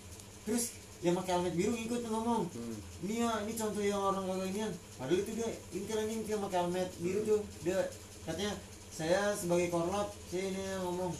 [0.45, 0.63] Terus
[1.05, 2.49] yang pakai helmet biru ngikut ngomong.
[2.49, 2.77] Hmm.
[3.05, 6.57] ini ya ini contoh yang orang kagak inian padahal itu dia intel anjing dia pakai
[6.65, 7.41] helmet biru tuh.
[7.61, 7.77] Dia
[8.25, 8.57] katanya
[8.95, 11.11] saya sebagai korlap saya ini ngomong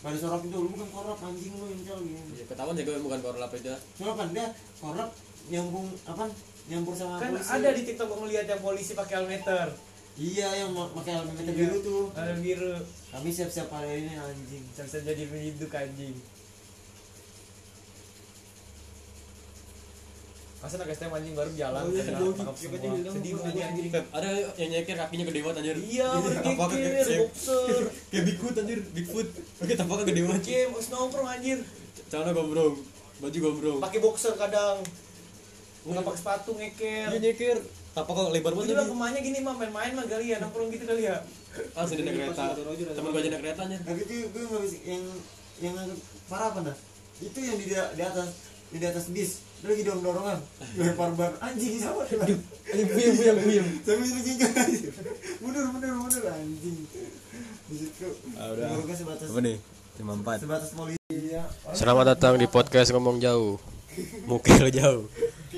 [0.00, 2.32] pada sorok itu lu bukan korlap anjing lu intel gitu.
[2.32, 3.68] Ya, ketahuan gue bukan korlap itu.
[3.94, 4.46] Soalnya kan dia
[4.80, 5.10] korlap
[5.52, 6.24] nyambung apa
[6.70, 7.50] nyampur sama kan polisi.
[7.50, 9.66] ada di tiktok gue ngeliat yang polisi pakai helmeter
[10.14, 11.52] iya yang pakai helmet Iya.
[11.52, 12.04] biru tuh.
[12.14, 12.74] helmet biru.
[13.10, 14.62] Kami siap-siap pada ini anjing.
[14.70, 16.14] Bisa jadi penyiduk anjing
[20.60, 22.32] masa anak STM anjing baru jalan Oh, iya, kena sedih.
[22.34, 23.10] tangkap Iya, semua.
[23.10, 23.90] sedih banget anjing.
[24.12, 25.76] ada yang nyeker kakinya gede banget anjir.
[25.80, 27.80] Iya berkikir kayak- boxer.
[28.06, 28.78] kayak Bigfoot anjir.
[28.92, 29.28] Bigfoot.
[29.56, 31.58] Oke tampaknya gede banget game nongkrong anjir.
[32.06, 32.74] Celana gombrong
[33.18, 33.78] baju gombrong.
[33.80, 34.76] Pakai boxer kadang.
[35.80, 37.06] Nggak pakai sepatu ngeker.
[37.08, 37.58] Dia nyeker.
[37.90, 40.84] Tampaknya lebar Gue banget juga lagi kemanya gini mah main-main mah kali ya nongkrong gitu
[40.84, 41.16] kali ya?
[41.72, 42.44] Langsung di naik kereta.
[42.54, 43.80] Temen gue aja naik kereta anjir.
[43.80, 45.04] tapi itu gue nggak bisa yang
[45.58, 45.74] yang
[46.24, 46.76] parah apa dah
[47.18, 47.68] itu yang di
[48.00, 48.28] atas
[48.70, 50.38] di atas bis dia lagi dorong dorongan.
[50.80, 51.32] Lempar ban.
[51.44, 52.40] Anjing sama anjing
[52.88, 54.48] puyeng puyeng puyeng sampai sini jingga
[55.44, 56.78] mundur mundur mundur anjing.
[57.68, 58.08] Di situ.
[58.40, 58.96] Ah, udah.
[58.96, 59.56] sebatas nih?
[60.00, 61.44] 54 sebatas polisi Iya.
[61.76, 63.60] Selamat datang di podcast ngomong jauh.
[64.24, 65.10] Mukil jauh.